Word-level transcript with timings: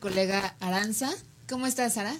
Colega 0.00 0.56
Aranza. 0.60 1.10
¿Cómo 1.48 1.66
estás, 1.66 1.94
Sara? 1.94 2.16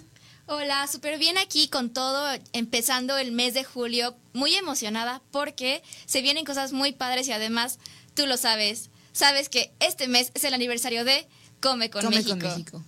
Hola, 0.46 0.86
súper 0.86 1.18
bien 1.18 1.38
aquí 1.38 1.68
con 1.68 1.92
todo, 1.92 2.28
empezando 2.52 3.16
el 3.16 3.32
mes 3.32 3.54
de 3.54 3.64
julio, 3.64 4.16
muy 4.32 4.54
emocionada 4.54 5.22
porque 5.30 5.82
se 6.06 6.22
vienen 6.22 6.44
cosas 6.44 6.72
muy 6.72 6.92
padres 6.92 7.28
y 7.28 7.32
además 7.32 7.78
tú 8.14 8.26
lo 8.26 8.36
sabes, 8.36 8.90
sabes 9.12 9.48
que 9.48 9.72
este 9.80 10.08
mes 10.08 10.32
es 10.34 10.44
el 10.44 10.54
aniversario 10.54 11.04
de 11.04 11.26
Come 11.60 11.90
con 11.90 12.02
Come 12.02 12.24
Con 12.24 12.38
México. 12.38 12.84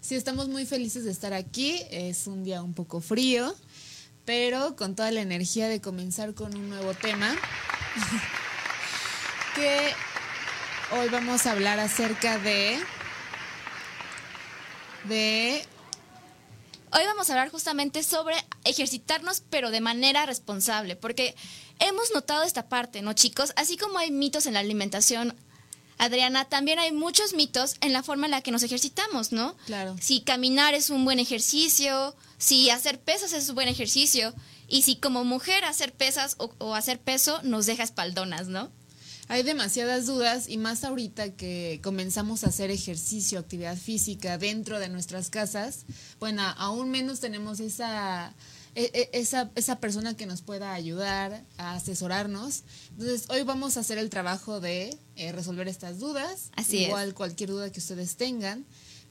Sí, 0.00 0.14
estamos 0.14 0.48
muy 0.48 0.66
felices 0.66 1.04
de 1.04 1.10
estar 1.10 1.32
aquí, 1.34 1.80
es 1.90 2.26
un 2.26 2.44
día 2.44 2.62
un 2.62 2.74
poco 2.74 3.00
frío, 3.00 3.54
pero 4.24 4.76
con 4.76 4.96
toda 4.96 5.10
la 5.10 5.20
energía 5.20 5.68
de 5.68 5.80
comenzar 5.80 6.34
con 6.34 6.56
un 6.56 6.68
nuevo 6.68 6.94
tema 6.94 7.36
que 9.54 9.92
Hoy 10.90 11.10
vamos 11.10 11.44
a 11.44 11.52
hablar 11.52 11.78
acerca 11.80 12.38
de... 12.38 12.78
De... 15.04 15.64
Hoy 16.92 17.04
vamos 17.04 17.28
a 17.28 17.34
hablar 17.34 17.50
justamente 17.50 18.02
sobre 18.02 18.34
ejercitarnos, 18.64 19.42
pero 19.50 19.70
de 19.70 19.80
manera 19.80 20.24
responsable, 20.26 20.96
porque 20.96 21.34
hemos 21.78 22.12
notado 22.14 22.44
esta 22.44 22.68
parte, 22.68 23.02
¿no, 23.02 23.12
chicos? 23.12 23.52
Así 23.56 23.76
como 23.76 23.98
hay 23.98 24.10
mitos 24.10 24.46
en 24.46 24.54
la 24.54 24.60
alimentación, 24.60 25.34
Adriana, 25.98 26.46
también 26.46 26.78
hay 26.78 26.92
muchos 26.92 27.34
mitos 27.34 27.74
en 27.80 27.92
la 27.92 28.02
forma 28.02 28.26
en 28.26 28.30
la 28.30 28.40
que 28.40 28.52
nos 28.52 28.62
ejercitamos, 28.62 29.32
¿no? 29.32 29.56
Claro. 29.66 29.96
Si 30.00 30.20
caminar 30.20 30.74
es 30.74 30.90
un 30.90 31.04
buen 31.04 31.18
ejercicio, 31.18 32.16
si 32.38 32.70
hacer 32.70 33.00
pesas 33.00 33.32
es 33.32 33.48
un 33.48 33.56
buen 33.56 33.68
ejercicio, 33.68 34.32
y 34.68 34.82
si 34.82 34.96
como 34.96 35.24
mujer 35.24 35.64
hacer 35.64 35.92
pesas 35.92 36.36
o, 36.38 36.54
o 36.58 36.74
hacer 36.74 37.00
peso 37.00 37.40
nos 37.42 37.66
deja 37.66 37.82
espaldonas, 37.82 38.46
¿no? 38.46 38.70
Hay 39.28 39.42
demasiadas 39.42 40.06
dudas 40.06 40.48
y 40.48 40.56
más 40.56 40.84
ahorita 40.84 41.34
que 41.34 41.80
comenzamos 41.82 42.44
a 42.44 42.48
hacer 42.48 42.70
ejercicio, 42.70 43.38
actividad 43.38 43.76
física 43.76 44.38
dentro 44.38 44.78
de 44.78 44.88
nuestras 44.88 45.28
casas, 45.28 45.84
bueno, 46.18 46.42
aún 46.56 46.90
menos 46.90 47.20
tenemos 47.20 47.60
esa, 47.60 48.32
e, 48.74 48.90
e, 48.94 49.10
esa, 49.12 49.50
esa 49.54 49.80
persona 49.80 50.16
que 50.16 50.24
nos 50.24 50.40
pueda 50.40 50.72
ayudar 50.72 51.44
a 51.58 51.74
asesorarnos. 51.74 52.62
Entonces, 52.92 53.28
hoy 53.28 53.42
vamos 53.42 53.76
a 53.76 53.80
hacer 53.80 53.98
el 53.98 54.08
trabajo 54.08 54.60
de 54.60 54.96
eh, 55.16 55.32
resolver 55.32 55.68
estas 55.68 55.98
dudas. 55.98 56.50
Así 56.56 56.84
Igual 56.84 57.12
cualquier 57.12 57.50
duda 57.50 57.70
que 57.70 57.80
ustedes 57.80 58.16
tengan, 58.16 58.64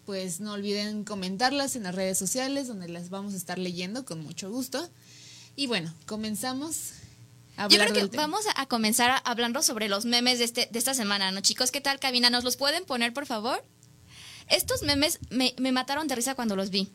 pues 0.07 0.39
no 0.39 0.53
olviden 0.53 1.03
comentarlas 1.03 1.75
en 1.75 1.83
las 1.83 1.93
redes 1.93 2.17
sociales 2.17 2.67
donde 2.67 2.89
las 2.89 3.11
vamos 3.11 3.35
a 3.35 3.37
estar 3.37 3.59
leyendo 3.59 4.03
con 4.03 4.23
mucho 4.23 4.49
gusto. 4.49 4.89
Y 5.55 5.67
bueno, 5.67 5.93
comenzamos 6.07 6.93
yo 7.69 7.79
creo 7.79 7.93
que 7.93 8.17
vamos 8.17 8.45
a 8.55 8.65
comenzar 8.67 9.21
hablando 9.25 9.63
sobre 9.63 9.89
los 9.89 10.05
memes 10.05 10.39
de, 10.39 10.45
este, 10.45 10.67
de 10.71 10.79
esta 10.79 10.93
semana, 10.93 11.31
¿no, 11.31 11.41
chicos? 11.41 11.71
¿Qué 11.71 11.81
tal, 11.81 11.99
cabina? 11.99 12.29
¿Nos 12.29 12.43
los 12.43 12.55
pueden 12.55 12.85
poner, 12.85 13.13
por 13.13 13.25
favor? 13.25 13.63
Estos 14.47 14.83
memes 14.83 15.19
me, 15.29 15.53
mataron 15.71 16.07
de 16.07 16.15
risa 16.15 16.35
cuando 16.35 16.55
los 16.55 16.69
vi. 16.69 16.89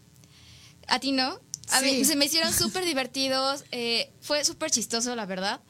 ¿A 0.86 1.00
ti 1.00 1.12
no? 1.12 1.38
A 1.70 1.80
mí 1.80 2.04
se 2.04 2.16
me 2.16 2.26
hicieron 2.26 2.52
súper 2.52 2.84
divertidos. 2.84 3.64
Eh, 3.72 4.12
fue 4.20 4.44
súper 4.44 4.70
chistoso, 4.70 5.14
la 5.16 5.26
verdad. 5.26 5.60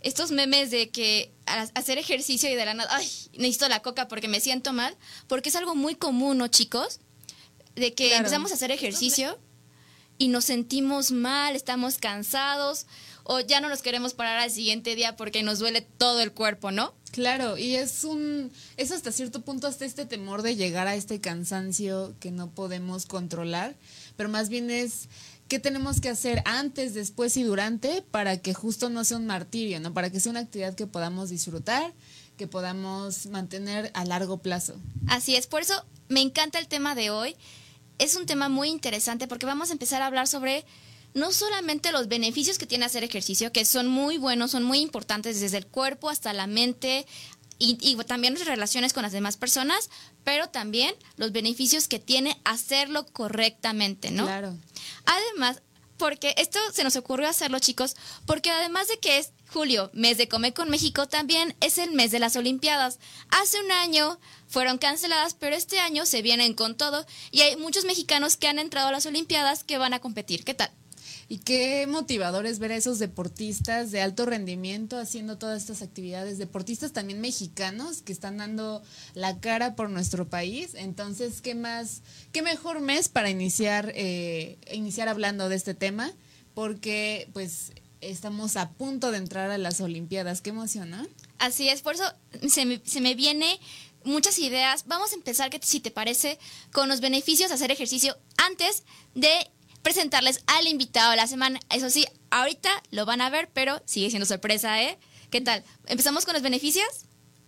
Estos 0.00 0.30
memes 0.30 0.70
de 0.70 0.90
que 0.90 1.32
hacer 1.74 1.98
ejercicio 1.98 2.50
y 2.50 2.54
de 2.54 2.64
la 2.64 2.74
nada, 2.74 2.88
ay, 2.94 3.06
necesito 3.34 3.68
la 3.68 3.82
coca 3.82 4.08
porque 4.08 4.28
me 4.28 4.40
siento 4.40 4.72
mal, 4.72 4.96
porque 5.28 5.50
es 5.50 5.56
algo 5.56 5.74
muy 5.74 5.94
común, 5.94 6.38
¿no, 6.38 6.48
chicos? 6.48 7.00
De 7.74 7.94
que 7.94 8.16
empezamos 8.16 8.50
a 8.50 8.54
hacer 8.54 8.70
ejercicio 8.70 9.38
y 10.16 10.28
nos 10.28 10.46
sentimos 10.46 11.12
mal, 11.12 11.54
estamos 11.56 11.98
cansados 11.98 12.86
o 13.32 13.38
ya 13.38 13.60
no 13.60 13.68
nos 13.68 13.80
queremos 13.80 14.12
parar 14.12 14.38
al 14.38 14.50
siguiente 14.50 14.96
día 14.96 15.14
porque 15.14 15.44
nos 15.44 15.60
duele 15.60 15.82
todo 15.82 16.20
el 16.20 16.32
cuerpo, 16.32 16.72
¿no? 16.72 16.94
Claro, 17.12 17.56
y 17.56 17.76
es 17.76 18.02
un 18.02 18.50
es 18.76 18.90
hasta 18.90 19.12
cierto 19.12 19.42
punto 19.42 19.68
hasta 19.68 19.84
este 19.84 20.04
temor 20.04 20.42
de 20.42 20.56
llegar 20.56 20.88
a 20.88 20.96
este 20.96 21.20
cansancio 21.20 22.12
que 22.18 22.32
no 22.32 22.50
podemos 22.50 23.06
controlar, 23.06 23.76
pero 24.16 24.28
más 24.28 24.48
bien 24.48 24.68
es 24.68 25.08
qué 25.46 25.60
tenemos 25.60 26.00
que 26.00 26.08
hacer 26.08 26.42
antes, 26.44 26.92
después 26.92 27.36
y 27.36 27.44
durante 27.44 28.02
para 28.02 28.38
que 28.38 28.52
justo 28.52 28.90
no 28.90 29.04
sea 29.04 29.18
un 29.18 29.26
martirio, 29.26 29.78
¿no? 29.78 29.94
Para 29.94 30.10
que 30.10 30.18
sea 30.18 30.30
una 30.30 30.40
actividad 30.40 30.74
que 30.74 30.88
podamos 30.88 31.30
disfrutar, 31.30 31.92
que 32.36 32.48
podamos 32.48 33.26
mantener 33.26 33.92
a 33.94 34.04
largo 34.04 34.38
plazo. 34.38 34.74
Así 35.06 35.36
es, 35.36 35.46
por 35.46 35.62
eso 35.62 35.84
me 36.08 36.20
encanta 36.20 36.58
el 36.58 36.66
tema 36.66 36.96
de 36.96 37.10
hoy. 37.10 37.36
Es 37.98 38.16
un 38.16 38.26
tema 38.26 38.48
muy 38.48 38.70
interesante 38.70 39.28
porque 39.28 39.46
vamos 39.46 39.70
a 39.70 39.74
empezar 39.74 40.02
a 40.02 40.06
hablar 40.06 40.26
sobre 40.26 40.64
no 41.14 41.32
solamente 41.32 41.92
los 41.92 42.08
beneficios 42.08 42.58
que 42.58 42.66
tiene 42.66 42.84
hacer 42.84 43.04
ejercicio, 43.04 43.52
que 43.52 43.64
son 43.64 43.86
muy 43.88 44.18
buenos, 44.18 44.52
son 44.52 44.62
muy 44.62 44.78
importantes 44.78 45.40
desde 45.40 45.58
el 45.58 45.66
cuerpo 45.66 46.08
hasta 46.08 46.32
la 46.32 46.46
mente 46.46 47.06
y, 47.58 47.96
también 48.06 48.34
las 48.34 48.46
relaciones 48.46 48.94
con 48.94 49.02
las 49.02 49.12
demás 49.12 49.36
personas, 49.36 49.90
pero 50.24 50.48
también 50.48 50.94
los 51.16 51.30
beneficios 51.30 51.88
que 51.88 51.98
tiene 51.98 52.40
hacerlo 52.44 53.06
correctamente, 53.06 54.10
¿no? 54.10 54.24
Claro. 54.24 54.56
Además, 55.04 55.60
porque 55.98 56.34
esto 56.38 56.58
se 56.72 56.84
nos 56.84 56.96
ocurrió 56.96 57.28
hacerlo, 57.28 57.58
chicos, 57.58 57.96
porque 58.24 58.50
además 58.50 58.88
de 58.88 58.98
que 58.98 59.18
es 59.18 59.32
julio, 59.52 59.90
mes 59.92 60.16
de 60.16 60.28
Comer 60.28 60.54
con 60.54 60.70
México, 60.70 61.06
también 61.06 61.54
es 61.60 61.76
el 61.76 61.92
mes 61.92 62.10
de 62.10 62.18
las 62.18 62.36
Olimpiadas. 62.36 62.98
Hace 63.28 63.60
un 63.60 63.70
año 63.70 64.18
fueron 64.48 64.78
canceladas, 64.78 65.34
pero 65.34 65.54
este 65.54 65.78
año 65.80 66.06
se 66.06 66.22
vienen 66.22 66.54
con 66.54 66.74
todo 66.76 67.04
y 67.30 67.42
hay 67.42 67.56
muchos 67.56 67.84
mexicanos 67.84 68.38
que 68.38 68.48
han 68.48 68.58
entrado 68.58 68.88
a 68.88 68.92
las 68.92 69.04
Olimpiadas 69.04 69.64
que 69.64 69.76
van 69.76 69.92
a 69.92 69.98
competir. 69.98 70.44
¿Qué 70.44 70.54
tal? 70.54 70.70
Y 71.32 71.38
qué 71.38 71.86
motivador 71.86 72.44
es 72.44 72.58
ver 72.58 72.72
a 72.72 72.76
esos 72.76 72.98
deportistas 72.98 73.92
de 73.92 74.00
alto 74.00 74.26
rendimiento 74.26 74.98
haciendo 74.98 75.38
todas 75.38 75.62
estas 75.62 75.80
actividades, 75.80 76.38
deportistas 76.38 76.92
también 76.92 77.20
mexicanos 77.20 78.02
que 78.02 78.12
están 78.12 78.38
dando 78.38 78.82
la 79.14 79.38
cara 79.38 79.76
por 79.76 79.90
nuestro 79.90 80.28
país. 80.28 80.74
Entonces, 80.74 81.40
¿qué 81.40 81.54
más, 81.54 82.02
qué 82.32 82.42
mejor 82.42 82.80
mes 82.80 83.08
para 83.08 83.30
iniciar, 83.30 83.92
eh, 83.94 84.58
iniciar 84.72 85.08
hablando 85.08 85.48
de 85.48 85.54
este 85.54 85.72
tema? 85.72 86.10
Porque 86.52 87.28
pues 87.32 87.74
estamos 88.00 88.56
a 88.56 88.70
punto 88.70 89.12
de 89.12 89.18
entrar 89.18 89.52
a 89.52 89.58
las 89.58 89.80
Olimpiadas. 89.80 90.40
Qué 90.40 90.50
emoción. 90.50 90.92
Así 91.38 91.68
es, 91.68 91.82
por 91.82 91.94
eso 91.94 92.12
se 92.48 92.66
me, 92.66 92.82
se 92.84 93.00
me 93.00 93.14
viene 93.14 93.60
muchas 94.02 94.36
ideas. 94.40 94.82
Vamos 94.88 95.12
a 95.12 95.14
empezar, 95.14 95.48
que 95.48 95.60
si 95.62 95.78
te 95.78 95.92
parece, 95.92 96.40
con 96.72 96.88
los 96.88 97.00
beneficios 97.00 97.50
de 97.50 97.54
hacer 97.54 97.70
ejercicio 97.70 98.18
antes 98.36 98.82
de 99.14 99.48
presentarles 99.82 100.40
al 100.46 100.66
invitado 100.66 101.10
de 101.10 101.16
la 101.16 101.26
semana. 101.26 101.60
Eso 101.70 101.90
sí, 101.90 102.06
ahorita 102.30 102.70
lo 102.90 103.06
van 103.06 103.20
a 103.20 103.30
ver, 103.30 103.48
pero 103.52 103.82
sigue 103.86 104.10
siendo 104.10 104.26
sorpresa, 104.26 104.82
¿eh? 104.82 104.98
¿Qué 105.30 105.40
tal? 105.40 105.64
¿Empezamos 105.86 106.24
con 106.24 106.34
los 106.34 106.42
beneficios? 106.42 106.86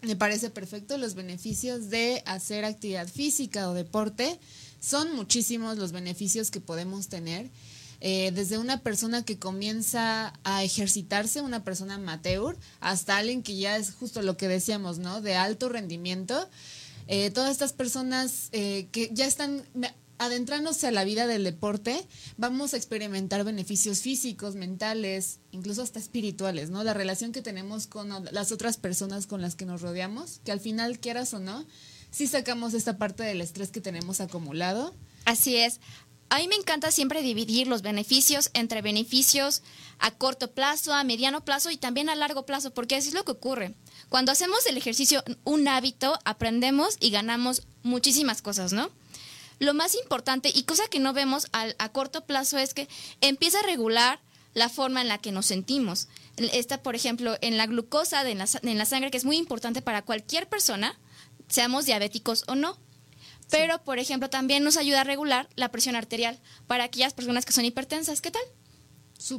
Me 0.03 0.17
parece 0.17 0.51
perfecto. 0.51 0.99
Los 0.99 1.15
beneficios 1.15 1.91
de 1.91 2.23
hacer 2.27 2.65
actividad 2.65 3.09
física 3.09 3.69
o 3.69 3.75
deporte 3.75 4.39
son 4.81 5.15
muchísimos 5.15 5.79
los 5.79 5.93
beneficios 5.93 6.51
que 6.51 6.61
podemos 6.61 7.09
tener. 7.09 7.51
Eh, 8.01 8.33
desde 8.35 8.59
una 8.59 8.81
persona 8.81 9.25
que 9.25 9.39
comienza 9.39 10.33
a 10.43 10.65
ejercitarse, 10.65 11.41
una 11.41 11.63
persona 11.63 11.95
amateur, 11.95 12.59
hasta 12.81 13.17
alguien 13.17 13.45
que 13.45 13.57
ya 13.57 13.77
es 13.77 13.93
justo 13.93 14.23
lo 14.23 14.37
que 14.37 14.49
decíamos, 14.49 14.99
¿no? 14.99 15.21
De 15.21 15.37
alto 15.37 15.69
rendimiento. 15.69 16.49
Eh, 17.07 17.31
todas 17.31 17.53
estas 17.53 17.73
personas 17.73 18.49
eh, 18.51 18.89
que 18.91 19.11
ya 19.13 19.27
están 19.27 19.65
adentrándose 20.25 20.87
a 20.87 20.93
la 20.93 21.05
vida 21.05 21.27
del 21.27 21.45
deporte, 21.45 22.07
vamos 22.37 22.75
a 22.75 22.77
experimentar 22.77 23.45
beneficios 23.45 24.01
físicos, 24.01 24.55
mentales, 24.55 25.41
incluso 25.51 25.83
hasta 25.83 25.99
espirituales, 25.99 26.71
¿no? 26.71 26.85
La 26.85 26.95
relación 26.95 27.33
que 27.33 27.43
tenemos 27.43 27.87
con 27.87 28.09
las 28.31 28.53
otras 28.53 28.77
personas 28.77 29.27
con 29.27 29.43
las 29.43 29.57
que 29.57 29.67
nos 29.67 29.83
rodeamos, 29.83 30.41
que 30.45 30.53
al 30.53 30.61
final, 30.61 31.01
quieras 31.01 31.35
o 31.35 31.41
no, 31.41 31.67
sí 32.11 32.27
sacamos 32.27 32.75
esta 32.75 32.99
parte 32.99 33.25
del 33.25 33.41
estrés 33.41 33.71
que 33.71 33.81
tenemos 33.81 34.21
acumulado. 34.21 34.95
Así 35.25 35.57
es. 35.57 35.81
A 36.29 36.39
mí 36.39 36.49
me 36.49 36.55
encanta 36.55 36.91
siempre 36.91 37.21
dividir 37.21 37.67
los 37.67 37.83
beneficios 37.83 38.51
entre 38.55 38.81
beneficios 38.81 39.63
a 39.99 40.13
corto 40.13 40.53
plazo, 40.53 40.95
a 40.95 41.05
mediano 41.05 41.45
plazo 41.45 41.71
y 41.71 41.77
también 41.77 42.09
a 42.09 42.15
largo 42.15 42.47
plazo, 42.47 42.73
porque 42.73 42.97
así 42.97 43.09
es 43.09 43.15
lo 43.15 43.25
que 43.25 43.33
ocurre. 43.33 43.75
Cuando 44.09 44.33
hacemos 44.33 44.65
el 44.67 44.79
ejercicio 44.79 45.23
un 45.45 45.69
hábito, 45.69 46.19
aprendemos 46.25 46.97
y 47.01 47.11
ganamos 47.11 47.65
muchísimas 47.83 48.41
cosas, 48.41 48.73
¿no? 48.73 48.89
Lo 49.63 49.75
más 49.75 49.95
importante 49.95 50.51
y 50.55 50.65
cosa 50.65 50.89
que 50.89 50.99
no 50.99 51.13
vemos 51.13 51.47
a 51.53 51.89
corto 51.91 52.27
plazo 52.27 52.59
es 52.59 52.75
que 52.75 52.89
empieza 53.21 53.61
a 53.61 53.63
regular 53.63 54.21
la 54.55 54.69
forma 54.69 55.01
en 55.01 55.09
la 55.09 55.19
que 55.19 55.33
nos 55.33 55.47
sentimos. 55.47 56.09
Esta, 56.37 56.83
por 56.83 56.95
ejemplo, 56.95 57.37
en 57.41 57.57
la 57.57 57.67
glucosa 57.67 58.25
de 58.25 58.33
en, 58.33 58.39
la, 58.39 58.47
en 58.63 58.79
la 58.79 58.85
sangre, 58.85 59.11
que 59.11 59.17
es 59.17 59.25
muy 59.25 59.37
importante 59.37 59.83
para 59.83 60.03
cualquier 60.03 60.49
persona, 60.49 60.99
seamos 61.49 61.87
diabéticos 61.87 62.45
o 62.49 62.55
no. 62.55 62.79
Pero, 63.51 63.83
por 63.85 63.99
ejemplo, 63.99 64.31
también 64.31 64.65
nos 64.65 64.77
ayuda 64.77 65.03
a 65.03 65.05
regular 65.05 65.49
la 65.57 65.71
presión 65.71 65.95
arterial 65.95 66.41
para 66.67 66.85
aquellas 66.85 67.13
personas 67.13 67.45
que 67.45 67.53
son 67.53 67.65
hipertensas. 67.65 68.21
¿Qué 68.23 68.31
tal? 68.31 68.43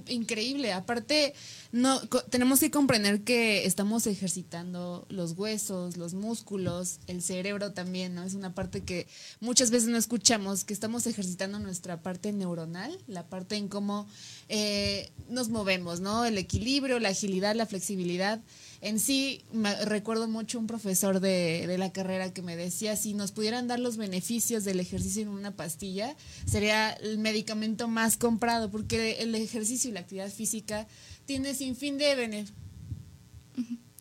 Increíble. 0.07 0.73
Aparte, 0.73 1.33
no 1.71 1.99
tenemos 2.29 2.59
que 2.59 2.71
comprender 2.71 3.23
que 3.23 3.65
estamos 3.65 4.07
ejercitando 4.07 5.05
los 5.09 5.33
huesos, 5.33 5.97
los 5.97 6.13
músculos, 6.13 6.99
el 7.07 7.21
cerebro 7.21 7.73
también, 7.73 8.15
¿no? 8.15 8.23
Es 8.23 8.33
una 8.33 8.53
parte 8.53 8.81
que 8.81 9.07
muchas 9.39 9.71
veces 9.71 9.89
no 9.89 9.97
escuchamos, 9.97 10.63
que 10.63 10.73
estamos 10.73 11.07
ejercitando 11.07 11.59
nuestra 11.59 12.01
parte 12.01 12.31
neuronal, 12.31 12.97
la 13.07 13.27
parte 13.27 13.55
en 13.55 13.67
cómo 13.67 14.07
eh, 14.49 15.11
nos 15.29 15.49
movemos, 15.49 15.99
¿no? 15.99 16.25
El 16.25 16.37
equilibrio, 16.37 16.99
la 16.99 17.09
agilidad, 17.09 17.55
la 17.55 17.65
flexibilidad 17.65 18.41
en 18.83 18.99
sí, 18.99 19.41
me, 19.53 19.73
recuerdo 19.85 20.27
mucho 20.27 20.59
un 20.59 20.67
profesor 20.67 21.21
de, 21.21 21.65
de, 21.67 21.77
la 21.77 21.93
carrera 21.93 22.33
que 22.33 22.41
me 22.41 22.57
decía, 22.57 22.97
si 22.97 23.13
nos 23.13 23.31
pudieran 23.31 23.69
dar 23.69 23.79
los 23.79 23.95
beneficios 23.95 24.65
del 24.65 24.81
ejercicio 24.81 25.21
en 25.21 25.29
una 25.29 25.55
pastilla, 25.55 26.17
sería 26.45 26.91
el 26.91 27.17
medicamento 27.17 27.87
más 27.87 28.17
comprado, 28.17 28.69
porque 28.69 29.21
el 29.21 29.33
ejercicio 29.35 29.89
y 29.89 29.93
la 29.93 30.01
actividad 30.01 30.29
física 30.29 30.85
tiene 31.25 31.53
sin 31.55 31.77
fin 31.77 31.97
de, 31.97 32.45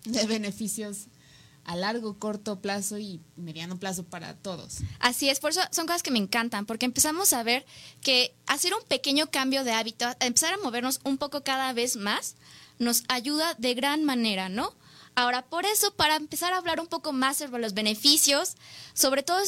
de 0.04 0.26
beneficios 0.26 1.06
a 1.64 1.76
largo, 1.76 2.18
corto 2.18 2.60
plazo 2.60 2.98
y 2.98 3.20
mediano 3.36 3.78
plazo 3.78 4.04
para 4.04 4.34
todos. 4.34 4.78
Así 4.98 5.28
es, 5.28 5.38
por 5.38 5.50
eso 5.50 5.60
son 5.70 5.86
cosas 5.86 6.02
que 6.02 6.10
me 6.10 6.18
encantan, 6.18 6.66
porque 6.66 6.86
empezamos 6.86 7.32
a 7.32 7.44
ver 7.44 7.64
que 8.00 8.34
hacer 8.46 8.74
un 8.74 8.82
pequeño 8.88 9.30
cambio 9.30 9.62
de 9.62 9.70
hábito, 9.70 10.06
empezar 10.18 10.54
a 10.54 10.58
movernos 10.58 11.00
un 11.04 11.18
poco 11.18 11.44
cada 11.44 11.72
vez 11.72 11.96
más, 11.96 12.34
nos 12.82 13.04
ayuda 13.08 13.54
de 13.58 13.74
gran 13.74 14.04
manera, 14.04 14.48
¿no? 14.48 14.74
Ahora, 15.14 15.42
por 15.42 15.66
eso, 15.66 15.94
para 15.94 16.16
empezar 16.16 16.54
a 16.54 16.56
hablar 16.56 16.80
un 16.80 16.86
poco 16.86 17.12
más 17.12 17.36
sobre 17.36 17.60
los 17.60 17.74
beneficios, 17.74 18.54
sobre 18.94 19.22
todo 19.22 19.40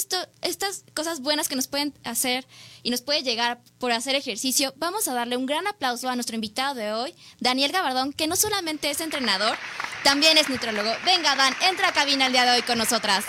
estas 0.43 0.85
cosas 0.93 1.21
buenas 1.21 1.49
que 1.49 1.57
nos 1.57 1.69
pueden 1.69 1.95
hacer 2.05 2.47
y 2.83 2.91
nos 2.91 3.01
puede 3.01 3.23
llegar 3.23 3.63
por 3.79 3.91
hacer 3.91 4.15
ejercicio, 4.15 4.75
vamos 4.77 5.09
a 5.09 5.15
darle 5.15 5.39
un 5.39 5.47
gran 5.47 5.67
aplauso 5.67 6.11
a 6.11 6.17
nuestro 6.17 6.35
invitado 6.35 6.75
de 6.75 6.93
hoy, 6.93 7.15
Daniel 7.41 7.73
Gabardón, 7.73 8.13
que 8.13 8.27
no 8.27 8.37
solamente 8.37 8.91
es 8.91 9.01
entrenador, 9.01 9.57
también 10.03 10.37
es 10.37 10.51
nutrólogo. 10.51 10.91
Venga, 11.07 11.35
Dan, 11.35 11.55
entra 11.63 11.89
a 11.89 11.93
cabina 11.93 12.27
el 12.27 12.33
día 12.33 12.45
de 12.45 12.57
hoy 12.57 12.63
con 12.63 12.77
nosotras. 12.77 13.25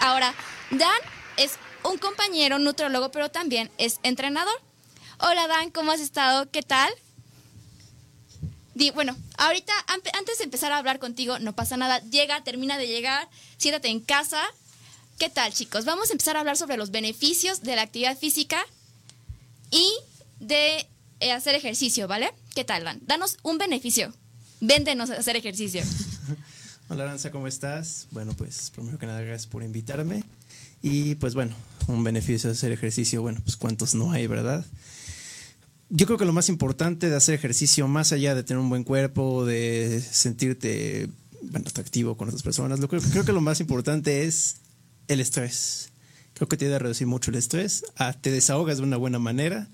Ahora, 0.00 0.34
Dan 0.72 0.98
es 1.36 1.52
un 1.84 1.98
compañero 1.98 2.58
nutrólogo, 2.58 3.12
pero 3.12 3.30
también 3.30 3.70
es 3.78 4.00
entrenador. 4.02 4.60
Hola, 5.20 5.46
Dan, 5.46 5.70
¿cómo 5.70 5.92
has 5.92 6.00
estado? 6.00 6.50
¿Qué 6.50 6.62
tal? 6.62 6.92
Bueno, 8.94 9.16
ahorita, 9.38 9.72
antes 9.88 10.38
de 10.38 10.44
empezar 10.44 10.72
a 10.72 10.78
hablar 10.78 10.98
contigo, 10.98 11.38
no 11.38 11.54
pasa 11.54 11.76
nada. 11.76 12.00
Llega, 12.10 12.44
termina 12.44 12.76
de 12.76 12.86
llegar, 12.86 13.28
siéntate 13.56 13.88
en 13.88 14.00
casa. 14.00 14.42
¿Qué 15.18 15.30
tal, 15.30 15.52
chicos? 15.52 15.86
Vamos 15.86 16.10
a 16.10 16.12
empezar 16.12 16.36
a 16.36 16.40
hablar 16.40 16.58
sobre 16.58 16.76
los 16.76 16.90
beneficios 16.90 17.62
de 17.62 17.74
la 17.74 17.82
actividad 17.82 18.18
física 18.18 18.58
y 19.70 19.90
de 20.40 20.86
eh, 21.20 21.32
hacer 21.32 21.54
ejercicio, 21.54 22.06
¿vale? 22.06 22.30
¿Qué 22.54 22.64
tal, 22.64 22.84
Dan? 22.84 23.00
Danos 23.06 23.38
un 23.42 23.56
beneficio. 23.56 24.12
Véndenos 24.60 25.08
a 25.10 25.14
hacer 25.14 25.36
ejercicio. 25.36 25.82
Hola, 26.88 27.04
Aranza, 27.04 27.30
¿cómo 27.30 27.46
estás? 27.46 28.08
Bueno, 28.10 28.34
pues 28.34 28.70
primero 28.70 28.98
que 28.98 29.06
nada, 29.06 29.22
gracias 29.22 29.46
por 29.46 29.62
invitarme. 29.62 30.22
Y 30.82 31.14
pues 31.16 31.34
bueno, 31.34 31.56
un 31.88 32.04
beneficio 32.04 32.50
de 32.50 32.54
hacer 32.54 32.72
ejercicio, 32.72 33.22
bueno, 33.22 33.40
pues 33.42 33.56
cuántos 33.56 33.94
no 33.94 34.12
hay, 34.12 34.26
¿verdad? 34.26 34.64
Yo 35.88 36.06
creo 36.06 36.18
que 36.18 36.24
lo 36.24 36.32
más 36.32 36.48
importante 36.48 37.08
de 37.08 37.16
hacer 37.16 37.34
ejercicio, 37.34 37.86
más 37.88 38.12
allá 38.12 38.34
de 38.34 38.42
tener 38.42 38.60
un 38.60 38.68
buen 38.68 38.84
cuerpo, 38.84 39.44
de 39.44 40.00
sentirte 40.00 41.08
bueno, 41.42 41.66
atractivo 41.68 42.16
con 42.16 42.28
otras 42.28 42.42
personas, 42.42 42.80
lo 42.80 42.88
creo, 42.88 43.00
creo 43.02 43.24
que 43.24 43.32
lo 43.32 43.40
más 43.40 43.60
importante 43.60 44.24
es 44.24 44.56
el 45.08 45.20
estrés. 45.20 45.90
Creo 46.34 46.48
que 46.48 46.56
te 46.56 46.66
ayuda 46.66 46.76
a 46.76 46.80
reducir 46.80 47.06
mucho 47.06 47.30
el 47.30 47.36
estrés, 47.36 47.84
te 48.20 48.30
desahogas 48.30 48.78
de 48.78 48.82
una 48.82 48.96
buena 48.96 49.18
manera. 49.18 49.68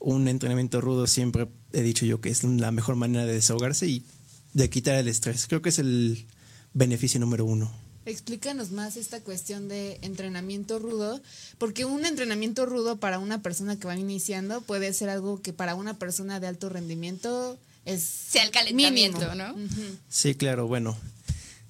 Un 0.00 0.26
entrenamiento 0.28 0.80
rudo 0.80 1.06
siempre 1.06 1.48
he 1.72 1.82
dicho 1.82 2.04
yo 2.06 2.20
que 2.20 2.30
es 2.30 2.42
la 2.42 2.72
mejor 2.72 2.96
manera 2.96 3.24
de 3.24 3.34
desahogarse 3.34 3.86
y 3.86 4.04
de 4.52 4.68
quitar 4.68 4.96
el 4.96 5.08
estrés. 5.08 5.46
Creo 5.46 5.62
que 5.62 5.68
es 5.68 5.78
el 5.78 6.26
beneficio 6.74 7.20
número 7.20 7.44
uno. 7.44 7.85
Explícanos 8.06 8.70
más 8.70 8.96
esta 8.96 9.20
cuestión 9.20 9.66
de 9.66 9.98
entrenamiento 10.00 10.78
rudo, 10.78 11.20
porque 11.58 11.84
un 11.84 12.06
entrenamiento 12.06 12.64
rudo 12.64 12.96
para 12.96 13.18
una 13.18 13.42
persona 13.42 13.76
que 13.78 13.86
va 13.88 13.96
iniciando 13.96 14.60
puede 14.60 14.92
ser 14.92 15.10
algo 15.10 15.42
que 15.42 15.52
para 15.52 15.74
una 15.74 15.94
persona 15.94 16.38
de 16.38 16.46
alto 16.46 16.68
rendimiento 16.68 17.58
es 17.84 18.02
sea 18.02 18.44
el 18.44 18.52
calentamiento, 18.52 19.34
¿no? 19.34 19.54
Sí, 20.08 20.36
claro, 20.36 20.68
bueno. 20.68 20.96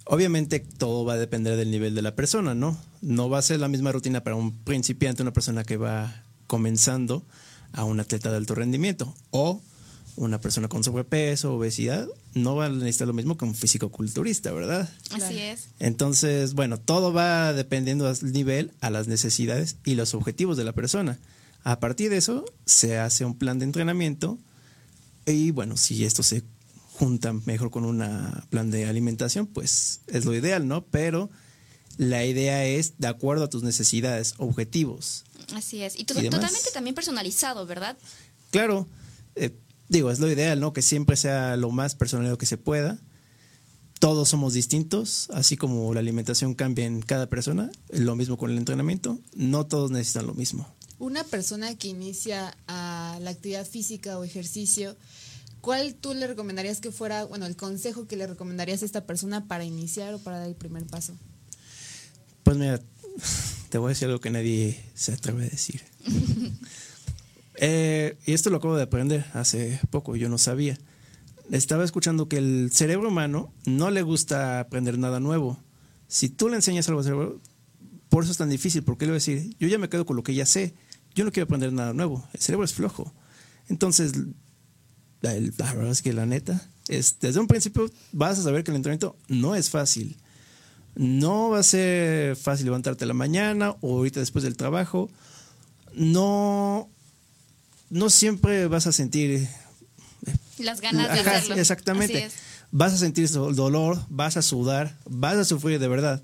Obviamente 0.05 0.61
todo 0.61 1.05
va 1.05 1.15
a 1.15 1.19
depender 1.19 1.56
del 1.56 1.71
nivel 1.71 1.94
de 1.94 2.03
la 2.03 2.15
persona, 2.15 2.55
¿no? 2.55 2.79
No 3.00 3.29
va 3.29 3.38
a 3.38 3.43
ser 3.43 3.59
la 3.59 3.69
misma 3.69 3.91
rutina 3.91 4.23
para 4.23 4.37
un 4.37 4.53
principiante, 4.53 5.23
una 5.23 5.33
persona 5.33 5.65
que 5.65 5.79
va 5.79 6.23
comenzando 6.47 7.25
a 7.73 7.85
un 7.85 7.99
atleta 7.99 8.31
de 8.31 8.37
alto 8.37 8.55
rendimiento 8.55 9.15
o 9.31 9.61
una 10.16 10.40
persona 10.40 10.68
con 10.68 10.82
sobrepeso, 10.82 11.54
obesidad, 11.54 12.08
no 12.34 12.56
va 12.56 12.66
a 12.66 12.68
necesitar 12.68 13.06
lo 13.06 13.14
mismo 13.14 13.36
que 13.36 13.44
un 13.44 13.54
físico-culturista, 13.54 14.52
¿verdad? 14.52 14.90
Así 15.12 15.38
es. 15.38 15.68
Entonces, 15.78 16.54
bueno, 16.54 16.78
todo 16.78 17.12
va 17.12 17.52
dependiendo 17.52 18.12
del 18.12 18.32
nivel, 18.32 18.72
a 18.80 18.90
las 18.90 19.08
necesidades 19.08 19.76
y 19.84 19.94
los 19.94 20.14
objetivos 20.14 20.56
de 20.56 20.64
la 20.64 20.72
persona. 20.72 21.18
A 21.64 21.80
partir 21.80 22.10
de 22.10 22.16
eso, 22.16 22.44
se 22.64 22.99
hace 22.99 23.25
un 23.25 23.37
plan 23.37 23.58
de 23.58 23.64
entrenamiento 23.64 24.38
y, 25.26 25.50
bueno, 25.50 25.76
si 25.76 26.04
esto 26.04 26.23
se 26.23 26.44
junta 26.92 27.32
mejor 27.32 27.70
con 27.70 27.85
un 27.85 28.02
plan 28.49 28.70
de 28.70 28.87
alimentación, 28.87 29.46
pues 29.46 30.00
es 30.06 30.25
lo 30.25 30.35
ideal, 30.35 30.66
¿no? 30.66 30.85
Pero 30.87 31.30
la 31.99 32.25
idea 32.25 32.64
es 32.64 32.94
de 32.99 33.08
acuerdo 33.08 33.44
a 33.44 33.50
tus 33.50 33.62
necesidades, 33.62 34.35
objetivos. 34.38 35.25
Así 35.54 35.82
es. 35.82 35.99
Y, 35.99 36.04
totalmente 36.04 36.70
también 36.73 36.94
personalizado, 36.94 37.66
¿verdad? 37.66 37.96
Claro. 38.50 38.87
Eh, 39.35 39.54
digo, 39.88 40.11
es 40.11 40.19
lo 40.19 40.31
ideal, 40.31 40.61
¿no? 40.61 40.73
Que 40.73 40.83
siempre 40.83 41.16
sea 41.16 41.57
lo 41.57 41.71
más 41.71 41.95
personal 41.95 42.38
que 42.38 42.47
se 42.47 42.59
pueda. 42.59 42.99
Todos 43.99 44.28
somos 44.28 44.52
distintos, 44.52 45.28
así 45.33 45.57
como 45.57 45.95
la 45.95 46.00
alimentación 46.00 46.55
cambia 46.55 46.85
en 46.85 47.00
cada 47.00 47.28
persona, 47.28 47.71
lo 47.90 48.14
mismo 48.14 48.37
con 48.37 48.50
el 48.50 48.59
entrenamiento, 48.59 49.19
no 49.35 49.66
todos 49.66 49.90
necesitan 49.90 50.26
lo 50.26 50.35
mismo. 50.35 50.69
Una 50.99 51.25
persona 51.25 51.75
que 51.76 51.88
inicia 51.88 52.57
a 52.66 53.19
la 53.23 53.31
actividad 53.31 53.66
física 53.66 54.19
o 54.19 54.25
ejercicio, 54.25 54.97
¿cuál 55.62 55.95
tú 55.95 56.12
le 56.12 56.26
recomendarías 56.26 56.81
que 56.81 56.90
fuera, 56.90 57.25
bueno, 57.25 57.47
el 57.47 57.57
consejo 57.57 58.07
que 58.07 58.16
le 58.16 58.26
recomendarías 58.26 58.83
a 58.83 58.85
esta 58.85 59.07
persona 59.07 59.47
para 59.47 59.64
iniciar 59.64 60.12
o 60.14 60.19
para 60.19 60.38
dar 60.38 60.49
el 60.49 60.57
primer 60.57 60.85
paso? 60.87 61.14
Pues 62.43 62.59
mira, 62.59 62.81
te 63.71 63.78
voy 63.78 63.88
a 63.88 63.88
decir 63.90 64.09
algo 64.09 64.21
que 64.21 64.31
nadie 64.31 64.78
se 64.95 65.12
atreve 65.12 65.47
a 65.47 65.49
decir. 65.49 65.83
Eh, 67.58 68.18
y 68.26 68.32
esto 68.32 68.50
lo 68.50 68.58
acabo 68.58 68.76
de 68.76 68.82
aprender 68.82 69.26
hace 69.32 69.80
poco, 69.90 70.16
yo 70.16 70.28
no 70.28 70.38
sabía. 70.38 70.78
Estaba 71.50 71.84
escuchando 71.84 72.28
que 72.28 72.38
el 72.38 72.70
cerebro 72.72 73.08
humano 73.08 73.52
no 73.64 73.90
le 73.90 74.02
gusta 74.02 74.60
aprender 74.60 74.98
nada 74.98 75.20
nuevo. 75.20 75.58
Si 76.08 76.28
tú 76.28 76.48
le 76.48 76.56
enseñas 76.56 76.88
algo 76.88 77.00
al 77.00 77.04
cerebro, 77.04 77.40
por 78.08 78.25
eso 78.25 78.32
es 78.32 78.38
tan 78.38 78.50
difícil, 78.50 78.82
porque 78.82 79.04
él 79.04 79.10
va 79.10 79.14
a 79.14 79.22
decir, 79.22 79.54
yo 79.58 79.68
ya 79.68 79.78
me 79.78 79.88
quedo 79.88 80.06
con 80.06 80.16
lo 80.16 80.22
que 80.22 80.34
ya 80.34 80.46
sé, 80.46 80.75
yo 81.14 81.25
no 81.25 81.32
quiero 81.32 81.44
aprender 81.44 81.72
nada 81.72 81.92
nuevo, 81.92 82.28
el 82.32 82.40
cerebro 82.40 82.64
es 82.64 82.75
flojo. 82.75 83.12
Entonces, 83.68 84.12
la, 85.20 85.32
verdad 85.32 85.90
es 85.90 86.02
que 86.02 86.12
la 86.12 86.26
neta, 86.26 86.68
es, 86.88 87.18
desde 87.20 87.40
un 87.40 87.46
principio 87.46 87.90
vas 88.12 88.38
a 88.38 88.42
saber 88.42 88.64
que 88.64 88.70
el 88.70 88.76
entrenamiento 88.76 89.16
no 89.28 89.54
es 89.54 89.70
fácil. 89.70 90.16
No 90.94 91.50
va 91.50 91.58
a 91.58 91.62
ser 91.62 92.36
fácil 92.36 92.66
levantarte 92.66 93.06
la 93.06 93.14
mañana 93.14 93.76
o 93.80 93.96
ahorita 93.96 94.20
después 94.20 94.44
del 94.44 94.56
trabajo. 94.56 95.10
No 95.94 96.88
no 97.90 98.11
siempre 98.11 98.66
vas 98.69 98.87
a 98.87 98.93
sentir... 98.93 99.31
Eh, 99.31 99.49
Las 100.59 100.81
ganas 100.81 101.12
de 101.12 101.21
hacerlo. 101.21 101.55
Exactamente. 101.57 102.28
Vas 102.71 102.93
a 102.93 102.99
sentir 102.99 103.28
dolor, 103.31 104.05
vas 104.09 104.37
a 104.37 104.43
sudar, 104.43 104.97
vas 105.09 105.37
a 105.37 105.45
sufrir 105.45 105.78
de 105.78 105.88
verdad. 105.88 106.23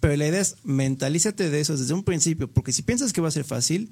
Pero 0.00 0.16
la 0.16 0.26
idea 0.26 0.40
es 0.40 0.56
mentalízate 0.64 1.48
de 1.50 1.60
eso 1.60 1.76
desde 1.76 1.94
un 1.94 2.04
principio, 2.04 2.48
porque 2.48 2.72
si 2.72 2.82
piensas 2.82 3.12
que 3.12 3.20
va 3.20 3.28
a 3.28 3.30
ser 3.30 3.44
fácil 3.44 3.90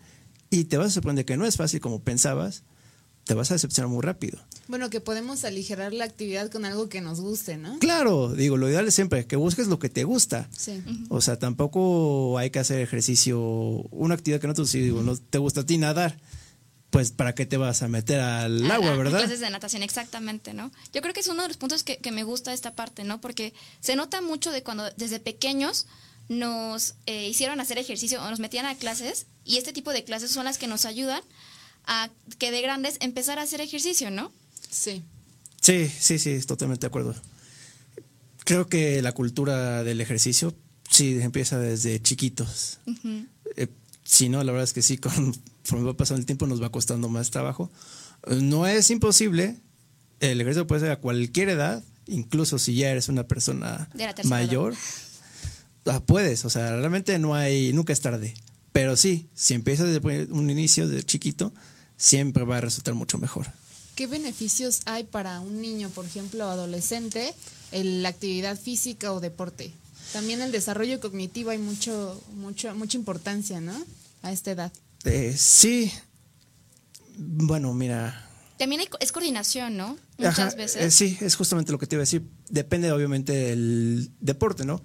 y 0.50 0.64
te 0.64 0.76
vas 0.76 0.88
a 0.88 0.90
sorprender 0.90 1.24
que 1.24 1.36
no 1.36 1.46
es 1.46 1.56
fácil 1.56 1.80
como 1.80 2.02
pensabas, 2.02 2.64
te 3.24 3.34
vas 3.34 3.50
a 3.50 3.54
decepcionar 3.54 3.88
muy 3.88 4.02
rápido. 4.02 4.38
Bueno, 4.68 4.90
que 4.90 5.00
podemos 5.00 5.44
aligerar 5.44 5.92
la 5.92 6.04
actividad 6.04 6.50
con 6.50 6.64
algo 6.64 6.88
que 6.88 7.00
nos 7.00 7.20
guste, 7.20 7.56
¿no? 7.56 7.78
Claro, 7.78 8.34
digo, 8.34 8.56
lo 8.56 8.68
ideal 8.68 8.86
es 8.88 8.94
siempre 8.94 9.26
que 9.26 9.36
busques 9.36 9.68
lo 9.68 9.78
que 9.78 9.88
te 9.88 10.04
gusta. 10.04 10.48
Sí. 10.56 10.82
O 11.08 11.20
sea, 11.20 11.38
tampoco 11.38 12.36
hay 12.38 12.50
que 12.50 12.58
hacer 12.58 12.80
ejercicio, 12.80 13.40
una 13.40 14.14
actividad 14.14 14.40
que 14.40 14.48
no 14.48 14.54
te, 14.54 14.62
digo, 14.64 15.02
no 15.02 15.16
te 15.16 15.38
gusta 15.38 15.60
a 15.60 15.66
ti 15.66 15.78
nadar 15.78 16.18
pues 16.92 17.10
para 17.10 17.34
qué 17.34 17.46
te 17.46 17.56
vas 17.56 17.82
a 17.82 17.88
meter 17.88 18.20
al 18.20 18.70
agua, 18.70 18.94
¿verdad? 18.94 19.20
Clases 19.20 19.40
de 19.40 19.48
natación, 19.48 19.82
exactamente, 19.82 20.52
¿no? 20.52 20.70
Yo 20.92 21.00
creo 21.00 21.14
que 21.14 21.20
es 21.20 21.26
uno 21.26 21.40
de 21.40 21.48
los 21.48 21.56
puntos 21.56 21.84
que, 21.84 21.98
me 22.12 22.22
gusta 22.22 22.52
esta 22.52 22.74
parte, 22.74 23.02
¿no? 23.02 23.18
Porque 23.18 23.54
se 23.80 23.96
nota 23.96 24.20
mucho 24.20 24.50
de 24.50 24.62
cuando 24.62 24.90
desde 24.98 25.18
pequeños 25.18 25.86
nos 26.28 26.96
eh, 27.06 27.26
hicieron 27.26 27.60
hacer 27.60 27.78
ejercicio 27.78 28.22
o 28.22 28.28
nos 28.28 28.40
metían 28.40 28.66
a 28.66 28.74
clases 28.74 29.24
y 29.42 29.56
este 29.56 29.72
tipo 29.72 29.90
de 29.94 30.04
clases 30.04 30.32
son 30.32 30.44
las 30.44 30.58
que 30.58 30.66
nos 30.66 30.84
ayudan 30.84 31.22
a 31.86 32.10
que 32.38 32.50
de 32.50 32.60
grandes 32.60 32.98
empezar 33.00 33.38
a 33.38 33.42
hacer 33.42 33.62
ejercicio, 33.62 34.10
¿no? 34.10 34.30
Sí. 34.68 35.02
Sí, 35.62 35.90
sí, 35.98 36.18
sí, 36.18 36.38
totalmente 36.42 36.82
de 36.82 36.88
acuerdo. 36.88 37.14
Creo 38.44 38.66
que 38.66 39.00
la 39.00 39.12
cultura 39.12 39.82
del 39.82 40.02
ejercicio 40.02 40.54
sí 40.90 41.18
empieza 41.22 41.58
desde 41.58 42.02
chiquitos. 42.02 42.80
Eh, 43.56 43.68
si 44.04 44.28
no, 44.28 44.44
la 44.44 44.52
verdad 44.52 44.64
es 44.64 44.74
que 44.74 44.82
sí, 44.82 44.98
conforme 45.62 45.86
va 45.86 45.96
pasando 45.96 46.20
el 46.20 46.26
tiempo 46.26 46.46
nos 46.46 46.62
va 46.62 46.70
costando 46.70 47.08
más 47.08 47.30
trabajo. 47.30 47.70
No 48.26 48.66
es 48.66 48.90
imposible, 48.90 49.56
el 50.20 50.40
ejercicio 50.40 50.66
puede 50.66 50.82
ser 50.82 50.90
a 50.90 51.00
cualquier 51.00 51.48
edad, 51.48 51.82
incluso 52.06 52.58
si 52.58 52.74
ya 52.74 52.90
eres 52.90 53.08
una 53.08 53.24
persona 53.24 53.88
mayor. 54.24 54.74
Ah, 55.86 56.00
puedes, 56.00 56.44
o 56.44 56.50
sea, 56.50 56.76
realmente 56.76 57.18
no 57.18 57.34
hay, 57.34 57.72
nunca 57.72 57.92
es 57.92 58.00
tarde. 58.00 58.34
Pero 58.72 58.96
sí, 58.96 59.28
si 59.34 59.54
empiezas 59.54 59.88
desde 59.88 60.32
un 60.32 60.48
inicio, 60.48 60.88
de 60.88 61.02
chiquito, 61.02 61.52
siempre 61.96 62.44
va 62.44 62.58
a 62.58 62.60
resultar 62.60 62.94
mucho 62.94 63.18
mejor. 63.18 63.46
¿Qué 63.94 64.06
beneficios 64.06 64.80
hay 64.86 65.04
para 65.04 65.40
un 65.40 65.60
niño, 65.60 65.90
por 65.90 66.06
ejemplo, 66.06 66.44
adolescente, 66.44 67.34
en 67.72 68.02
la 68.02 68.08
actividad 68.08 68.58
física 68.58 69.12
o 69.12 69.20
deporte? 69.20 69.72
También 70.12 70.40
el 70.40 70.52
desarrollo 70.52 71.00
cognitivo 71.00 71.50
hay 71.50 71.58
mucho, 71.58 72.22
mucho, 72.34 72.74
mucha 72.74 72.96
importancia, 72.96 73.60
¿no? 73.60 73.74
A 74.22 74.32
esta 74.32 74.52
edad. 74.52 74.72
Eh, 75.04 75.34
sí. 75.36 75.92
Bueno, 77.16 77.74
mira. 77.74 78.28
También 78.58 78.82
es 79.00 79.12
coordinación, 79.12 79.76
¿no? 79.76 79.96
Muchas 80.18 80.56
veces. 80.56 80.82
Eh, 80.82 80.90
sí, 80.90 81.18
es 81.20 81.36
justamente 81.36 81.72
lo 81.72 81.78
que 81.78 81.86
te 81.86 81.96
iba 81.96 82.00
a 82.00 82.06
decir. 82.06 82.22
Depende, 82.48 82.92
obviamente, 82.92 83.32
del 83.32 84.10
deporte, 84.20 84.64
¿no? 84.64 84.82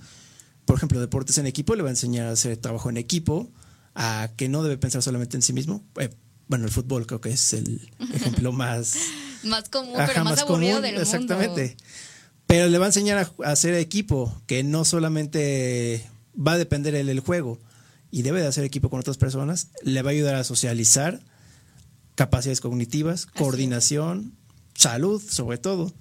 por 0.67 0.75
ejemplo, 0.75 0.99
deportes 0.99 1.37
en 1.37 1.47
equipo, 1.47 1.75
le 1.75 1.81
va 1.81 1.87
a 1.87 1.91
enseñar 1.91 2.27
a 2.27 2.31
hacer 2.31 2.57
trabajo 2.57 2.89
en 2.89 2.97
equipo, 2.97 3.49
a 3.95 4.31
que 4.35 4.49
no 4.49 4.63
debe 4.63 4.77
pensar 4.77 5.01
solamente 5.01 5.37
en 5.37 5.41
sí 5.41 5.53
mismo. 5.53 5.81
Eh, 5.97 6.09
bueno, 6.49 6.65
el 6.65 6.71
fútbol 6.71 7.07
creo 7.07 7.21
que 7.21 7.29
es 7.29 7.53
el 7.53 7.89
ejemplo 8.13 8.51
más... 8.51 8.95
más 9.43 9.69
común, 9.69 9.95
pero 9.95 10.25
más, 10.25 10.39
aburrido 10.39 10.81
del 10.81 10.95
mundo. 10.95 11.01
Exactamente. 11.01 11.77
Pero 12.47 12.67
le 12.67 12.77
va 12.79 12.85
a 12.85 12.89
enseñar 12.89 13.17
a, 13.17 13.49
hacer 13.49 13.75
equipo, 13.75 14.41
que 14.45 14.61
no 14.65 14.83
solamente 14.83 16.05
va 16.35 16.53
a 16.53 16.57
depender 16.57 16.93
del 16.93 17.19
juego 17.21 17.59
y 18.11 18.21
debe 18.21 18.41
de 18.41 18.47
hacer 18.47 18.63
equipo 18.63 18.89
con 18.89 18.99
otras 18.99 19.17
personas, 19.17 19.69
le 19.83 20.01
va 20.01 20.09
a 20.09 20.13
ayudar 20.13 20.35
a 20.35 20.43
socializar, 20.43 21.21
capacidades 22.15 22.61
cognitivas, 22.61 23.25
coordinación, 23.25 24.35
salud, 24.73 25.21
sobre 25.21 25.57
todo 25.57 25.93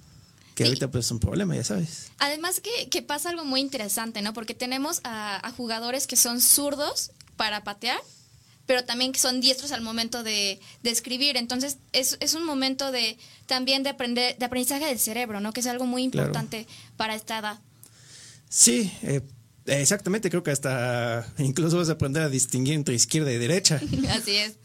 que 0.57 0.63
ahorita 0.63 0.89
pues 0.89 1.05
es 1.05 1.11
un 1.11 1.19
problema, 1.19 1.55
ya 1.55 1.63
sabes. 1.63 2.11
Además 2.17 2.61
que, 2.89 3.01
pasa 3.03 3.29
algo 3.29 3.45
muy 3.45 3.61
interesante, 3.61 4.23
¿no? 4.23 4.33
Porque 4.33 4.55
tenemos 4.55 5.01
a, 5.03 5.53
jugadores 5.55 6.07
que 6.07 6.15
son 6.15 6.41
zurdos 6.41 7.11
para 7.35 7.63
patear, 7.63 7.99
pero 8.65 8.83
también 8.83 9.11
que 9.11 9.19
son 9.19 9.39
diestros 9.39 9.71
al 9.71 9.81
momento 9.81 10.23
de, 10.23 10.59
escribir. 10.83 11.37
Entonces 11.37 11.77
es, 11.91 12.17
es, 12.21 12.33
un 12.33 12.43
momento 12.43 12.91
de 12.91 13.19
también 13.45 13.83
de 13.83 13.91
aprender, 13.91 14.35
de 14.35 14.45
aprendizaje 14.45 14.87
del 14.87 14.97
cerebro, 14.97 15.41
¿no? 15.41 15.53
Que 15.53 15.59
es 15.59 15.67
algo 15.67 15.85
muy 15.85 16.01
importante 16.01 16.65
para 16.97 17.13
esta 17.13 17.37
edad. 17.37 17.59
Sí, 18.49 18.91
eh, 19.03 19.21
exactamente, 19.67 20.29
creo 20.29 20.43
que 20.43 20.51
hasta 20.51 21.27
incluso 21.37 21.77
vas 21.77 21.89
a 21.89 21.93
aprender 21.93 22.23
a 22.23 22.29
distinguir 22.29 22.73
entre 22.73 22.95
izquierda 22.95 23.31
y 23.31 23.37
derecha. 23.37 23.79
Así 24.09 24.35
es. 24.35 24.57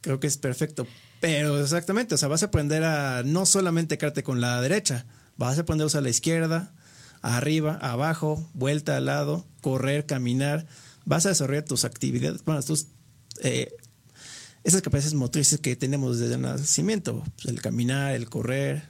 Creo 0.00 0.20
que 0.20 0.26
es 0.26 0.36
perfecto. 0.36 0.86
Pero 1.20 1.60
exactamente, 1.60 2.14
o 2.14 2.18
sea, 2.18 2.28
vas 2.28 2.42
a 2.42 2.46
aprender 2.46 2.84
a 2.84 3.22
no 3.24 3.44
solamente 3.46 3.98
quedarte 3.98 4.22
con 4.22 4.40
la 4.40 4.60
derecha, 4.60 5.06
Vas 5.38 5.56
a 5.56 5.60
aprender 5.60 5.84
a 5.84 5.86
usar 5.86 6.02
la 6.02 6.10
izquierda, 6.10 6.74
arriba, 7.22 7.78
abajo, 7.80 8.44
vuelta 8.54 8.96
al 8.96 9.06
lado, 9.06 9.46
correr, 9.60 10.04
caminar. 10.04 10.66
Vas 11.04 11.26
a 11.26 11.28
desarrollar 11.28 11.64
tus 11.64 11.84
actividades, 11.84 12.44
bueno, 12.44 12.60
tus, 12.62 12.88
eh, 13.42 13.72
esas 14.64 14.82
capacidades 14.82 15.14
motrices 15.14 15.60
que 15.60 15.76
tenemos 15.76 16.18
desde 16.18 16.34
el 16.34 16.40
nacimiento, 16.40 17.22
pues, 17.36 17.54
el 17.54 17.62
caminar, 17.62 18.16
el 18.16 18.28
correr, 18.28 18.88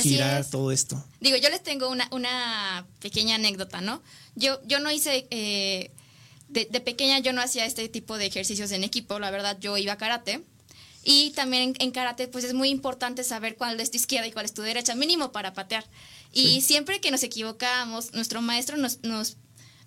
girar, 0.00 0.48
todo 0.48 0.72
esto. 0.72 1.02
Digo, 1.20 1.36
yo 1.36 1.50
les 1.50 1.62
tengo 1.62 1.88
una, 1.88 2.08
una 2.12 2.86
pequeña 3.00 3.34
anécdota, 3.34 3.80
¿no? 3.80 4.02
Yo, 4.34 4.60
yo 4.64 4.80
no 4.80 4.90
hice, 4.90 5.26
eh, 5.30 5.90
de, 6.48 6.66
de, 6.70 6.80
pequeña 6.80 7.18
yo 7.18 7.32
no 7.32 7.42
hacía 7.42 7.66
este 7.66 7.88
tipo 7.88 8.16
de 8.16 8.26
ejercicios 8.26 8.70
en 8.72 8.84
equipo, 8.84 9.18
la 9.18 9.30
verdad 9.30 9.58
yo 9.60 9.76
iba 9.76 9.92
a 9.92 9.98
karate 9.98 10.42
y 11.04 11.30
también 11.30 11.74
en, 11.78 11.90
karate, 11.90 12.28
pues 12.28 12.44
es 12.44 12.54
muy 12.54 12.68
importante 12.68 13.24
saber 13.24 13.56
cuál 13.56 13.78
es 13.80 13.90
tu 13.90 13.96
izquierda 13.96 14.28
y 14.28 14.32
cuál 14.32 14.44
es 14.44 14.54
tu 14.54 14.62
derecha, 14.62 14.94
mínimo 14.94 15.32
para 15.32 15.52
patear. 15.52 15.84
Y 16.32 16.60
siempre 16.60 17.00
que 17.00 17.10
nos 17.10 17.24
equivocábamos, 17.24 18.12
nuestro 18.12 18.40
maestro 18.40 18.76
nos, 18.76 19.02
nos, 19.02 19.36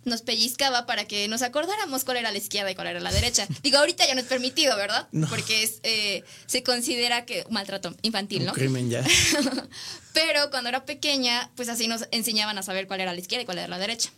nos 0.06 0.22
pellizcaba 0.22 0.86
para 0.86 1.06
que 1.06 1.28
nos 1.28 1.42
acordáramos 1.42 2.04
cuál 2.04 2.18
era 2.18 2.32
la 2.32 2.38
izquierda 2.38 2.72
y 2.72 2.76
cuál 2.76 2.88
era 2.88 3.00
la 3.00 3.12
derecha. 3.12 3.48
Digo, 3.64 3.80
ahorita 3.80 4.08
ya 4.08 4.14
no 4.14 4.22
es 4.22 4.28
permitido, 4.28 4.78
¿verdad? 4.78 5.08
Porque 5.30 5.64
es, 5.64 5.80
eh, 5.84 6.24
se 6.46 6.64
considera 6.64 7.26
que 7.26 7.44
maltrato 7.50 7.96
infantil, 8.04 8.46
¿no? 8.46 8.54
crimen 8.54 8.90
ya. 8.90 9.04
Pero 10.14 10.50
cuando 10.52 10.70
era 10.70 10.86
pequeña, 10.86 11.52
pues 11.56 11.70
así 11.70 11.88
nos 11.88 12.08
enseñaban 12.12 12.58
a 12.58 12.64
saber 12.64 12.88
cuál 12.88 13.02
era 13.02 13.14
la 13.14 13.20
izquierda 13.20 13.44
y 13.44 13.46
cuál 13.46 13.58
era 13.58 13.68
la 13.68 13.80
derecha. 13.80 14.12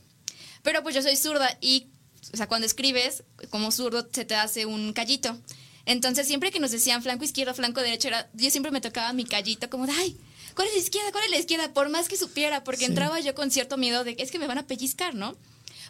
Pero 0.62 0.84
pues 0.84 0.94
yo 0.94 1.01
soy 1.01 1.15
zurda 1.15 1.58
y, 1.62 1.88
o 2.34 2.38
sea, 2.38 2.48
cuando 2.48 2.67
escribes 2.67 3.24
como 3.50 3.72
zurdo 3.72 4.08
se 4.12 4.25
te 4.25 4.36
hace 4.36 4.65
un 4.65 4.94
callito. 4.94 5.38
Entonces, 5.86 6.27
siempre 6.27 6.51
que 6.51 6.60
nos 6.60 6.72
decían 6.72 7.01
flanco 7.01 7.24
izquierdo, 7.24 7.53
flanco 7.53 7.79
derecho, 7.79 8.10
era, 8.10 8.29
yo 8.34 8.51
siempre 8.51 8.74
me 8.74 8.82
tocaba 8.82 9.13
mi 9.13 9.24
callito 9.24 9.70
como 9.70 9.88
de, 9.88 9.94
ay, 9.94 10.17
¿cuál 10.53 10.67
es 10.67 10.74
la 10.74 10.82
izquierda? 10.82 11.13
¿Cuál 11.13 11.24
es 11.24 11.32
la 11.32 11.38
izquierda? 11.38 11.74
Por 11.74 11.88
más 11.88 12.10
que 12.10 12.17
supiera, 12.17 12.65
porque 12.65 12.84
entraba 12.84 13.22
yo 13.22 13.34
con 13.34 13.51
cierto 13.51 13.77
miedo 13.77 14.03
de, 14.03 14.17
es 14.20 14.29
que 14.29 14.38
me 14.38 14.48
van 14.48 14.58
a 14.58 14.67
pellizcar, 14.67 15.15
¿no? 15.15 15.38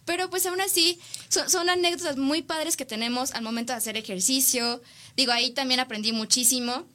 Pero 0.08 0.30
pues 0.30 0.46
aún 0.46 0.62
así, 0.62 1.02
son, 1.28 1.70
anécdotas 1.70 2.16
muy 2.16 2.42
padres 2.42 2.78
que 2.78 2.86
tenemos 2.86 3.34
al 3.34 3.44
momento 3.44 3.74
de 3.74 3.78
hacer 3.78 3.98
ejercicio. 3.98 4.82
Digo, 5.18 5.34
ahí 5.34 5.52
también 5.52 5.82
aprendí 5.82 6.14
muchísimo. 6.14 6.86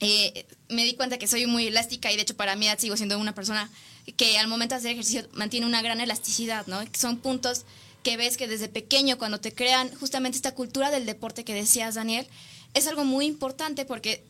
Eh, 0.00 0.46
me 0.70 0.82
di 0.84 0.94
cuenta 0.94 1.18
que 1.18 1.26
soy 1.26 1.44
muy 1.46 1.66
elástica 1.66 2.10
y 2.10 2.16
de 2.16 2.22
hecho 2.22 2.34
para 2.34 2.56
mí 2.56 2.66
sigo 2.78 2.96
siendo 2.96 3.18
una 3.18 3.34
persona 3.34 3.70
que 4.16 4.38
al 4.38 4.48
momento 4.48 4.74
de 4.74 4.78
hacer 4.78 4.92
ejercicio 4.92 5.28
mantiene 5.34 5.66
una 5.66 5.82
gran 5.82 6.00
elasticidad, 6.00 6.66
¿no? 6.66 6.80
Son 6.98 7.18
puntos 7.18 7.66
que 8.02 8.16
ves 8.16 8.38
que 8.38 8.48
desde 8.48 8.68
pequeño, 8.68 9.18
cuando 9.18 9.38
te 9.38 9.52
crean 9.52 9.94
justamente 9.96 10.36
esta 10.36 10.54
cultura 10.54 10.90
del 10.90 11.04
deporte 11.04 11.44
que 11.44 11.52
decías, 11.52 11.96
Daniel, 11.96 12.26
es 12.72 12.86
algo 12.86 13.04
muy 13.04 13.26
importante 13.26 13.84
porque 13.84 14.24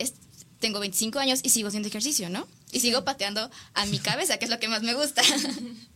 tengo 0.59 0.81
25 0.81 1.21
años 1.21 1.39
y 1.45 1.51
sigo 1.51 1.69
haciendo 1.69 1.89
ejercicio, 1.89 2.29
¿no? 2.29 2.49
Y 2.73 2.81
sigo 2.81 3.05
pateando 3.05 3.49
a 3.75 3.87
mi 3.87 4.01
cabeza, 4.01 4.39
que 4.39 4.47
es 4.47 4.51
lo 4.51 4.59
que 4.59 4.67
más 4.67 4.83
me 4.83 4.95
gusta. 4.95 5.23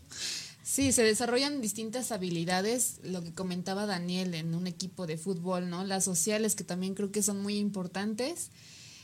Sí, 0.71 0.93
se 0.93 1.03
desarrollan 1.03 1.61
distintas 1.61 2.12
habilidades, 2.12 3.00
lo 3.03 3.25
que 3.25 3.33
comentaba 3.33 3.87
Daniel 3.87 4.35
en 4.35 4.55
un 4.55 4.69
equipo 4.69 5.09
de 5.09 5.17
fútbol, 5.17 5.69
¿no? 5.69 5.83
Las 5.83 6.05
sociales 6.05 6.55
que 6.55 6.62
también 6.62 6.95
creo 6.95 7.11
que 7.11 7.25
son 7.25 7.43
muy 7.43 7.57
importantes 7.59 8.53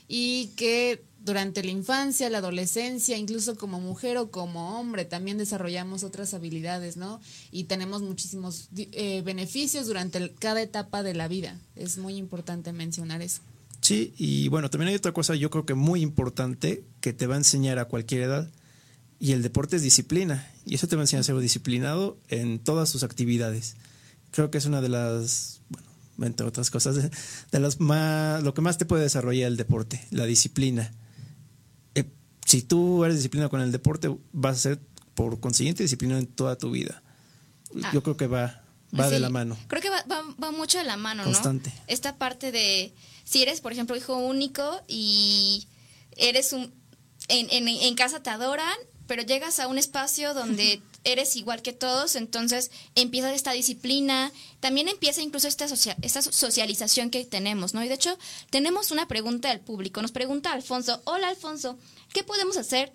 y 0.07 0.53
que 0.55 1.03
durante 1.19 1.65
la 1.65 1.73
infancia, 1.73 2.31
la 2.31 2.39
adolescencia, 2.39 3.19
incluso 3.19 3.57
como 3.57 3.81
mujer 3.81 4.17
o 4.17 4.31
como 4.31 4.79
hombre, 4.79 5.07
también 5.07 5.39
desarrollamos 5.39 6.05
otras 6.05 6.35
habilidades, 6.35 6.97
¿no? 6.97 7.21
Y 7.51 7.65
tenemos 7.65 8.01
muchísimos 8.01 8.69
eh, 8.77 9.23
beneficios 9.23 9.89
durante 9.89 10.33
cada 10.35 10.63
etapa 10.63 11.03
de 11.03 11.15
la 11.15 11.27
vida. 11.27 11.59
Es 11.75 11.99
muy 11.99 12.15
importante 12.15 12.73
mencionar 12.73 13.23
eso. 13.23 13.43
Sí, 13.81 14.15
y 14.17 14.47
bueno, 14.47 14.71
también 14.71 14.91
hay 14.91 14.95
otra 14.95 15.11
cosa 15.11 15.35
yo 15.35 15.51
creo 15.51 15.67
que 15.67 15.75
muy 15.75 16.01
importante 16.01 16.85
que 17.01 17.13
te 17.13 17.27
va 17.27 17.35
a 17.35 17.39
enseñar 17.39 17.81
a 17.81 17.87
cualquier 17.87 18.23
edad, 18.23 18.49
y 19.19 19.33
el 19.33 19.43
deporte 19.43 19.77
es 19.77 19.83
disciplina, 19.83 20.51
y 20.65 20.75
eso 20.75 20.89
te 20.89 20.97
va 20.97 21.03
a 21.03 21.05
enseñar 21.05 21.21
a 21.21 21.25
ser 21.25 21.39
disciplinado 21.39 22.19
en 22.29 22.59
todas 22.59 22.89
sus 22.89 23.03
actividades. 23.03 23.77
Creo 24.31 24.51
que 24.51 24.59
es 24.59 24.67
una 24.67 24.81
de 24.81 24.89
las, 24.89 25.61
bueno, 25.71 25.87
entre 26.21 26.47
otras 26.47 26.71
cosas, 26.71 26.97
de, 26.97 27.11
de 27.51 27.77
más, 27.79 28.43
lo 28.43 28.55
que 28.55 28.61
más 28.61 28.79
te 28.79 28.87
puede 28.87 29.03
desarrollar 29.03 29.49
el 29.49 29.57
deporte, 29.57 30.07
la 30.11 30.27
disciplina 30.27 30.93
si 32.47 32.63
tú 32.63 33.05
eres 33.05 33.17
disciplinado 33.17 33.51
con 33.51 33.61
el 33.61 33.73
deporte, 33.73 34.17
vas 34.33 34.57
a 34.57 34.61
ser 34.61 34.81
por 35.15 35.41
consiguiente 35.41 35.83
disciplinado 35.83 36.21
en 36.21 36.29
toda 36.29 36.57
tu 36.57 36.71
vida. 36.71 37.03
Ah. 37.83 37.91
Yo 37.93 38.03
creo 38.03 38.17
que 38.17 38.29
va, 38.29 38.63
va 38.99 39.11
de 39.11 39.19
la 39.19 39.31
mano. 39.31 39.59
Creo 39.67 39.83
que 39.83 39.91
va, 39.91 40.05
va, 40.07 40.53
mucho 40.53 40.79
de 40.79 40.85
la 40.85 40.97
mano, 40.97 41.25
Constante. 41.25 41.73
Esta 41.89 42.17
parte 42.17 42.53
de, 42.53 42.95
si 43.25 43.43
eres, 43.43 43.61
por 43.61 43.73
ejemplo, 43.73 43.97
hijo 43.97 44.17
único 44.17 44.81
y 44.87 45.67
eres 46.13 46.53
un, 46.53 46.73
en, 47.27 47.49
en, 47.51 47.67
en 47.67 47.95
casa 47.97 48.23
te 48.23 48.31
adoran, 48.31 48.77
pero 49.07 49.23
llegas 49.23 49.61
a 49.61 49.69
un 49.69 49.79
espacio 49.79 50.35
donde 50.35 50.83
eres 51.05 51.37
igual 51.37 51.63
que 51.63 51.73
todos, 51.73 52.17
entonces 52.17 52.71
empieza 52.95 53.33
esta 53.33 53.53
disciplina, 53.53 54.33
también 54.61 54.89
empieza 54.89 55.23
incluso 55.23 55.49
esta, 55.49 55.67
esta 56.03 56.23
socialización 56.23 57.11
que 57.11 57.25
tenemos, 57.25 57.75
¿no? 57.75 57.85
Y 57.85 57.89
de 57.89 57.95
hecho, 57.95 58.19
tenemos 58.51 58.91
una 58.91 59.09
pregunta 59.09 59.49
del 59.49 59.61
público, 59.61 60.03
nos 60.03 60.13
pregunta 60.13 60.53
Alfonso, 60.53 61.01
hola 61.05 61.29
Alfonso, 61.29 61.79
¿qué 62.13 62.25
podemos 62.25 62.57
hacer 62.57 62.93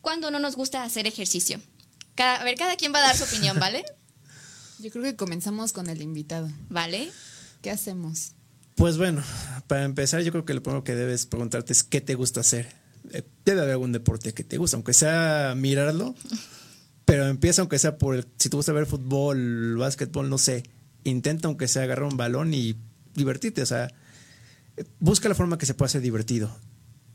cuando 0.00 0.30
no 0.30 0.38
nos 0.38 0.56
gusta 0.56 0.82
hacer 0.82 1.06
ejercicio? 1.06 1.60
a 2.16 2.44
ver, 2.44 2.56
cada 2.56 2.76
quien 2.76 2.92
va 2.92 2.98
a 2.98 3.02
dar 3.02 3.16
su 3.16 3.24
opinión, 3.24 3.58
¿vale? 3.58 3.84
Yo 4.78 4.90
creo 4.90 5.02
que 5.02 5.16
comenzamos 5.16 5.72
con 5.72 5.88
el 5.88 6.02
invitado. 6.02 6.50
¿Vale? 6.68 7.10
¿Qué 7.62 7.70
hacemos? 7.70 8.32
Pues 8.74 8.98
bueno, 8.98 9.22
para 9.68 9.84
empezar, 9.84 10.20
yo 10.22 10.32
creo 10.32 10.44
que 10.44 10.52
lo 10.52 10.62
primero 10.62 10.82
que 10.82 10.96
debes 10.96 11.26
preguntarte 11.26 11.72
es 11.72 11.84
qué 11.84 12.00
te 12.00 12.16
gusta 12.16 12.40
hacer. 12.40 12.74
Eh, 13.12 13.22
debe 13.44 13.60
haber 13.60 13.72
algún 13.72 13.92
deporte 13.92 14.32
que 14.32 14.44
te 14.44 14.56
gusta, 14.56 14.76
aunque 14.76 14.94
sea 14.94 15.54
mirarlo 15.56 16.14
Pero 17.04 17.26
empieza 17.26 17.60
aunque 17.60 17.78
sea 17.78 17.98
por 17.98 18.14
el, 18.14 18.26
si 18.38 18.48
te 18.48 18.56
gusta 18.56 18.72
ver 18.72 18.86
fútbol, 18.86 19.76
básquetbol, 19.76 20.30
no 20.30 20.38
sé, 20.38 20.62
intenta 21.04 21.48
aunque 21.48 21.68
sea 21.68 21.82
agarrar 21.82 22.10
un 22.10 22.16
balón 22.16 22.54
y 22.54 22.76
divertirte, 23.14 23.62
o 23.62 23.66
sea, 23.66 23.92
busca 24.98 25.28
la 25.28 25.34
forma 25.34 25.58
que 25.58 25.66
se 25.66 25.74
pueda 25.74 25.86
hacer 25.86 26.00
divertido. 26.00 26.56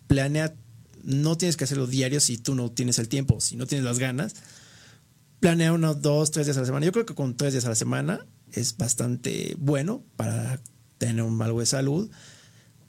Planea, 0.08 0.55
no 1.03 1.38
tienes 1.38 1.58
que 1.58 1.65
hacerlo 1.65 1.88
diario 1.88 2.19
si 2.19 2.38
tú 2.38 2.55
no 2.55 2.72
tienes 2.72 3.00
el 3.00 3.10
tiempo, 3.10 3.41
si 3.41 3.55
no 3.55 3.65
tienes 3.65 3.86
las 3.86 4.00
ganas. 4.00 4.36
Planea 5.39 5.74
unos 5.74 6.01
dos, 6.01 6.31
tres 6.31 6.46
días 6.46 6.58
a 6.58 6.62
la 6.62 6.65
semana. 6.65 6.86
Yo 6.86 6.91
creo 6.91 7.05
que 7.05 7.15
con 7.15 7.36
tres 7.36 7.53
días 7.53 7.65
a 7.65 7.69
la 7.69 7.75
semana 7.75 8.25
es 8.51 8.75
bastante 8.77 9.55
bueno 9.58 10.03
para 10.15 10.60
tener 10.98 11.24
un, 11.24 11.41
algo 11.41 11.60
de 11.62 11.65
salud. 11.65 12.10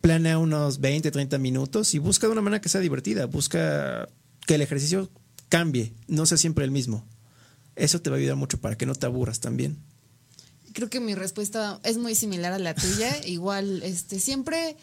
Planea 0.01 0.39
unos 0.39 0.81
20, 0.81 1.11
30 1.11 1.39
minutos 1.39 1.95
y 1.95 1.99
busca 1.99 2.27
de 2.27 2.33
una 2.33 2.43
manera 2.43 2.61
que 2.61 2.69
sea 2.69 2.81
divertida. 2.81 3.27
Busca 3.27 4.09
que 4.47 4.55
el 4.55 4.63
ejercicio 4.63 5.11
cambie, 5.49 5.93
no 6.09 6.27
sea 6.27 6.39
siempre 6.39 6.65
el 6.65 6.71
mismo. 6.71 7.05
Eso 7.77 8.01
te 8.01 8.11
va 8.11 8.17
a 8.17 8.19
ayudar 8.19 8.37
mucho 8.37 8.61
para 8.61 8.77
que 8.77 8.87
no 8.87 8.95
te 8.95 9.07
aburras 9.07 9.41
también. 9.41 9.79
Creo 10.73 10.89
que 10.89 11.01
mi 11.01 11.15
respuesta 11.15 11.81
es 11.85 11.99
muy 11.99 12.15
similar 12.15 12.53
a 12.53 12.59
la 12.59 12.75
tuya. 12.75 13.15
Igual, 13.27 13.83
este, 13.83 14.21
siempre 14.21 14.77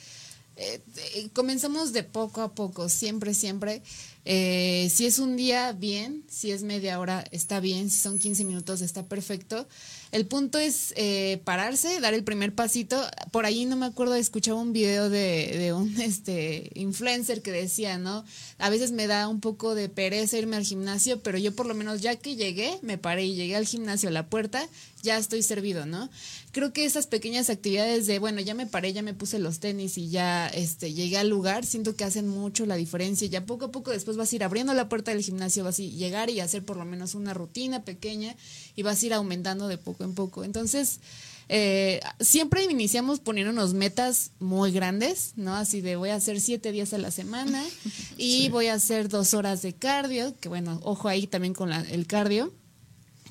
eh, 0.57 0.81
eh, 1.13 1.29
comenzamos 1.33 1.93
de 1.93 2.01
poco 2.01 2.41
a 2.41 2.55
poco, 2.55 2.89
siempre, 2.89 3.35
siempre. 3.35 3.83
Eh, 4.25 4.91
si 4.93 5.05
es 5.05 5.19
un 5.19 5.37
día, 5.37 5.71
bien. 5.71 6.23
Si 6.27 6.51
es 6.51 6.63
media 6.63 6.99
hora, 6.99 7.23
está 7.31 7.59
bien. 7.59 7.89
Si 7.89 7.99
son 7.99 8.17
15 8.17 8.43
minutos, 8.43 8.81
está 8.81 9.05
perfecto. 9.05 9.67
El 10.11 10.25
punto 10.25 10.57
es 10.57 10.93
eh, 10.95 11.41
pararse, 11.43 11.99
dar 11.99 12.13
el 12.13 12.23
primer 12.23 12.53
pasito. 12.53 13.01
Por 13.31 13.45
ahí 13.45 13.65
no 13.65 13.75
me 13.75 13.85
acuerdo, 13.85 14.15
escuchaba 14.15 14.59
un 14.59 14.73
video 14.73 15.09
de, 15.09 15.57
de, 15.57 15.73
un 15.73 15.99
este 16.01 16.71
influencer 16.75 17.41
que 17.41 17.51
decía, 17.51 17.97
¿no? 17.97 18.23
A 18.57 18.69
veces 18.69 18.91
me 18.91 19.07
da 19.07 19.27
un 19.27 19.41
poco 19.41 19.75
de 19.75 19.89
pereza 19.89 20.37
irme 20.37 20.55
al 20.55 20.63
gimnasio, 20.63 21.21
pero 21.21 21.37
yo 21.37 21.55
por 21.55 21.65
lo 21.65 21.75
menos 21.75 22.01
ya 22.01 22.15
que 22.15 22.35
llegué, 22.35 22.79
me 22.81 22.97
paré 22.97 23.25
y 23.25 23.35
llegué 23.35 23.55
al 23.55 23.65
gimnasio 23.65 24.09
a 24.09 24.11
la 24.13 24.27
puerta, 24.27 24.67
ya 25.07 25.17
estoy 25.17 25.41
servido, 25.41 25.85
¿no? 25.85 26.09
Creo 26.51 26.73
que 26.73 26.83
esas 26.83 27.07
pequeñas 27.07 27.49
actividades 27.49 28.07
de, 28.07 28.19
bueno, 28.19 28.41
ya 28.41 28.53
me 28.53 28.67
paré, 28.67 28.91
ya 28.91 29.01
me 29.01 29.13
puse 29.13 29.39
los 29.39 29.59
tenis 29.59 29.97
y 29.97 30.09
ya 30.09 30.47
este, 30.47 30.93
llegué 30.93 31.17
al 31.17 31.29
lugar, 31.29 31.65
siento 31.65 31.95
que 31.95 32.03
hacen 32.03 32.27
mucho 32.27 32.65
la 32.65 32.75
diferencia. 32.75 33.25
Ya 33.27 33.45
poco 33.45 33.65
a 33.65 33.71
poco 33.71 33.91
después 33.91 34.17
vas 34.17 34.31
a 34.31 34.35
ir 34.35 34.43
abriendo 34.43 34.73
la 34.73 34.89
puerta 34.89 35.11
del 35.11 35.23
gimnasio, 35.23 35.63
vas 35.63 35.79
a 35.79 35.83
llegar 35.83 36.29
y 36.29 36.41
hacer 36.41 36.65
por 36.65 36.75
lo 36.75 36.83
menos 36.83 37.15
una 37.15 37.33
rutina 37.33 37.85
pequeña 37.85 38.35
y 38.75 38.83
vas 38.83 39.01
a 39.01 39.05
ir 39.05 39.13
aumentando 39.13 39.69
de 39.69 39.77
poco 39.77 40.03
en 40.03 40.13
poco. 40.13 40.43
Entonces, 40.43 40.99
eh, 41.47 42.01
siempre 42.19 42.65
iniciamos 42.65 43.21
poniéndonos 43.21 43.73
metas 43.73 44.31
muy 44.39 44.73
grandes, 44.73 45.33
¿no? 45.37 45.55
Así 45.55 45.79
de 45.79 45.95
voy 45.95 46.09
a 46.09 46.15
hacer 46.15 46.41
siete 46.41 46.73
días 46.73 46.91
a 46.91 46.97
la 46.97 47.11
semana 47.11 47.63
y 48.17 48.49
voy 48.49 48.67
a 48.67 48.73
hacer 48.73 49.07
dos 49.07 49.33
horas 49.33 49.61
de 49.61 49.73
cardio, 49.73 50.35
que 50.41 50.49
bueno, 50.49 50.81
ojo 50.83 51.07
ahí 51.07 51.27
también 51.27 51.53
con 51.53 51.71
el 51.71 52.07
cardio. 52.07 52.53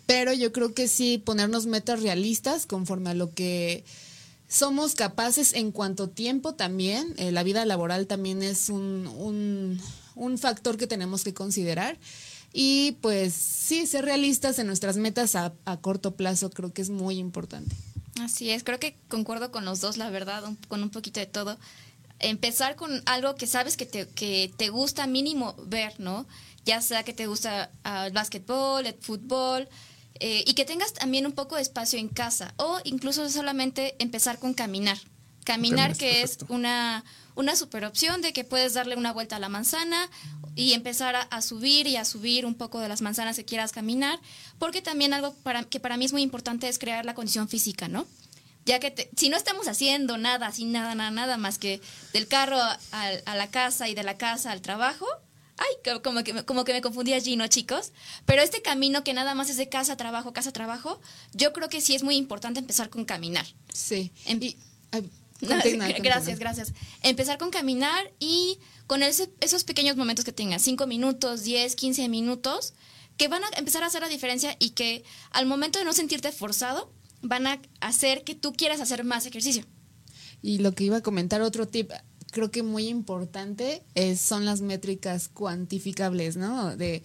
Pero 0.07 0.33
yo 0.33 0.53
creo 0.53 0.73
que 0.73 0.89
sí 0.89 1.19
ponernos 1.19 1.67
metas 1.67 2.01
realistas 2.01 2.67
conforme 2.67 3.11
a 3.11 3.15
lo 3.15 3.35
que 3.35 3.85
somos 4.49 4.95
capaces 4.95 5.53
en 5.55 5.73
cuanto 5.73 6.09
tiempo 6.09 6.55
también. 6.55 7.15
Eh, 7.19 7.33
la 7.33 7.43
vida 7.43 7.65
laboral 7.65 8.07
también 8.07 8.43
es 8.43 8.69
un, 8.69 9.07
un, 9.09 9.81
un 10.15 10.39
factor 10.39 10.77
que 10.77 10.87
tenemos 10.87 11.25
que 11.25 11.35
considerar. 11.35 11.99
Y 12.53 12.93
pues 13.03 13.35
sí, 13.35 13.87
ser 13.87 14.05
realistas 14.05 14.59
en 14.59 14.67
nuestras 14.67 14.97
metas 14.97 15.35
a, 15.35 15.53
corto 15.83 16.17
plazo 16.17 16.51
creo 16.51 16.73
que 16.73 16.83
es 16.83 16.91
muy 16.91 17.19
importante. 17.19 17.77
Así 18.21 18.51
es, 18.51 18.65
creo 18.65 18.81
que 18.81 18.97
concuerdo 19.09 19.51
con 19.51 19.67
los 19.67 19.83
dos, 19.83 19.99
la 19.99 20.09
verdad, 20.09 20.43
con 20.69 20.83
un 20.83 20.89
poquito 20.89 21.21
de 21.21 21.27
todo. 21.27 21.59
Empezar 22.19 22.77
con 22.77 23.03
algo 23.05 23.35
que 23.35 23.47
sabes 23.47 23.77
que 23.77 23.85
te, 23.85 24.09
que 24.09 24.51
te 24.57 24.71
gusta 24.71 25.07
mínimo 25.07 25.55
ver, 25.67 26.01
¿no? 26.01 26.27
Ya 26.65 26.81
sea 26.81 27.03
que 27.03 27.13
te 27.13 27.27
gusta 27.27 27.71
el 27.85 28.13
básquetbol, 28.13 28.87
el 28.87 28.95
fútbol, 28.95 29.69
eh, 30.21 30.45
y 30.47 30.55
que 30.55 30.65
tengas 30.65 30.93
también 30.93 31.27
un 31.27 31.33
poco 31.33 31.57
de 31.57 31.63
espacio 31.63 31.99
en 31.99 32.09
casa 32.09 32.55
o 32.57 32.81
incluso 32.85 33.29
solamente 33.29 33.95
empezar 33.99 34.39
con 34.39 34.55
caminar. 34.55 34.99
Caminar, 35.45 35.97
que 35.97 36.23
es 36.23 36.39
una, 36.49 37.05
una 37.37 37.55
super 37.55 37.85
opción 37.85 38.21
de 38.21 38.33
que 38.33 38.43
puedes 38.43 38.75
darle 38.75 38.97
una 38.97 39.13
vuelta 39.13 39.37
a 39.37 39.39
la 39.39 39.49
manzana 39.49 40.11
y 40.57 40.73
empezar 40.73 41.15
a, 41.15 41.23
a, 41.23 41.41
subir 41.41 41.87
y 41.87 41.97
a 41.97 42.05
subir 42.05 42.47
un 42.47 42.55
poco 42.55 42.81
de 42.81 42.89
las 42.89 43.01
manzanas 43.01 43.37
que 43.37 43.45
quieras 43.45 43.71
caminar, 43.71 44.19
porque 44.59 44.83
también 44.83 45.13
algo 45.13 45.35
para, 45.45 45.63
que 45.63 45.79
para 45.79 45.97
mí 45.97 46.05
es 46.05 46.13
muy 46.13 46.23
importante 46.23 46.69
es 46.69 46.79
crear 46.79 47.05
la 47.05 47.15
condición 47.15 47.49
física, 47.49 47.87
¿no? 47.87 48.07
Ya 48.65 48.81
que 48.81 48.91
te, 48.91 49.09
si 49.17 49.29
no 49.29 49.37
estamos 49.37 49.69
haciendo 49.69 50.19
nada, 50.19 50.51
sin 50.51 50.73
nada, 50.73 50.97
nada, 50.97 51.13
nada 51.13 51.37
más 51.37 51.59
que 51.59 51.81
del 52.13 52.27
carro 52.27 52.59
a, 52.59 52.79
a 52.91 53.37
la 53.37 53.49
casa 53.49 53.89
y 53.89 53.95
de 53.95 54.03
la 54.03 54.17
casa 54.17 54.51
al 54.51 54.63
trabajo, 54.63 55.07
Ay, 55.59 56.01
como 56.03 56.23
que, 56.23 56.45
como 56.45 56.65
que 56.65 56.73
me 56.73 56.83
confundí 56.83 57.15
allí, 57.15 57.37
¿no, 57.37 57.47
chicos? 57.47 57.93
Pero 58.27 58.43
este 58.43 58.61
camino 58.61 59.05
que 59.05 59.15
nada 59.15 59.35
más 59.35 59.49
es 59.49 59.57
de 59.57 59.69
casa 59.69 59.95
a 59.95 59.97
trabajo, 59.97 60.33
casa 60.33 60.51
a 60.51 60.53
trabajo, 60.53 61.01
yo 61.33 61.53
creo 61.53 61.69
que 61.69 61.81
sí 61.81 61.95
es 61.95 62.03
muy 62.03 62.17
importante 62.17 62.61
empezar 62.61 62.91
con 62.91 63.05
caminar. 63.05 63.47
Sí. 63.73 64.13
Em 64.27 64.41
y, 64.43 64.57
gracias, 66.03 66.39
gracias. 66.39 66.73
Empezar 67.03 67.39
con 67.39 67.51
caminar 67.51 68.13
y 68.19 68.59
con 68.87 69.03
ese, 69.03 69.31
esos 69.41 69.65
pequeños 69.65 69.97
momentos 69.97 70.25
que 70.25 70.33
tengas, 70.33 70.63
5 70.63 70.87
minutos, 70.87 71.43
10, 71.45 71.75
15 71.75 72.09
minutos, 72.09 72.75
que 73.17 73.29
van 73.29 73.43
a 73.45 73.49
empezar 73.57 73.83
a 73.83 73.87
hacer 73.87 74.03
la 74.03 74.09
diferencia 74.09 74.57
y 74.59 74.71
que 74.71 75.05
al 75.31 75.47
momento 75.47 75.79
de 75.79 75.85
no 75.85 75.93
sentirte 75.93 76.33
forzado, 76.33 76.93
van 77.23 77.47
a 77.47 77.61
hacer 77.81 78.25
que 78.25 78.35
tú 78.35 78.53
quieras 78.53 78.81
hacer 78.81 79.05
más 79.05 79.27
ejercicio. 79.27 79.65
Y 80.43 80.59
lo 80.59 80.73
que 80.73 80.85
iba 80.85 80.99
a 80.99 81.03
comentar, 81.03 81.41
otro 81.41 81.67
tip, 81.67 81.91
creo 82.31 82.51
que 82.51 82.63
muy 82.63 82.89
importante 82.89 83.83
es, 83.95 84.21
son 84.21 84.45
las 84.45 84.61
métricas 84.61 85.29
cuantificables, 85.29 86.37
¿no? 86.37 86.77
De 86.77 87.03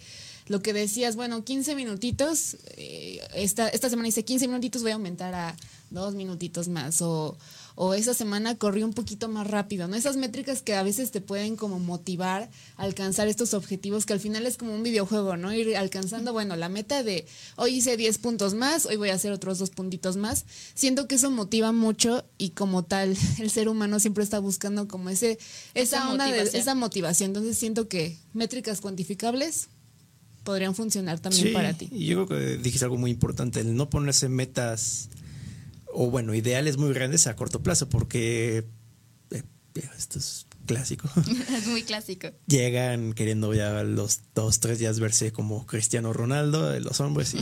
lo 0.48 0.60
que 0.60 0.72
decías, 0.72 1.16
bueno, 1.16 1.44
15 1.44 1.74
minutitos, 1.74 2.56
eh, 2.76 3.20
esta, 3.34 3.68
esta 3.68 3.88
semana 3.88 4.08
hice 4.08 4.24
15 4.24 4.48
minutitos, 4.48 4.82
voy 4.82 4.90
a 4.90 4.94
aumentar 4.94 5.34
a 5.34 5.56
dos 5.90 6.14
minutitos 6.14 6.68
más, 6.68 7.00
o 7.02 7.36
o 7.74 7.94
esa 7.94 8.14
semana 8.14 8.56
corrí 8.56 8.82
un 8.82 8.92
poquito 8.92 9.28
más 9.28 9.46
rápido, 9.46 9.88
¿no? 9.88 9.96
Esas 9.96 10.16
métricas 10.16 10.62
que 10.62 10.74
a 10.74 10.82
veces 10.82 11.10
te 11.10 11.20
pueden 11.20 11.56
como 11.56 11.78
motivar 11.78 12.50
a 12.76 12.82
alcanzar 12.82 13.28
estos 13.28 13.54
objetivos 13.54 14.06
que 14.06 14.12
al 14.12 14.20
final 14.20 14.46
es 14.46 14.56
como 14.56 14.74
un 14.74 14.82
videojuego, 14.82 15.36
¿no? 15.36 15.52
Ir 15.52 15.76
alcanzando, 15.76 16.32
bueno, 16.32 16.56
la 16.56 16.68
meta 16.68 17.02
de 17.02 17.26
hoy 17.56 17.76
hice 17.76 17.96
10 17.96 18.18
puntos 18.18 18.54
más, 18.54 18.86
hoy 18.86 18.96
voy 18.96 19.10
a 19.10 19.14
hacer 19.14 19.32
otros 19.32 19.58
dos 19.58 19.70
puntitos 19.70 20.16
más. 20.16 20.44
Siento 20.74 21.08
que 21.08 21.16
eso 21.16 21.30
motiva 21.30 21.72
mucho 21.72 22.24
y 22.38 22.50
como 22.50 22.84
tal 22.84 23.16
el 23.38 23.50
ser 23.50 23.68
humano 23.68 24.00
siempre 24.00 24.24
está 24.24 24.38
buscando 24.38 24.88
como 24.88 25.10
ese 25.10 25.38
esa, 25.74 25.98
esa 25.98 26.10
onda 26.10 26.26
motivación. 26.26 26.52
de 26.52 26.58
esa 26.58 26.74
motivación. 26.74 27.30
Entonces 27.30 27.58
siento 27.58 27.88
que 27.88 28.16
métricas 28.32 28.80
cuantificables 28.80 29.68
podrían 30.44 30.74
funcionar 30.74 31.20
también 31.20 31.48
sí, 31.48 31.52
para 31.52 31.72
ti. 31.74 31.88
Y 31.92 32.06
yo 32.06 32.26
creo 32.26 32.38
que 32.40 32.56
dijiste 32.56 32.84
algo 32.84 32.98
muy 32.98 33.10
importante, 33.10 33.60
el 33.60 33.74
no 33.74 33.88
ponerse 33.88 34.28
metas 34.28 35.08
o 35.92 36.10
bueno, 36.10 36.34
ideales 36.34 36.76
muy 36.76 36.92
grandes 36.92 37.26
a 37.26 37.36
corto 37.36 37.62
plazo, 37.62 37.88
porque 37.88 38.64
eh, 39.30 39.42
esto 39.96 40.18
es 40.18 40.46
clásico. 40.66 41.08
Es 41.56 41.66
muy 41.66 41.82
clásico. 41.82 42.28
Llegan 42.46 43.12
queriendo 43.12 43.52
ya 43.54 43.82
los 43.82 44.20
dos, 44.34 44.60
tres 44.60 44.78
días 44.78 45.00
verse 45.00 45.32
como 45.32 45.66
Cristiano 45.66 46.12
Ronaldo, 46.12 46.78
los 46.80 47.00
hombres, 47.00 47.34
y, 47.34 47.38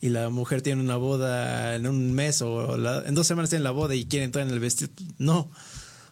y 0.06 0.08
la 0.08 0.30
mujer 0.30 0.62
tiene 0.62 0.80
una 0.80 0.96
boda 0.96 1.74
en 1.76 1.86
un 1.86 2.12
mes 2.12 2.42
o 2.42 2.76
la, 2.76 3.02
en 3.06 3.14
dos 3.14 3.26
semanas 3.26 3.50
tiene 3.50 3.64
la 3.64 3.70
boda 3.70 3.94
y 3.94 4.06
quiere 4.06 4.24
entrar 4.24 4.46
en 4.46 4.52
el 4.52 4.60
vestido. 4.60 4.90
No. 5.18 5.50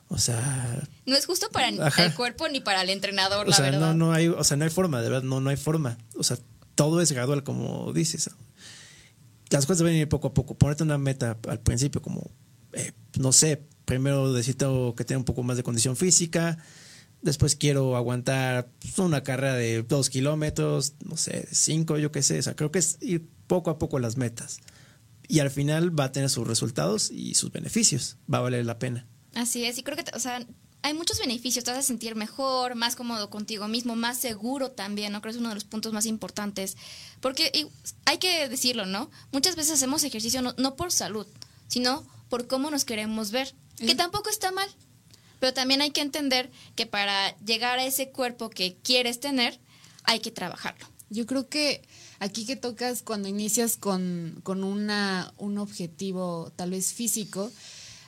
O 0.08 0.18
sea. 0.18 0.82
No 1.06 1.16
es 1.16 1.26
justo 1.26 1.48
para 1.50 1.68
ajá. 1.86 2.06
el 2.06 2.14
cuerpo 2.14 2.48
ni 2.48 2.60
para 2.60 2.82
el 2.82 2.90
entrenador, 2.90 3.46
o 3.46 3.50
la 3.50 3.56
sea, 3.56 3.70
verdad. 3.70 3.94
No, 3.94 4.06
no 4.06 4.12
hay, 4.12 4.28
o 4.28 4.42
sea, 4.44 4.56
no 4.56 4.64
hay 4.64 4.70
forma, 4.70 5.00
de 5.02 5.08
verdad, 5.08 5.22
no, 5.22 5.40
no 5.40 5.50
hay 5.50 5.56
forma. 5.56 5.98
O 6.16 6.24
sea, 6.24 6.36
todo 6.74 7.00
es 7.00 7.12
gradual, 7.12 7.44
como 7.44 7.92
dices 7.92 8.30
las 9.50 9.66
cosas 9.66 9.78
deben 9.78 9.96
ir 9.96 10.08
poco 10.08 10.28
a 10.28 10.34
poco. 10.34 10.56
Ponerte 10.56 10.82
una 10.82 10.98
meta 10.98 11.38
al 11.48 11.60
principio, 11.60 12.00
como, 12.00 12.30
eh, 12.72 12.92
no 13.18 13.32
sé, 13.32 13.66
primero 13.84 14.32
necesito 14.32 14.94
que 14.96 15.04
tenga 15.04 15.18
un 15.18 15.24
poco 15.24 15.42
más 15.42 15.56
de 15.56 15.62
condición 15.62 15.96
física, 15.96 16.58
después 17.22 17.56
quiero 17.56 17.96
aguantar 17.96 18.70
pues, 18.80 18.98
una 18.98 19.22
carrera 19.22 19.54
de 19.54 19.82
dos 19.82 20.10
kilómetros, 20.10 20.94
no 21.04 21.16
sé, 21.16 21.48
cinco, 21.50 21.98
yo 21.98 22.12
qué 22.12 22.22
sé. 22.22 22.38
O 22.38 22.42
sea, 22.42 22.54
creo 22.54 22.70
que 22.70 22.78
es 22.78 22.98
ir 23.00 23.28
poco 23.46 23.70
a 23.70 23.78
poco 23.78 23.98
las 23.98 24.16
metas. 24.16 24.60
Y 25.28 25.40
al 25.40 25.50
final 25.50 25.98
va 25.98 26.04
a 26.04 26.12
tener 26.12 26.30
sus 26.30 26.46
resultados 26.46 27.10
y 27.10 27.34
sus 27.34 27.52
beneficios. 27.52 28.18
Va 28.32 28.38
a 28.38 28.42
valer 28.42 28.64
la 28.66 28.78
pena. 28.78 29.06
Así 29.34 29.64
es, 29.64 29.78
y 29.78 29.82
creo 29.82 29.96
que, 29.96 30.04
o 30.14 30.18
sea, 30.18 30.44
hay 30.82 30.94
muchos 30.94 31.18
beneficios, 31.18 31.64
te 31.64 31.70
vas 31.70 31.80
a 31.80 31.82
sentir 31.82 32.14
mejor, 32.14 32.74
más 32.74 32.96
cómodo 32.96 33.28
contigo 33.30 33.68
mismo, 33.68 33.96
más 33.96 34.18
seguro 34.18 34.70
también, 34.70 35.12
¿no? 35.12 35.20
Creo 35.20 35.32
que 35.32 35.36
es 35.36 35.40
uno 35.40 35.50
de 35.50 35.54
los 35.54 35.64
puntos 35.64 35.92
más 35.92 36.06
importantes. 36.06 36.76
Porque 37.20 37.68
hay 38.06 38.18
que 38.18 38.48
decirlo, 38.48 38.86
¿no? 38.86 39.10
Muchas 39.32 39.56
veces 39.56 39.74
hacemos 39.74 40.04
ejercicio 40.04 40.40
no, 40.42 40.54
no 40.56 40.76
por 40.76 40.92
salud, 40.92 41.26
sino 41.68 42.06
por 42.28 42.46
cómo 42.46 42.70
nos 42.70 42.84
queremos 42.84 43.30
ver, 43.30 43.54
que 43.76 43.94
tampoco 43.94 44.30
está 44.30 44.52
mal. 44.52 44.68
Pero 45.38 45.54
también 45.54 45.80
hay 45.80 45.90
que 45.90 46.02
entender 46.02 46.50
que 46.76 46.86
para 46.86 47.36
llegar 47.38 47.78
a 47.78 47.84
ese 47.84 48.10
cuerpo 48.10 48.50
que 48.50 48.76
quieres 48.82 49.20
tener, 49.20 49.58
hay 50.04 50.20
que 50.20 50.30
trabajarlo. 50.30 50.86
Yo 51.08 51.26
creo 51.26 51.48
que 51.48 51.82
aquí 52.20 52.46
que 52.46 52.56
tocas 52.56 53.02
cuando 53.02 53.28
inicias 53.28 53.76
con, 53.76 54.40
con 54.42 54.62
una, 54.62 55.32
un 55.38 55.58
objetivo 55.58 56.52
tal 56.56 56.70
vez 56.70 56.92
físico, 56.92 57.50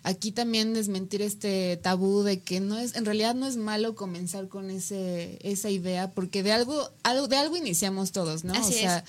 aquí 0.03 0.33
también 0.33 0.75
desmentir 0.75 1.23
este 1.23 1.77
tabú 1.77 2.23
de 2.23 2.41
que 2.41 2.61
no 2.61 2.79
es, 2.79 2.97
en 2.97 3.05
realidad 3.05 3.35
no 3.35 3.47
es 3.47 3.57
malo 3.57 3.95
comenzar 3.95 4.49
con 4.49 4.71
ese, 4.71 5.39
esa 5.43 5.71
idea, 5.71 6.11
porque 6.11 6.43
de 6.43 6.53
algo, 6.53 6.91
algo, 7.03 7.29
de 7.29 7.37
algo 7.37 7.57
iniciamos 7.57 8.13
todos, 8.13 8.45
¿no? 8.45 8.53
Así 8.55 8.75
o 8.75 8.79
sea, 8.79 8.99
es. 8.99 9.05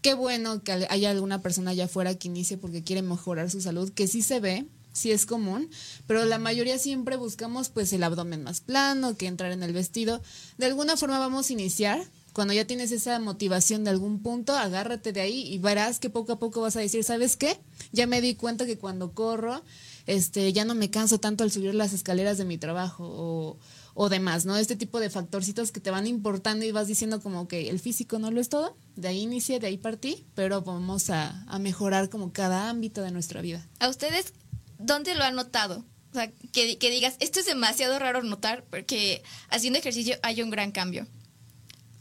qué 0.00 0.14
bueno 0.14 0.62
que 0.62 0.86
haya 0.90 1.10
alguna 1.10 1.42
persona 1.42 1.70
allá 1.70 1.84
afuera 1.84 2.14
que 2.14 2.28
inicie 2.28 2.56
porque 2.56 2.82
quiere 2.82 3.02
mejorar 3.02 3.50
su 3.50 3.60
salud, 3.60 3.90
que 3.92 4.08
sí 4.08 4.22
se 4.22 4.40
ve, 4.40 4.66
sí 4.92 5.12
es 5.12 5.26
común, 5.26 5.70
pero 6.06 6.24
la 6.24 6.38
mayoría 6.38 6.78
siempre 6.78 7.16
buscamos 7.16 7.68
pues 7.68 7.92
el 7.92 8.02
abdomen 8.02 8.42
más 8.42 8.60
plano, 8.60 9.16
que 9.16 9.26
entrar 9.26 9.52
en 9.52 9.62
el 9.62 9.72
vestido. 9.72 10.22
De 10.58 10.66
alguna 10.66 10.96
forma 10.96 11.18
vamos 11.18 11.50
a 11.50 11.52
iniciar. 11.52 12.04
Cuando 12.32 12.54
ya 12.54 12.66
tienes 12.66 12.92
esa 12.92 13.18
motivación 13.18 13.84
de 13.84 13.90
algún 13.90 14.22
punto, 14.22 14.56
agárrate 14.56 15.12
de 15.12 15.20
ahí 15.20 15.46
y 15.52 15.58
verás 15.58 15.98
que 15.98 16.08
poco 16.08 16.32
a 16.32 16.38
poco 16.38 16.62
vas 16.62 16.76
a 16.76 16.80
decir, 16.80 17.04
¿sabes 17.04 17.36
qué? 17.36 17.58
Ya 17.92 18.06
me 18.06 18.22
di 18.22 18.36
cuenta 18.36 18.64
que 18.64 18.78
cuando 18.78 19.12
corro, 19.12 19.62
este, 20.06 20.52
ya 20.52 20.64
no 20.64 20.74
me 20.74 20.90
canso 20.90 21.18
tanto 21.18 21.44
al 21.44 21.50
subir 21.50 21.74
las 21.74 21.92
escaleras 21.92 22.38
de 22.38 22.44
mi 22.44 22.58
trabajo 22.58 23.04
o, 23.06 23.58
o 23.94 24.08
demás, 24.08 24.44
¿no? 24.44 24.56
Este 24.56 24.76
tipo 24.76 25.00
de 25.00 25.10
factorcitos 25.10 25.72
que 25.72 25.80
te 25.80 25.90
van 25.90 26.06
importando 26.06 26.64
y 26.64 26.72
vas 26.72 26.86
diciendo 26.86 27.20
como 27.20 27.48
que 27.48 27.70
el 27.70 27.78
físico 27.80 28.18
no 28.18 28.30
lo 28.30 28.40
es 28.40 28.48
todo, 28.48 28.76
de 28.96 29.08
ahí 29.08 29.20
inicié, 29.20 29.58
de 29.58 29.68
ahí 29.68 29.78
partí, 29.78 30.26
pero 30.34 30.62
vamos 30.62 31.10
a, 31.10 31.44
a 31.46 31.58
mejorar 31.58 32.08
como 32.08 32.32
cada 32.32 32.68
ámbito 32.68 33.02
de 33.02 33.10
nuestra 33.10 33.40
vida. 33.42 33.66
¿A 33.80 33.88
ustedes 33.88 34.32
dónde 34.78 35.14
lo 35.14 35.24
han 35.24 35.36
notado? 35.36 35.84
O 36.12 36.14
sea, 36.14 36.30
que, 36.52 36.76
que 36.76 36.90
digas, 36.90 37.16
esto 37.20 37.40
es 37.40 37.46
demasiado 37.46 37.98
raro 37.98 38.22
notar 38.22 38.64
porque 38.68 39.22
haciendo 39.48 39.78
ejercicio 39.78 40.16
hay 40.22 40.42
un 40.42 40.50
gran 40.50 40.70
cambio. 40.70 41.06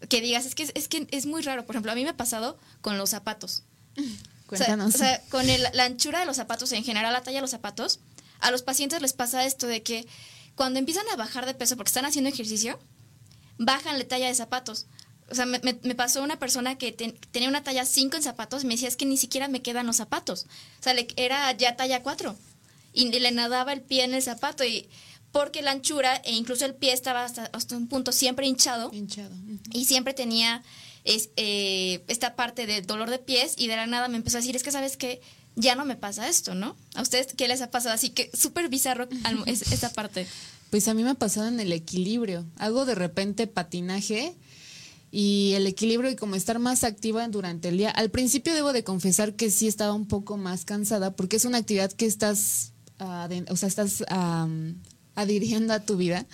Que 0.10 0.20
digas, 0.20 0.46
es 0.46 0.54
que 0.54 0.70
es, 0.74 0.88
que 0.90 1.08
es 1.12 1.26
muy 1.26 1.42
raro. 1.42 1.66
Por 1.66 1.76
ejemplo, 1.76 1.94
a 1.94 1.96
mí 1.96 2.04
me 2.04 2.10
ha 2.10 2.18
pasado 2.18 2.58
con 2.82 2.98
los 2.98 3.12
zapatos. 3.12 3.64
Cuéntanos. 4.58 4.94
O 4.94 4.98
sea, 4.98 5.08
o 5.08 5.10
sea 5.10 5.30
con 5.30 5.50
el, 5.50 5.66
la 5.74 5.86
anchura 5.86 6.20
de 6.20 6.26
los 6.26 6.36
zapatos, 6.36 6.72
en 6.74 6.84
general 6.84 7.14
la 7.14 7.24
talla 7.24 7.38
de 7.38 7.42
los 7.42 7.52
zapatos, 7.52 8.00
a 8.40 8.52
los 8.52 8.64
pacientes 8.64 9.02
les 9.02 9.14
pasa 9.14 9.46
esto 9.46 9.68
de 9.68 9.82
que 9.82 10.06
cuando 10.56 10.80
empiezan 10.80 11.08
a 11.14 11.16
bajar 11.16 11.46
de 11.46 11.54
peso 11.54 11.78
porque 11.78 11.90
están 11.90 12.06
haciendo 12.06 12.30
ejercicio, 12.30 12.80
bajan 13.58 13.98
la 13.98 14.06
talla 14.06 14.28
de 14.28 14.36
zapatos. 14.36 14.88
O 15.30 15.36
sea, 15.36 15.46
me, 15.46 15.62
me, 15.62 15.96
pasó 15.96 16.22
una 16.22 16.38
persona 16.40 16.78
que 16.78 16.92
ten, 16.92 17.18
tenía 17.32 17.48
una 17.48 17.64
talla 17.64 17.86
5 17.86 18.18
en 18.18 18.24
zapatos 18.24 18.64
y 18.64 18.68
me 18.68 18.74
decía, 18.74 18.90
es 18.90 18.98
que 18.98 19.06
ni 19.06 19.16
siquiera 19.16 19.48
me 19.48 19.62
quedan 19.62 19.88
los 19.88 19.96
zapatos. 19.96 20.46
O 20.80 20.84
sea, 20.84 20.94
le, 20.94 21.08
era 21.16 21.50
ya 21.54 21.78
talla 21.78 22.04
4 22.04 22.36
y 22.94 23.12
le 23.12 23.32
nadaba 23.32 23.72
el 23.72 23.82
pie 23.82 24.04
en 24.04 24.14
el 24.14 24.22
zapato 24.22 24.66
y 24.66 24.90
porque 25.32 25.62
la 25.62 25.72
anchura 25.72 26.18
e 26.18 26.34
incluso 26.34 26.66
el 26.66 26.76
pie 26.76 26.92
estaba 26.92 27.24
hasta, 27.24 27.46
hasta 27.54 27.78
un 27.78 27.88
punto 27.88 28.12
siempre 28.12 28.46
hinchado, 28.46 28.92
hinchado. 28.94 29.34
Uh 29.34 29.38
-huh. 29.38 29.60
y 29.72 29.86
siempre 29.86 30.14
tenía 30.14 30.64
es, 31.04 31.30
eh, 31.36 32.04
esta 32.08 32.36
parte 32.36 32.68
de 32.68 32.82
dolor 32.82 33.10
de 33.10 33.20
pies 33.20 33.56
y 33.58 33.68
de 33.68 33.76
la 33.76 33.88
nada 33.88 34.08
me 34.08 34.18
empezó 34.18 34.38
a 34.38 34.42
decir, 34.42 34.56
es 34.56 34.64
que 34.64 34.72
sabes 34.72 34.98
que 34.98 35.22
ya 35.56 35.76
no 35.76 35.86
me 35.86 35.96
pasa 35.96 36.30
esto, 36.30 36.56
¿no? 36.56 36.76
¿A 36.96 37.02
ustedes 37.02 37.28
qué 37.36 37.48
les 37.48 37.62
ha 37.62 37.72
pasado? 37.72 37.94
Así 37.94 38.12
que 38.12 38.30
súper 38.34 38.70
bizarro 38.70 39.08
es, 39.46 39.72
esta 39.72 39.90
parte. 39.90 40.28
Pues 40.72 40.88
a 40.88 40.94
mí 40.94 41.04
me 41.04 41.10
ha 41.10 41.16
pasado 41.16 41.50
en 41.50 41.60
el 41.60 41.74
equilibrio. 41.74 42.46
Hago 42.58 42.86
de 42.86 42.96
repente 42.96 43.46
patinaje 43.46 44.38
y 45.12 45.52
el 45.56 45.68
equilibrio 45.68 46.10
y 46.10 46.16
como 46.16 46.36
estar 46.36 46.60
más 46.60 46.86
activa 46.86 47.28
durante 47.28 47.68
el 47.68 47.78
día. 47.78 47.90
Al 47.90 48.10
principio 48.10 48.54
debo 48.54 48.72
de 48.72 48.86
confesar 48.86 49.34
que 49.34 49.52
sí 49.52 49.68
estaba 49.68 49.94
un 49.94 50.08
poco 50.08 50.38
más 50.38 50.64
cansada 50.64 51.14
porque 51.14 51.36
es 51.36 51.44
una 51.44 51.58
actividad 51.58 51.92
que 51.92 52.06
estás, 52.06 52.72
uh, 53.02 53.52
o 53.52 53.58
sea, 53.58 53.68
estás 53.68 54.06
adhiriendo 55.16 55.74
a 55.74 55.82
tu 55.82 55.98
vida. 55.98 56.26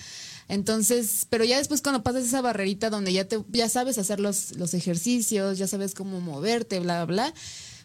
Entonces, 0.50 1.28
pero 1.30 1.44
ya 1.44 1.58
después 1.58 1.82
cuando 1.82 2.04
pasas 2.04 2.26
esa 2.26 2.42
barrerita 2.42 2.90
donde 2.90 3.12
ya 3.12 3.26
te, 3.26 3.44
ya 3.50 3.68
sabes 3.68 3.98
hacer 3.98 4.20
los, 4.20 4.56
los 4.56 4.74
ejercicios, 4.74 5.58
ya 5.58 5.68
sabes 5.68 5.94
cómo 5.94 6.22
moverte, 6.22 6.80
bla, 6.80 7.06
bla, 7.06 7.34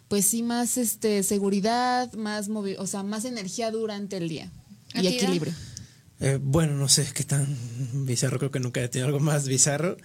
pues 0.07 0.25
sí 0.25 0.43
más 0.43 0.77
este 0.77 1.23
seguridad, 1.23 2.11
más 2.13 2.47
movi 2.47 2.75
o 2.77 2.87
sea, 2.87 3.03
más 3.03 3.25
energía 3.25 3.71
durante 3.71 4.17
el 4.17 4.29
día 4.29 4.49
y 4.93 5.07
equilibrio. 5.07 5.53
Eh, 6.19 6.39
bueno, 6.41 6.75
no 6.75 6.87
sé 6.87 7.05
qué 7.13 7.23
tan 7.23 7.57
bizarro, 8.05 8.39
creo 8.39 8.51
que 8.51 8.61
nunca 8.61 8.81
he 8.81 8.87
tenido 8.87 9.07
algo 9.07 9.19
más 9.19 9.47
bizarro, 9.47 9.97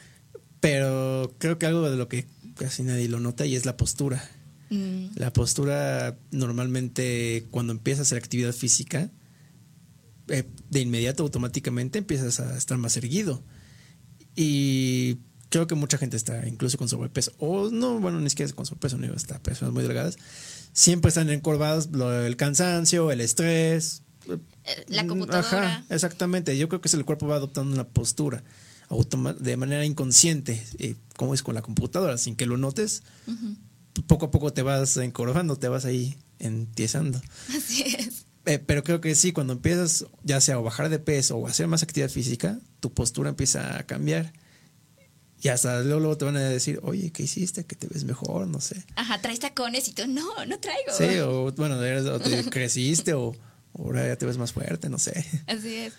pero 0.58 1.32
creo 1.38 1.58
que 1.58 1.66
algo 1.66 1.88
de 1.88 1.96
lo 1.96 2.08
que 2.08 2.26
casi 2.56 2.82
nadie 2.82 3.08
lo 3.08 3.20
nota 3.20 3.46
y 3.46 3.54
es 3.54 3.66
la 3.66 3.76
postura. 3.76 4.28
Mm. 4.70 5.10
La 5.14 5.32
postura 5.32 6.18
normalmente 6.32 7.46
cuando 7.52 7.72
empiezas 7.72 8.00
a 8.00 8.02
hacer 8.02 8.18
actividad 8.18 8.52
física, 8.52 9.10
eh, 10.28 10.48
de 10.70 10.80
inmediato 10.80 11.22
automáticamente 11.22 11.98
empiezas 11.98 12.40
a 12.40 12.56
estar 12.56 12.78
más 12.78 12.96
erguido. 12.96 13.42
Y 14.34 15.18
creo 15.48 15.66
que 15.66 15.74
mucha 15.74 15.98
gente 15.98 16.16
está 16.16 16.46
incluso 16.46 16.78
con 16.78 16.88
sobrepeso. 16.88 17.32
O 17.38 17.70
no, 17.70 17.98
bueno, 18.00 18.20
ni 18.20 18.30
siquiera 18.30 18.52
con 18.52 18.66
sobrepeso, 18.66 18.98
no 18.98 19.14
está 19.14 19.42
personas 19.42 19.74
muy 19.74 19.82
delgadas. 19.82 20.16
Siempre 20.72 21.08
están 21.08 21.30
encorvadas, 21.30 21.88
lo, 21.90 22.12
el 22.24 22.36
cansancio, 22.36 23.10
el 23.10 23.20
estrés. 23.20 24.02
La 24.88 25.06
computadora. 25.06 25.76
Ajá, 25.76 25.84
exactamente. 25.88 26.56
Yo 26.58 26.68
creo 26.68 26.80
que 26.80 26.88
es 26.88 26.94
el 26.94 27.04
cuerpo 27.04 27.26
va 27.26 27.36
adoptando 27.36 27.72
una 27.74 27.88
postura 27.88 28.44
de 29.38 29.56
manera 29.56 29.84
inconsciente, 29.84 30.64
eh, 30.78 30.94
como 31.16 31.34
es 31.34 31.42
con 31.42 31.54
la 31.54 31.62
computadora, 31.62 32.16
sin 32.16 32.36
que 32.36 32.46
lo 32.46 32.56
notes. 32.56 33.02
Uh 33.26 33.32
-huh. 33.32 33.56
Poco 34.06 34.26
a 34.26 34.30
poco 34.30 34.52
te 34.52 34.62
vas 34.62 34.96
encorvando, 34.96 35.56
te 35.56 35.68
vas 35.68 35.84
ahí 35.84 36.16
entiesando. 36.38 37.20
Así 37.56 37.82
es. 37.82 38.24
Eh, 38.48 38.58
pero 38.58 38.82
creo 38.82 39.02
que 39.02 39.14
sí, 39.14 39.32
cuando 39.32 39.52
empiezas 39.52 40.06
ya 40.22 40.40
sea 40.40 40.54
a 40.54 40.58
bajar 40.58 40.88
de 40.88 40.98
peso 40.98 41.36
o 41.36 41.46
hacer 41.46 41.66
más 41.66 41.82
actividad 41.82 42.08
física, 42.08 42.58
tu 42.80 42.94
postura 42.94 43.28
empieza 43.28 43.76
a 43.76 43.82
cambiar. 43.82 44.32
Y 45.42 45.48
hasta 45.48 45.82
luego, 45.82 46.00
luego 46.00 46.16
te 46.16 46.24
van 46.24 46.36
a 46.36 46.40
decir, 46.40 46.80
oye, 46.82 47.12
¿qué 47.12 47.24
hiciste? 47.24 47.66
Que 47.66 47.76
te 47.76 47.88
ves 47.88 48.04
mejor, 48.04 48.48
no 48.48 48.62
sé. 48.62 48.82
Ajá, 48.96 49.20
traes 49.20 49.40
tacones 49.40 49.86
y 49.88 49.92
tú, 49.92 50.06
no, 50.08 50.46
no 50.46 50.58
traigo. 50.60 50.92
Sí, 50.96 51.18
o 51.18 51.52
bueno, 51.52 51.82
eres, 51.82 52.06
o 52.06 52.18
te 52.18 52.42
creciste 52.48 53.12
o 53.12 53.36
ahora 53.78 54.08
ya 54.08 54.16
te 54.16 54.24
ves 54.24 54.38
más 54.38 54.54
fuerte, 54.54 54.88
no 54.88 54.98
sé. 54.98 55.26
Así 55.46 55.74
es. 55.74 55.92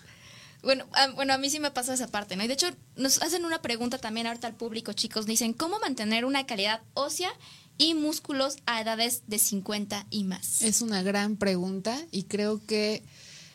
Bueno, 0.62 0.88
a, 0.92 1.06
bueno, 1.12 1.32
a 1.32 1.38
mí 1.38 1.50
sí 1.50 1.60
me 1.60 1.70
pasa 1.70 1.94
esa 1.94 2.08
parte, 2.08 2.34
¿no? 2.34 2.42
Y 2.42 2.48
de 2.48 2.54
hecho, 2.54 2.66
nos 2.96 3.22
hacen 3.22 3.44
una 3.44 3.62
pregunta 3.62 3.98
también 3.98 4.26
ahorita 4.26 4.48
al 4.48 4.56
público, 4.56 4.92
chicos. 4.92 5.24
Dicen, 5.24 5.52
¿cómo 5.52 5.78
mantener 5.78 6.24
una 6.24 6.46
calidad 6.46 6.82
ósea 6.94 7.30
y 7.80 7.94
músculos 7.94 8.58
a 8.66 8.82
edades 8.82 9.22
de 9.26 9.38
50 9.38 10.06
y 10.10 10.24
más? 10.24 10.60
Es 10.62 10.82
una 10.82 11.02
gran 11.02 11.36
pregunta 11.36 11.98
y 12.12 12.24
creo 12.24 12.60
que 12.66 13.02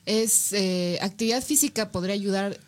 es 0.08 0.52
eh, 0.52 0.98
actividad 1.02 1.44
física 1.44 1.92
podría 1.92 2.16
ayudar 2.16 2.60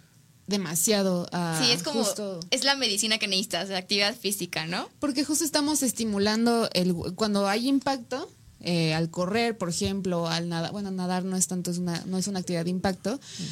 demasiado 0.46 1.28
a 1.34 1.60
sí 1.62 1.72
es 1.72 1.84
como 1.84 2.04
justo, 2.04 2.39
es 2.52 2.63
la 2.63 2.76
medicina 2.76 3.17
que 3.17 3.28
necesitas 3.28 3.67
la 3.67 3.80
actividad 3.80 4.15
física 4.15 4.65
no 4.65 4.89
porque 5.00 5.26
justo 5.26 5.43
estamos 5.43 5.84
estimulando 5.84 6.70
el 6.74 6.96
cuando 7.15 7.50
hay 7.50 7.67
impacto 7.67 8.30
eh, 8.62 8.93
al 8.93 9.10
correr 9.10 9.58
por 9.58 9.67
ejemplo 9.67 10.28
al 10.28 10.48
nadar 10.48 10.72
bueno 10.72 10.89
nadar 10.89 11.26
no 11.26 11.36
es 11.36 11.48
tanto 11.48 11.70
es 11.70 11.80
una 11.80 12.02
no 12.06 12.17
es 12.17 12.28
una 12.28 12.39
actividad 12.39 12.63
de 12.63 12.70
impacto 12.70 13.15
mm. 13.17 13.43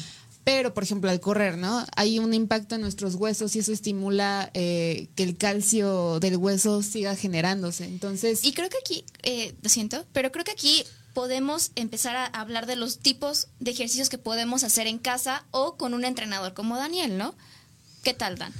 Pero 0.46 0.72
por 0.74 0.84
ejemplo 0.84 1.10
al 1.10 1.18
correr 1.18 1.58
no 1.58 1.84
hay 1.96 2.20
un 2.20 2.32
impacto 2.32 2.76
en 2.76 2.80
nuestros 2.82 3.16
huesos 3.16 3.56
y 3.56 3.58
eso 3.58 3.72
estimula 3.72 4.48
eh, 4.54 5.08
que 5.16 5.24
el 5.24 5.36
calcio 5.36 6.20
del 6.20 6.36
hueso 6.36 6.82
siga 6.84 7.16
generándose 7.16 7.84
entonces 7.84 8.44
y 8.44 8.52
creo 8.52 8.68
que 8.68 8.78
aquí 8.78 9.04
eh, 9.24 9.56
lo 9.60 9.68
siento 9.68 10.06
pero 10.12 10.30
creo 10.30 10.44
que 10.44 10.52
aquí 10.52 10.84
podemos 11.14 11.72
empezar 11.74 12.14
a 12.14 12.26
hablar 12.26 12.66
de 12.66 12.76
los 12.76 13.00
tipos 13.00 13.48
de 13.58 13.72
ejercicios 13.72 14.08
que 14.08 14.18
podemos 14.18 14.62
hacer 14.62 14.86
en 14.86 14.98
casa 14.98 15.46
o 15.50 15.76
con 15.76 15.94
un 15.94 16.04
entrenador 16.04 16.52
como 16.52 16.76
Daniel, 16.76 17.16
¿no? 17.16 17.34
¿Qué 18.02 18.12
tal, 18.12 18.36
Dan? 18.36 18.52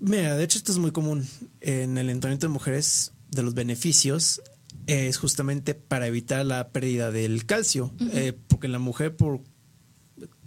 Mira, 0.00 0.36
de 0.36 0.42
hecho 0.42 0.58
esto 0.58 0.72
es 0.72 0.78
muy 0.78 0.90
común 0.90 1.24
en 1.60 1.96
el 1.96 2.10
entrenamiento 2.10 2.48
de 2.48 2.52
mujeres, 2.52 3.12
de 3.30 3.44
los 3.44 3.54
beneficios, 3.54 4.42
es 4.88 5.18
justamente 5.18 5.74
para 5.74 6.08
evitar 6.08 6.44
la 6.44 6.70
pérdida 6.70 7.12
del 7.12 7.46
calcio, 7.46 7.92
uh 8.00 8.04
-huh. 8.04 8.10
eh, 8.12 8.32
porque 8.48 8.66
la 8.66 8.80
mujer 8.80 9.14
por 9.14 9.40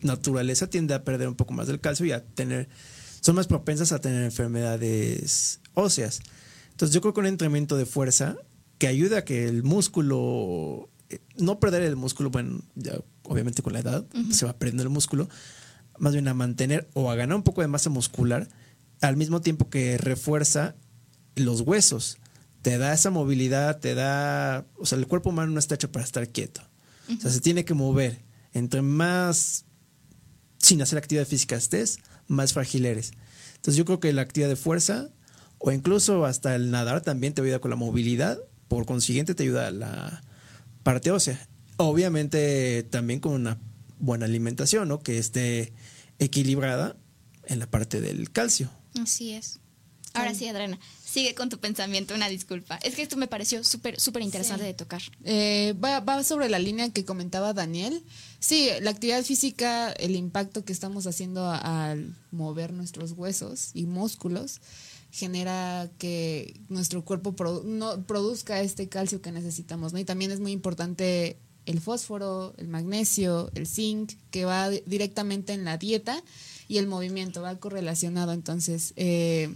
naturaleza 0.01 0.67
tiende 0.67 0.93
a 0.93 1.03
perder 1.03 1.27
un 1.27 1.35
poco 1.35 1.53
más 1.53 1.67
del 1.67 1.79
calcio 1.79 2.05
y 2.05 2.11
a 2.11 2.23
tener, 2.23 2.69
son 3.21 3.35
más 3.35 3.47
propensas 3.47 3.91
a 3.91 3.99
tener 3.99 4.23
enfermedades 4.23 5.59
óseas. 5.73 6.21
Entonces 6.71 6.93
yo 6.93 7.01
creo 7.01 7.13
que 7.13 7.19
un 7.19 7.27
entrenamiento 7.27 7.77
de 7.77 7.85
fuerza 7.85 8.35
que 8.77 8.87
ayuda 8.87 9.19
a 9.19 9.25
que 9.25 9.47
el 9.47 9.63
músculo 9.63 10.89
no 11.37 11.59
perder 11.59 11.83
el 11.83 11.95
músculo, 11.95 12.29
bueno, 12.29 12.61
ya 12.75 12.99
obviamente 13.23 13.61
con 13.61 13.73
la 13.73 13.79
edad 13.79 14.05
uh 14.13 14.17
-huh. 14.17 14.31
se 14.31 14.45
va 14.45 14.53
perdiendo 14.53 14.83
el 14.83 14.89
músculo, 14.89 15.29
más 15.97 16.13
bien 16.13 16.27
a 16.27 16.33
mantener 16.33 16.89
o 16.93 17.11
a 17.11 17.15
ganar 17.15 17.35
un 17.35 17.43
poco 17.43 17.61
de 17.61 17.67
masa 17.67 17.89
muscular 17.89 18.47
al 19.01 19.17
mismo 19.17 19.41
tiempo 19.41 19.69
que 19.69 19.97
refuerza 19.97 20.75
los 21.35 21.61
huesos. 21.61 22.17
Te 22.61 22.77
da 22.77 22.93
esa 22.93 23.09
movilidad, 23.09 23.79
te 23.79 23.95
da, 23.95 24.65
o 24.77 24.85
sea, 24.85 24.97
el 24.97 25.07
cuerpo 25.07 25.29
humano 25.29 25.51
no 25.51 25.59
está 25.59 25.75
hecho 25.75 25.91
para 25.91 26.05
estar 26.05 26.27
quieto. 26.29 26.61
Uh 27.07 27.13
-huh. 27.13 27.17
O 27.17 27.21
sea, 27.21 27.31
se 27.31 27.41
tiene 27.41 27.65
que 27.65 27.73
mover. 27.73 28.21
Entre 28.53 28.81
más 28.81 29.65
sin 30.62 30.82
hacer 30.82 30.97
actividad 30.97 31.28
física 31.28 31.56
estés, 31.56 32.00
más 32.28 32.54
frágil 32.54 32.86
eres. 32.86 33.12
Entonces 33.56 33.76
yo 33.76 33.86
creo 33.86 34.00
que 34.00 34.13
la 34.13 34.21
actividad 34.21 34.50
de 34.50 34.56
fuerza 34.56 35.10
o 35.58 35.71
incluso 35.71 36.26
hasta 36.26 36.56
el 36.56 36.71
nadar 36.71 37.02
también 37.02 37.34
te 37.34 37.41
ayuda 37.41 37.60
con 37.60 37.69
la 37.69 37.78
movilidad, 37.78 38.39
por 38.67 38.86
consiguiente 38.86 39.36
te 39.36 39.43
ayuda 39.43 39.67
a 39.67 39.71
la 39.71 40.24
parte 40.84 41.12
ósea. 41.12 41.47
Obviamente 41.78 42.84
también 42.89 43.19
con 43.19 43.34
una 43.34 43.60
buena 44.00 44.26
alimentación, 44.26 44.88
¿no? 44.88 45.00
Que 45.00 45.17
esté 45.17 45.74
equilibrada 46.19 46.95
en 47.45 47.60
la 47.60 47.69
parte 47.69 48.02
del 48.02 48.32
calcio. 48.32 48.71
Así 49.00 49.34
es. 49.34 49.60
Ahora 50.13 50.34
sí, 50.34 50.47
Adriana, 50.47 50.78
sigue 51.06 51.36
con 51.36 51.50
tu 51.50 51.60
pensamiento, 51.60 52.13
una 52.13 52.28
disculpa. 52.28 52.78
Es 52.84 52.95
que 52.95 53.02
esto 53.02 53.15
me 53.15 53.28
pareció 53.28 53.63
súper, 53.63 54.00
súper 54.00 54.24
interesante 54.24 54.63
sí. 54.63 54.67
de 54.67 54.74
tocar. 54.74 55.02
Eh, 55.24 55.74
va, 55.82 56.02
va, 56.02 56.24
sobre 56.24 56.50
la 56.50 56.60
línea 56.60 56.89
que 56.89 57.06
comentaba 57.06 57.54
Daniel. 57.54 58.04
Sí, 58.41 58.69
la 58.82 58.89
actividad 58.89 59.23
física, 59.23 59.91
el 59.91 60.15
impacto 60.15 60.65
que 60.65 60.73
estamos 60.73 61.06
haciendo 61.06 61.47
al 61.47 62.15
mover 62.32 62.73
nuestros 62.73 63.12
huesos 63.12 63.69
y 63.75 63.86
músculos, 63.86 64.62
genera 65.12 65.91
que 65.99 66.60
nuestro 66.67 67.06
cuerpo 67.06 67.36
no 67.63 68.04
produzca 68.08 68.60
este 68.60 68.89
calcio 68.89 69.21
que 69.21 69.32
necesitamos, 69.32 69.93
¿no? 69.93 69.99
Y 69.99 70.06
también 70.06 70.32
es 70.32 70.39
muy 70.39 70.54
importante 70.54 71.38
el 71.67 71.82
fósforo, 71.82 72.56
el 72.58 72.67
magnesio, 72.67 73.51
el 73.54 73.67
zinc, 73.67 74.13
que 74.32 74.43
va 74.45 74.71
directamente 74.71 75.54
en 75.54 75.63
la 75.63 75.77
dieta 75.77 76.23
y 76.67 76.80
el 76.80 76.88
movimiento, 76.88 77.43
va 77.43 77.60
correlacionado. 77.60 78.32
Entonces, 78.32 78.93
eh, 78.95 79.56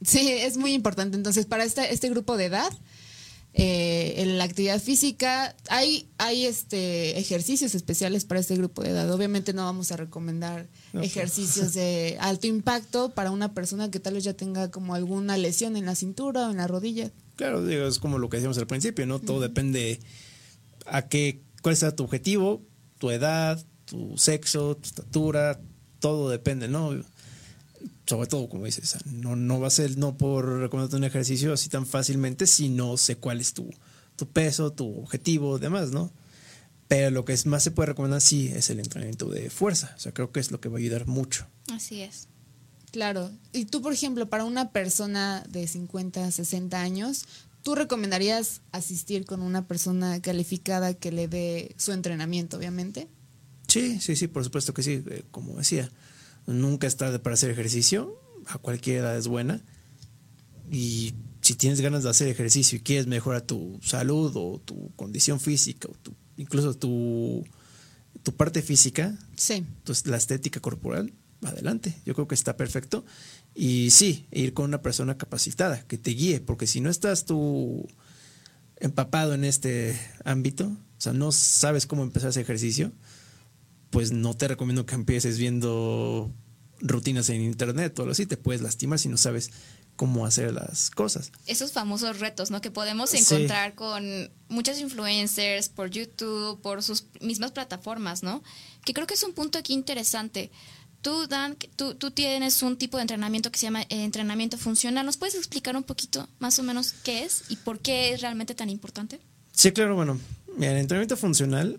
sí, 0.00 0.30
es 0.30 0.58
muy 0.58 0.74
importante. 0.74 1.16
Entonces, 1.16 1.46
para 1.46 1.64
este, 1.64 1.92
este 1.92 2.08
grupo 2.08 2.36
de 2.36 2.44
edad, 2.44 2.72
eh, 3.54 4.14
en 4.16 4.38
la 4.38 4.44
actividad 4.44 4.80
física, 4.80 5.54
hay, 5.68 6.08
hay 6.16 6.46
este 6.46 7.18
ejercicios 7.18 7.74
especiales 7.74 8.24
para 8.24 8.40
este 8.40 8.56
grupo 8.56 8.82
de 8.82 8.90
edad. 8.90 9.12
Obviamente 9.12 9.52
no 9.52 9.64
vamos 9.64 9.92
a 9.92 9.98
recomendar 9.98 10.68
ejercicios 10.94 11.74
de 11.74 12.16
alto 12.20 12.46
impacto 12.46 13.10
para 13.10 13.30
una 13.30 13.52
persona 13.52 13.90
que 13.90 14.00
tal 14.00 14.14
vez 14.14 14.24
ya 14.24 14.32
tenga 14.32 14.70
como 14.70 14.94
alguna 14.94 15.36
lesión 15.36 15.76
en 15.76 15.84
la 15.84 15.94
cintura 15.94 16.48
o 16.48 16.50
en 16.50 16.56
la 16.56 16.66
rodilla. 16.66 17.10
Claro, 17.36 17.64
digo, 17.64 17.86
es 17.86 17.98
como 17.98 18.18
lo 18.18 18.30
que 18.30 18.38
decíamos 18.38 18.56
al 18.56 18.66
principio, 18.66 19.06
¿no? 19.06 19.18
Todo 19.18 19.40
depende 19.40 20.00
a 20.86 21.08
qué, 21.08 21.42
cuál 21.60 21.76
sea 21.76 21.94
tu 21.94 22.04
objetivo, 22.04 22.62
tu 22.98 23.10
edad, 23.10 23.62
tu 23.84 24.16
sexo, 24.16 24.76
tu 24.76 24.86
estatura, 24.86 25.60
todo 26.00 26.30
depende, 26.30 26.68
¿no? 26.68 26.92
Sobre 28.06 28.26
todo, 28.26 28.48
como 28.48 28.64
dices, 28.64 28.96
no, 29.06 29.36
no 29.36 29.60
va 29.60 29.68
a 29.68 29.70
ser 29.70 29.96
no 29.96 30.16
por 30.16 30.60
recomendarte 30.60 30.96
un 30.96 31.04
ejercicio 31.04 31.52
así 31.52 31.68
tan 31.68 31.86
fácilmente 31.86 32.46
si 32.46 32.68
no 32.68 32.96
sé 32.96 33.16
cuál 33.16 33.40
es 33.40 33.54
tu, 33.54 33.70
tu 34.16 34.28
peso, 34.28 34.72
tu 34.72 35.00
objetivo, 35.00 35.58
demás, 35.58 35.90
¿no? 35.90 36.12
Pero 36.88 37.10
lo 37.10 37.24
que 37.24 37.38
más 37.46 37.62
se 37.62 37.70
puede 37.70 37.88
recomendar 37.88 38.20
sí 38.20 38.48
es 38.48 38.70
el 38.70 38.80
entrenamiento 38.80 39.28
de 39.28 39.50
fuerza. 39.50 39.94
O 39.96 40.00
sea, 40.00 40.12
creo 40.12 40.32
que 40.32 40.40
es 40.40 40.50
lo 40.50 40.60
que 40.60 40.68
va 40.68 40.76
a 40.76 40.80
ayudar 40.80 41.06
mucho. 41.06 41.46
Así 41.72 42.02
es. 42.02 42.28
Claro. 42.90 43.30
Y 43.52 43.66
tú, 43.66 43.80
por 43.80 43.92
ejemplo, 43.92 44.28
para 44.28 44.44
una 44.44 44.72
persona 44.72 45.44
de 45.48 45.66
50, 45.66 46.30
60 46.30 46.80
años, 46.80 47.26
¿Tú 47.62 47.76
recomendarías 47.76 48.60
asistir 48.72 49.24
con 49.24 49.40
una 49.40 49.66
persona 49.68 50.20
calificada 50.20 50.94
que 50.94 51.12
le 51.12 51.28
dé 51.28 51.74
su 51.78 51.92
entrenamiento, 51.92 52.56
obviamente? 52.56 53.06
Sí, 53.68 54.00
sí, 54.00 54.16
sí, 54.16 54.26
por 54.26 54.42
supuesto 54.42 54.74
que 54.74 54.82
sí. 54.82 55.02
Eh, 55.08 55.22
como 55.30 55.56
decía, 55.56 55.88
nunca 56.46 56.86
es 56.86 56.96
tarde 56.96 57.18
para 57.18 57.34
hacer 57.34 57.50
ejercicio. 57.50 58.18
A 58.46 58.58
cualquier 58.58 58.98
edad 58.98 59.16
es 59.16 59.28
buena. 59.28 59.62
Y 60.70 61.14
si 61.40 61.54
tienes 61.54 61.80
ganas 61.80 62.02
de 62.02 62.10
hacer 62.10 62.28
ejercicio 62.28 62.78
y 62.78 62.82
quieres 62.82 63.06
mejorar 63.06 63.42
tu 63.42 63.78
salud 63.82 64.32
o 64.36 64.60
tu 64.64 64.90
condición 64.96 65.40
física 65.40 65.88
o 65.88 65.94
tu, 65.94 66.14
incluso 66.36 66.74
tu, 66.74 67.44
tu 68.22 68.34
parte 68.34 68.62
física, 68.62 69.16
sí. 69.36 69.54
entonces 69.54 70.06
la 70.06 70.16
estética 70.16 70.60
corporal, 70.60 71.12
adelante. 71.42 71.94
Yo 72.06 72.14
creo 72.14 72.28
que 72.28 72.34
está 72.34 72.56
perfecto. 72.56 73.04
Y 73.54 73.90
sí, 73.90 74.26
ir 74.30 74.54
con 74.54 74.66
una 74.66 74.82
persona 74.82 75.18
capacitada 75.18 75.82
que 75.86 75.98
te 75.98 76.12
guíe, 76.12 76.40
porque 76.40 76.66
si 76.66 76.80
no 76.80 76.90
estás 76.90 77.26
tú 77.26 77.86
empapado 78.78 79.34
en 79.34 79.44
este 79.44 79.98
ámbito, 80.24 80.66
o 80.66 81.00
sea, 81.00 81.12
no 81.12 81.32
sabes 81.32 81.86
cómo 81.86 82.02
empezar 82.02 82.30
ese 82.30 82.40
ejercicio, 82.40 82.92
pues 83.92 84.10
no 84.10 84.34
te 84.34 84.48
recomiendo 84.48 84.86
que 84.86 84.94
empieces 84.94 85.38
viendo 85.38 86.32
rutinas 86.80 87.28
en 87.28 87.42
internet 87.42 87.96
o 87.98 88.02
algo 88.02 88.12
así, 88.12 88.24
te 88.24 88.38
puedes 88.38 88.62
lastimar 88.62 88.98
si 88.98 89.08
no 89.08 89.18
sabes 89.18 89.50
cómo 89.96 90.24
hacer 90.24 90.54
las 90.54 90.90
cosas. 90.90 91.30
Esos 91.46 91.72
famosos 91.72 92.18
retos, 92.18 92.50
¿no? 92.50 92.62
Que 92.62 92.70
podemos 92.70 93.12
encontrar 93.12 93.74
con 93.74 94.32
muchos 94.48 94.80
influencers 94.80 95.68
por 95.68 95.90
YouTube, 95.90 96.60
por 96.62 96.82
sus 96.82 97.04
mismas 97.20 97.52
plataformas, 97.52 98.22
¿no? 98.22 98.42
Que 98.86 98.94
creo 98.94 99.06
que 99.06 99.14
es 99.14 99.22
un 99.22 99.34
punto 99.34 99.58
aquí 99.58 99.74
interesante. 99.74 100.50
Tú, 101.02 101.26
Dan, 101.26 101.58
tú, 101.76 101.94
tú 101.94 102.12
tienes 102.12 102.62
un 102.62 102.78
tipo 102.78 102.96
de 102.96 103.02
entrenamiento 103.02 103.52
que 103.52 103.58
se 103.58 103.66
llama 103.66 103.82
eh, 103.82 104.04
entrenamiento 104.04 104.56
funcional. 104.56 105.04
¿Nos 105.04 105.18
puedes 105.18 105.34
explicar 105.34 105.76
un 105.76 105.82
poquito 105.82 106.26
más 106.38 106.58
o 106.58 106.62
menos 106.62 106.94
qué 107.04 107.24
es 107.24 107.44
y 107.50 107.56
por 107.56 107.78
qué 107.78 108.14
es 108.14 108.22
realmente 108.22 108.54
tan 108.54 108.70
importante? 108.70 109.20
Sí, 109.52 109.70
claro, 109.72 109.96
bueno, 109.96 110.18
el 110.56 110.78
entrenamiento 110.78 111.18
funcional, 111.18 111.78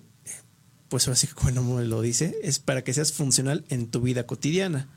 pues 0.93 1.08
ahora 1.08 1.15
sí 1.15 1.25
que 1.25 1.34
como 1.34 1.82
lo 1.82 2.01
dice, 2.01 2.38
es 2.43 2.60
para 2.60 2.84
que 2.84 2.93
seas 2.93 3.13
funcional 3.13 3.65
en 3.69 3.88
tu 3.88 3.99
vida 3.99 4.27
cotidiana. 4.27 4.88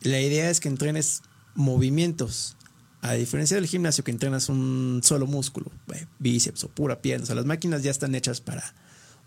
La 0.00 0.20
idea 0.20 0.48
es 0.48 0.60
que 0.60 0.68
entrenes 0.68 1.22
movimientos. 1.56 2.56
A 3.00 3.14
diferencia 3.14 3.56
del 3.56 3.66
gimnasio 3.66 4.04
que 4.04 4.12
entrenas 4.12 4.48
un 4.48 5.00
solo 5.02 5.26
músculo, 5.26 5.72
eh, 5.92 6.06
bíceps 6.20 6.62
o 6.62 6.68
pura 6.68 7.02
pierna, 7.02 7.24
o 7.24 7.26
sea, 7.26 7.34
las 7.34 7.46
máquinas 7.46 7.82
ya 7.82 7.90
están 7.90 8.14
hechas 8.14 8.40
para 8.40 8.62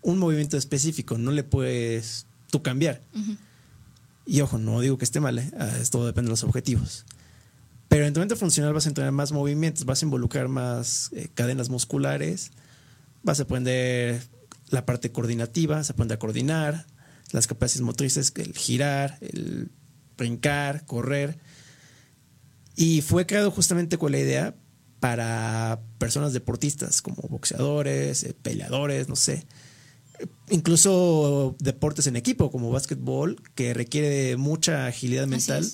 un 0.00 0.16
movimiento 0.16 0.56
específico, 0.56 1.18
no 1.18 1.30
le 1.30 1.44
puedes 1.44 2.24
tú 2.50 2.62
cambiar. 2.62 3.02
Y 4.24 4.40
ojo, 4.40 4.56
no 4.56 4.80
digo 4.80 4.96
que 4.96 5.04
esté 5.04 5.20
mal, 5.20 5.38
¿eh? 5.38 5.52
Ah, 5.58 5.70
todo 5.90 6.06
depende 6.06 6.28
de 6.28 6.32
los 6.32 6.42
objetivos. 6.42 7.04
Pero 7.88 8.04
en 8.04 8.08
entrenamiento 8.08 8.36
funcional 8.36 8.72
vas 8.72 8.86
a 8.86 8.88
entrenar 8.88 9.12
más 9.12 9.30
movimientos, 9.30 9.84
vas 9.84 10.00
a 10.00 10.06
involucrar 10.06 10.48
más 10.48 11.10
eh, 11.12 11.28
cadenas 11.34 11.68
musculares, 11.68 12.52
vas 13.22 13.40
a 13.40 13.42
aprender 13.42 14.37
la 14.70 14.86
parte 14.86 15.12
coordinativa, 15.12 15.82
se 15.84 15.92
aprende 15.92 16.14
a 16.14 16.18
coordinar, 16.18 16.86
las 17.32 17.46
capacidades 17.46 17.82
motrices, 17.82 18.32
el 18.36 18.54
girar, 18.54 19.18
el 19.20 19.70
brincar, 20.16 20.84
correr. 20.86 21.38
Y 22.76 23.02
fue 23.02 23.26
creado 23.26 23.50
justamente 23.50 23.98
con 23.98 24.12
la 24.12 24.18
idea 24.18 24.54
para 25.00 25.80
personas 25.98 26.32
deportistas 26.32 27.02
como 27.02 27.22
boxeadores, 27.28 28.24
eh, 28.24 28.34
peleadores, 28.40 29.08
no 29.08 29.16
sé, 29.16 29.46
incluso 30.50 31.56
deportes 31.58 32.06
en 32.06 32.16
equipo 32.16 32.50
como 32.50 32.70
básquetbol 32.70 33.36
que 33.54 33.74
requiere 33.74 34.36
mucha 34.36 34.86
agilidad 34.86 35.26
mental. 35.26 35.66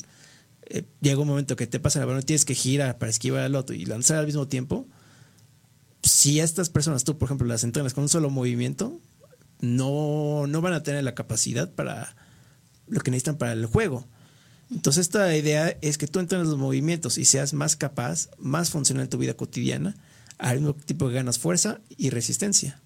Eh, 0.66 0.84
llega 1.00 1.20
un 1.20 1.28
momento 1.28 1.56
que 1.56 1.66
te 1.66 1.80
pasa 1.80 2.00
la 2.00 2.06
balón 2.06 2.22
y 2.22 2.24
tienes 2.24 2.44
que 2.44 2.54
girar 2.54 2.98
para 2.98 3.10
esquivar 3.10 3.42
al 3.42 3.54
otro 3.54 3.74
y 3.74 3.84
lanzar 3.84 4.18
al 4.18 4.26
mismo 4.26 4.48
tiempo. 4.48 4.86
Si 6.04 6.40
estas 6.40 6.68
personas, 6.68 7.04
tú 7.04 7.18
por 7.18 7.26
ejemplo, 7.26 7.46
las 7.46 7.64
entrenas 7.64 7.94
con 7.94 8.04
un 8.04 8.08
solo 8.08 8.30
movimiento, 8.30 9.00
no, 9.60 10.46
no 10.46 10.60
van 10.60 10.74
a 10.74 10.82
tener 10.82 11.02
la 11.02 11.14
capacidad 11.14 11.72
para 11.72 12.14
lo 12.86 13.00
que 13.00 13.10
necesitan 13.10 13.36
para 13.36 13.52
el 13.52 13.66
juego. 13.66 14.06
Entonces 14.70 15.02
esta 15.02 15.36
idea 15.36 15.76
es 15.80 15.98
que 15.98 16.06
tú 16.06 16.20
entrenes 16.20 16.48
los 16.48 16.58
movimientos 16.58 17.18
y 17.18 17.24
seas 17.24 17.52
más 17.52 17.76
capaz, 17.76 18.28
más 18.38 18.70
funcional 18.70 19.04
en 19.04 19.10
tu 19.10 19.18
vida 19.18 19.34
cotidiana, 19.34 19.96
al 20.38 20.58
mismo 20.58 20.74
tiempo 20.74 21.08
que 21.08 21.14
ganas 21.14 21.38
fuerza 21.38 21.80
y 21.96 22.10
resistencia 22.10 22.80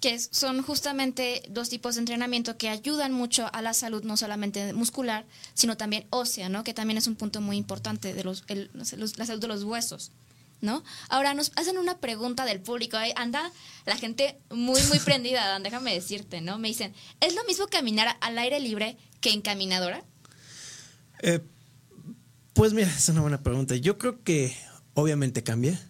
que 0.00 0.18
son 0.18 0.62
justamente 0.62 1.42
dos 1.50 1.68
tipos 1.68 1.96
de 1.96 2.00
entrenamiento 2.00 2.56
que 2.56 2.68
ayudan 2.68 3.12
mucho 3.12 3.50
a 3.52 3.62
la 3.62 3.74
salud, 3.74 4.04
no 4.04 4.16
solamente 4.16 4.72
muscular, 4.72 5.26
sino 5.54 5.76
también 5.76 6.06
ósea, 6.10 6.48
¿no? 6.48 6.62
Que 6.62 6.74
también 6.74 6.98
es 6.98 7.06
un 7.06 7.16
punto 7.16 7.40
muy 7.40 7.56
importante 7.56 8.14
de 8.14 8.24
los, 8.24 8.44
la 9.16 9.26
salud 9.26 9.40
de 9.40 9.48
los 9.48 9.64
huesos, 9.64 10.12
¿no? 10.60 10.84
Ahora 11.08 11.34
nos 11.34 11.52
hacen 11.56 11.78
una 11.78 11.98
pregunta 11.98 12.44
del 12.44 12.60
público, 12.60 12.96
anda 13.16 13.52
la 13.86 13.96
gente 13.96 14.38
muy, 14.50 14.82
muy 14.84 14.98
prendida, 15.04 15.58
déjame 15.60 15.94
decirte, 15.94 16.40
¿no? 16.40 16.58
Me 16.58 16.68
dicen, 16.68 16.94
¿es 17.20 17.34
lo 17.34 17.44
mismo 17.44 17.66
caminar 17.68 18.16
al 18.20 18.38
aire 18.38 18.60
libre 18.60 18.96
que 19.20 19.30
en 19.30 19.40
caminadora? 19.40 20.04
Eh, 21.20 21.40
pues 22.54 22.72
mira, 22.72 22.88
es 22.88 23.08
una 23.08 23.20
buena 23.20 23.42
pregunta. 23.42 23.76
Yo 23.76 23.98
creo 23.98 24.22
que 24.22 24.56
obviamente 24.94 25.42
cambia 25.42 25.80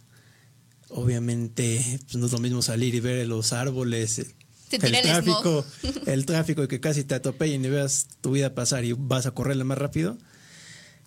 obviamente 0.91 2.01
pues, 2.05 2.17
no 2.17 2.27
es 2.27 2.33
lo 2.33 2.39
mismo 2.39 2.63
salir 2.63 2.95
y 2.95 3.01
ver 3.01 3.27
los 3.27 3.53
árboles, 3.53 4.19
el 4.71 5.03
tráfico, 5.03 5.65
el, 6.07 6.27
tráfico 6.27 6.63
y 6.65 6.69
que 6.69 6.81
casi 6.81 7.05
te 7.05 7.15
atropellen 7.15 7.65
y 7.65 7.69
veas 7.69 8.09
tu 8.21 8.33
vida 8.33 8.55
pasar 8.55 8.85
y 8.85 8.93
vas 8.93 9.27
a 9.27 9.33
correrle 9.33 9.65
más 9.65 9.79
rápido 9.79 10.19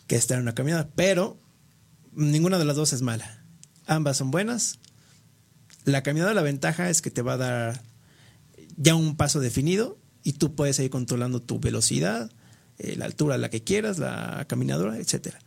que 0.08 0.16
estar 0.16 0.38
en 0.38 0.44
una 0.44 0.56
caminada. 0.56 0.90
Pero 0.96 1.38
ninguna 2.14 2.58
de 2.58 2.66
las 2.66 2.76
dos 2.76 2.94
es 2.94 3.02
mala. 3.02 3.41
Ambas 3.92 4.18
son 4.18 4.32
buenas. 4.32 4.80
La 5.84 6.04
caminada, 6.04 6.34
la 6.34 6.42
ventaja 6.42 6.90
es 6.90 7.02
que 7.02 7.12
te 7.12 7.22
va 7.22 7.34
a 7.34 7.38
dar 7.38 7.84
ya 8.78 8.96
un 8.96 9.18
paso 9.18 9.40
definido 9.40 9.98
y 10.24 10.34
tú 10.34 10.56
puedes 10.56 10.80
ir 10.80 10.90
controlando 10.90 11.42
tu 11.42 11.60
velocidad, 11.60 12.32
eh, 12.78 12.96
la 12.96 13.06
altura 13.06 13.36
a 13.36 13.38
la 13.38 13.50
que 13.50 13.64
quieras, 13.64 14.00
la 14.00 14.46
caminadora, 14.48 14.98
etcétera 14.98 15.40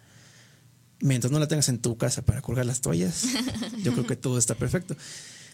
mientras 1.00 1.30
no 1.30 1.38
la 1.38 1.46
tengas 1.46 1.68
en 1.68 1.78
tu 1.78 1.96
casa 1.98 2.22
para 2.22 2.40
colgar 2.40 2.66
las 2.66 2.80
toallas, 2.80 3.26
yo 3.82 3.92
creo 3.92 4.06
que 4.06 4.16
todo 4.16 4.38
está 4.38 4.54
perfecto. 4.54 4.96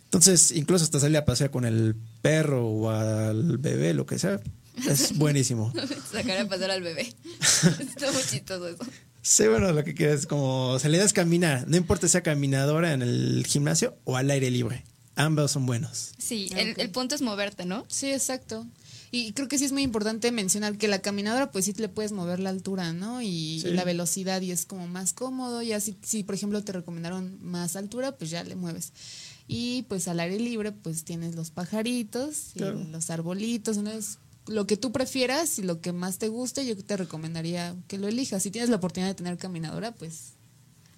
Entonces, 0.05 0.53
incluso 0.53 0.85
hasta 0.85 1.01
salir 1.01 1.17
a 1.19 1.25
pasear 1.25 1.51
con 1.51 1.65
el 1.65 1.97
perro 2.23 2.67
o 2.67 2.91
al 2.91 3.59
bebé, 3.59 3.95
lo 3.95 4.07
que 4.07 4.19
sea, 4.19 4.41
es 4.89 5.17
buenísimo. 5.19 5.73
Sacar 6.11 6.39
a 6.39 6.49
pasear 6.49 6.73
al 6.73 6.83
bebé. 6.83 7.03
Está 7.41 8.11
muy 8.13 8.23
chistoso 8.23 8.69
eso. 8.69 8.85
Sí, 9.23 9.47
bueno, 9.49 9.73
lo 9.73 9.85
que 9.85 9.95
quieres, 9.95 10.27
como 10.27 10.79
se 10.79 10.89
le 10.89 10.99
das 10.99 11.13
caminar, 11.13 11.69
no 11.69 11.77
importa 11.77 12.07
si 12.07 12.13
sea 12.13 12.23
caminadora 12.23 12.93
en 12.93 13.03
el 13.03 13.45
gimnasio 13.47 13.97
o 14.05 14.17
al 14.17 14.31
aire 14.31 14.51
libre, 14.51 14.85
ambos 15.15 15.51
son 15.51 15.67
buenos. 15.67 16.13
Sí, 16.19 16.49
el, 16.57 16.75
el 16.79 16.91
punto 16.91 17.15
es 17.15 17.23
moverte, 17.23 17.67
¿no? 17.67 17.85
Sí, 17.89 18.11
exacto. 18.11 18.67
Y 19.13 19.33
creo 19.33 19.49
que 19.49 19.59
sí 19.59 19.65
es 19.65 19.73
muy 19.73 19.83
importante 19.83 20.31
mencionar 20.31 20.79
que 20.79 20.87
la 20.87 21.01
caminadora, 21.01 21.51
pues 21.51 21.65
sí 21.65 21.73
le 21.73 21.89
puedes 21.89 22.13
mover 22.13 22.39
la 22.39 22.51
altura, 22.51 22.93
¿no? 22.93 23.21
Y, 23.21 23.61
la 23.63 23.85
velocidad 23.85 24.41
y 24.41 24.53
es 24.53 24.67
como 24.67 24.87
más 24.87 25.13
cómodo. 25.13 25.63
Ya 25.63 25.81
si, 25.81 25.97
si, 26.03 26.23
por 26.23 26.37
ejemplo, 26.37 26.63
te 26.63 26.73
recomendaron 26.73 27.39
más 27.43 27.75
altura, 27.75 28.13
pues 28.17 28.31
ya 28.31 28.45
le 28.45 28.55
mueves. 28.55 28.93
Y 29.49 29.83
pues 29.89 30.07
al 30.07 30.21
aire 30.21 30.39
libre, 30.39 30.71
pues 30.71 31.05
tienes 31.05 31.35
los 31.35 31.51
pajaritos, 31.51 32.53
y 32.55 32.61
los 32.61 33.11
arbolitos, 33.11 33.79
¿no? 33.79 33.91
Lo 34.47 34.67
que 34.67 34.77
tú 34.77 34.93
prefieras 34.93 35.59
y 35.59 35.63
lo 35.63 35.81
que 35.81 35.93
más 35.93 36.19
te 36.19 36.29
guste, 36.29 36.67
yo 36.67 36.77
te 36.77 36.97
recomendaría 36.97 37.77
que 37.89 37.99
lo 37.99 38.09
elijas. 38.09 38.43
Si 38.43 38.51
tienes 38.51 38.71
la 38.71 38.77
oportunidad 38.77 39.11
de 39.11 39.15
tener 39.15 39.39
caminadora, 39.39 39.93
pues... 39.93 40.35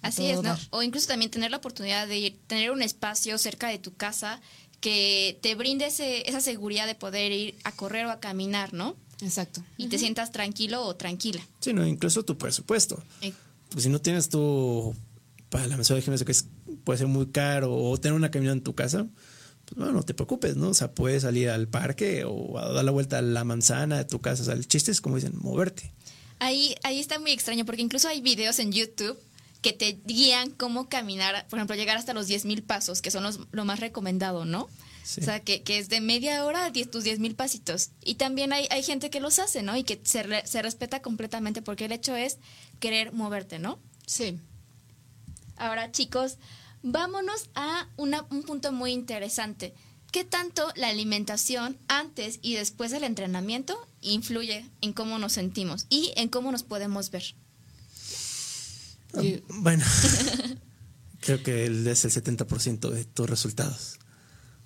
Así 0.01 0.25
es, 0.25 0.41
¿no? 0.41 0.57
O 0.71 0.83
incluso 0.83 1.07
también 1.07 1.31
tener 1.31 1.49
la 1.49 1.57
oportunidad 1.57 2.07
de 2.07 2.17
ir, 2.17 2.39
tener 2.47 2.71
un 2.71 2.81
espacio 2.81 3.37
cerca 3.37 3.69
de 3.69 3.79
tu 3.79 3.93
casa 3.93 4.41
que 4.81 5.39
te 5.41 5.55
brinde 5.55 5.85
ese, 5.85 6.29
esa 6.29 6.41
seguridad 6.41 6.87
de 6.87 6.95
poder 6.95 7.31
ir 7.31 7.55
a 7.63 7.71
correr 7.71 8.05
o 8.05 8.11
a 8.11 8.19
caminar, 8.19 8.73
¿no? 8.73 8.97
Exacto. 9.21 9.63
Y 9.77 9.87
te 9.87 9.97
sientas 9.97 10.33
tranquilo 10.33 10.83
o 10.85 10.95
tranquila. 10.97 11.41
Sí, 11.61 11.71
no, 11.71 11.87
incluso 11.87 12.23
tu 12.25 12.37
presupuesto. 12.37 13.01
Pues 13.69 13.83
si 13.83 13.89
no 13.89 14.01
tienes 14.01 14.27
tu 14.27 14.93
para 15.53 15.67
la 15.67 15.75
mensualidad 15.77 16.01
de 16.01 16.05
gimnasio 16.05 16.25
que 16.25 16.31
es, 16.31 16.47
puede 16.83 16.97
ser 16.97 17.07
muy 17.07 17.27
caro 17.27 17.73
o 17.73 17.95
tener 17.97 18.15
una 18.15 18.31
caminata 18.31 18.57
en 18.57 18.63
tu 18.63 18.73
casa, 18.73 19.05
bueno, 19.75 19.93
no 19.93 20.03
te 20.03 20.13
preocupes, 20.13 20.55
¿no? 20.55 20.69
O 20.69 20.73
sea, 20.73 20.91
puedes 20.91 21.23
salir 21.23 21.49
al 21.49 21.67
parque 21.67 22.23
o 22.25 22.57
a 22.57 22.71
dar 22.71 22.83
la 22.83 22.91
vuelta 22.91 23.19
a 23.19 23.21
la 23.21 23.43
manzana 23.43 23.97
de 23.97 24.05
tu 24.05 24.19
casa. 24.19 24.43
O 24.43 24.45
sea, 24.45 24.53
el 24.53 24.67
chiste 24.67 24.91
es, 24.91 25.01
como 25.01 25.15
dicen, 25.15 25.33
moverte. 25.35 25.91
Ahí, 26.39 26.75
ahí 26.83 26.99
está 26.99 27.19
muy 27.19 27.31
extraño 27.31 27.65
porque 27.65 27.81
incluso 27.81 28.07
hay 28.07 28.21
videos 28.21 28.59
en 28.59 28.71
YouTube 28.71 29.17
que 29.61 29.73
te 29.73 29.99
guían 30.05 30.51
cómo 30.51 30.89
caminar, 30.89 31.47
por 31.49 31.57
ejemplo, 31.57 31.75
llegar 31.75 31.97
hasta 31.97 32.13
los 32.13 32.27
10.000 32.27 32.63
pasos, 32.63 33.01
que 33.01 33.11
son 33.11 33.23
los, 33.23 33.39
lo 33.51 33.65
más 33.65 33.79
recomendado, 33.79 34.45
¿no? 34.45 34.63
O 34.63 35.21
sea, 35.21 35.41
que, 35.41 35.63
que, 35.63 35.79
es 35.79 35.89
de 35.89 35.99
media 35.99 36.45
hora 36.45 36.65
a 36.65 36.69
diez, 36.69 36.89
tus 36.89 37.03
10.000 37.03 37.35
pasitos. 37.35 37.89
Y 38.03 38.15
también 38.15 38.53
hay, 38.53 38.67
hay 38.71 38.83
gente 38.83 39.09
que 39.09 39.19
los 39.19 39.39
hace, 39.39 39.61
¿no? 39.61 39.75
Y 39.75 39.83
que 39.83 39.99
se, 40.03 40.45
se 40.45 40.61
respeta 40.61 41.01
completamente 41.01 41.61
porque 41.61 41.85
el 41.85 41.91
hecho 41.91 42.15
es 42.15 42.37
querer 42.79 43.11
moverte, 43.11 43.59
¿no? 43.59 43.79
Sí. 44.05 44.39
Ahora, 45.57 45.91
chicos, 45.91 46.37
vámonos 46.83 47.49
a 47.55 47.87
un 47.97 48.43
punto 48.45 48.71
muy 48.71 48.91
interesante. 48.91 49.73
¿Qué 50.11 50.23
tanto 50.23 50.71
la 50.75 50.89
alimentación 50.89 51.79
antes 51.87 52.37
y 52.43 52.53
después 52.53 52.91
del 52.91 53.03
entrenamiento 53.03 53.75
influye 54.01 54.69
en 54.81 54.93
cómo 54.93 55.17
nos 55.17 55.33
sentimos 55.33 55.87
y 55.89 56.13
en 56.15 56.29
cómo 56.29 56.51
nos 56.51 56.61
podemos 56.61 57.09
ver? 57.09 57.23
bueno, 59.47 59.85
creo 61.19 61.41
que 61.43 61.65
es 61.65 62.05
el 62.05 62.11
70% 62.11 62.89
de 62.89 63.05
tus 63.05 63.29
resultados. 63.29 63.99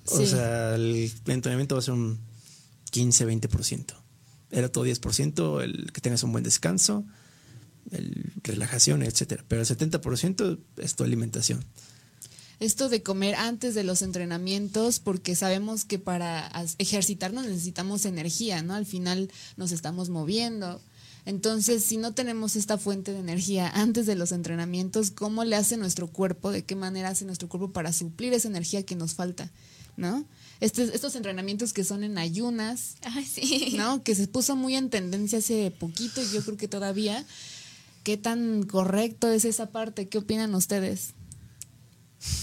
O 0.05 0.25
sea, 0.25 0.75
el 0.75 1.11
entrenamiento 1.25 1.75
va 1.75 1.79
a 1.79 1.81
ser 1.81 1.93
un 1.93 2.19
15-20%. 2.91 3.93
Era 4.51 4.69
todo 4.69 4.85
10%, 4.85 5.61
el 5.61 5.91
que 5.91 6.01
tengas 6.01 6.23
un 6.23 6.31
buen 6.31 6.43
descanso, 6.43 7.05
el 7.91 8.33
relajación, 8.43 9.03
etcétera. 9.03 9.43
Pero 9.47 9.61
el 9.61 9.67
70% 9.67 10.59
es 10.77 10.95
tu 10.95 11.03
alimentación. 11.03 11.63
Esto 12.59 12.89
de 12.89 13.03
comer 13.03 13.35
antes 13.35 13.75
de 13.75 13.83
los 13.83 14.01
entrenamientos, 14.01 14.99
porque 14.99 15.35
sabemos 15.35 15.85
que 15.85 15.99
para 15.99 16.51
ejercitarnos 16.79 17.45
necesitamos 17.45 18.05
energía, 18.05 18.63
¿no? 18.63 18.73
Al 18.73 18.85
final 18.85 19.31
nos 19.57 19.71
estamos 19.71 20.09
moviendo, 20.09 20.81
entonces, 21.27 21.83
si 21.83 21.97
no 21.97 22.13
tenemos 22.13 22.55
esta 22.55 22.77
fuente 22.77 23.11
de 23.11 23.19
energía 23.19 23.69
antes 23.69 24.05
de 24.05 24.15
los 24.15 24.31
entrenamientos, 24.31 25.11
¿cómo 25.11 25.43
le 25.43 25.57
hace 25.57 25.75
nuestro 25.75 26.07
cuerpo? 26.07 26.51
¿De 26.51 26.63
qué 26.63 26.77
manera 26.77 27.09
hace 27.09 27.25
nuestro 27.25 27.49
cuerpo 27.49 27.73
para 27.73 27.91
suplir 27.91 28.31
esa 28.31 28.47
energía 28.47 28.83
que 28.83 28.95
nos 28.95 29.13
falta? 29.13 29.51
¿No? 29.97 30.25
estos 30.61 31.15
entrenamientos 31.15 31.73
que 31.73 31.83
son 31.83 32.05
en 32.05 32.17
ayunas, 32.17 32.95
¿no? 33.75 34.03
Que 34.03 34.15
se 34.15 34.27
puso 34.27 34.55
muy 34.55 34.75
en 34.75 34.89
tendencia 34.89 35.39
hace 35.39 35.69
poquito 35.69 36.21
y 36.21 36.29
yo 36.31 36.41
creo 36.45 36.55
que 36.55 36.69
todavía. 36.69 37.25
¿Qué 38.03 38.15
tan 38.15 38.63
correcto 38.63 39.29
es 39.29 39.43
esa 39.43 39.69
parte? 39.69 40.07
¿Qué 40.07 40.19
opinan 40.19 40.55
ustedes? 40.55 41.09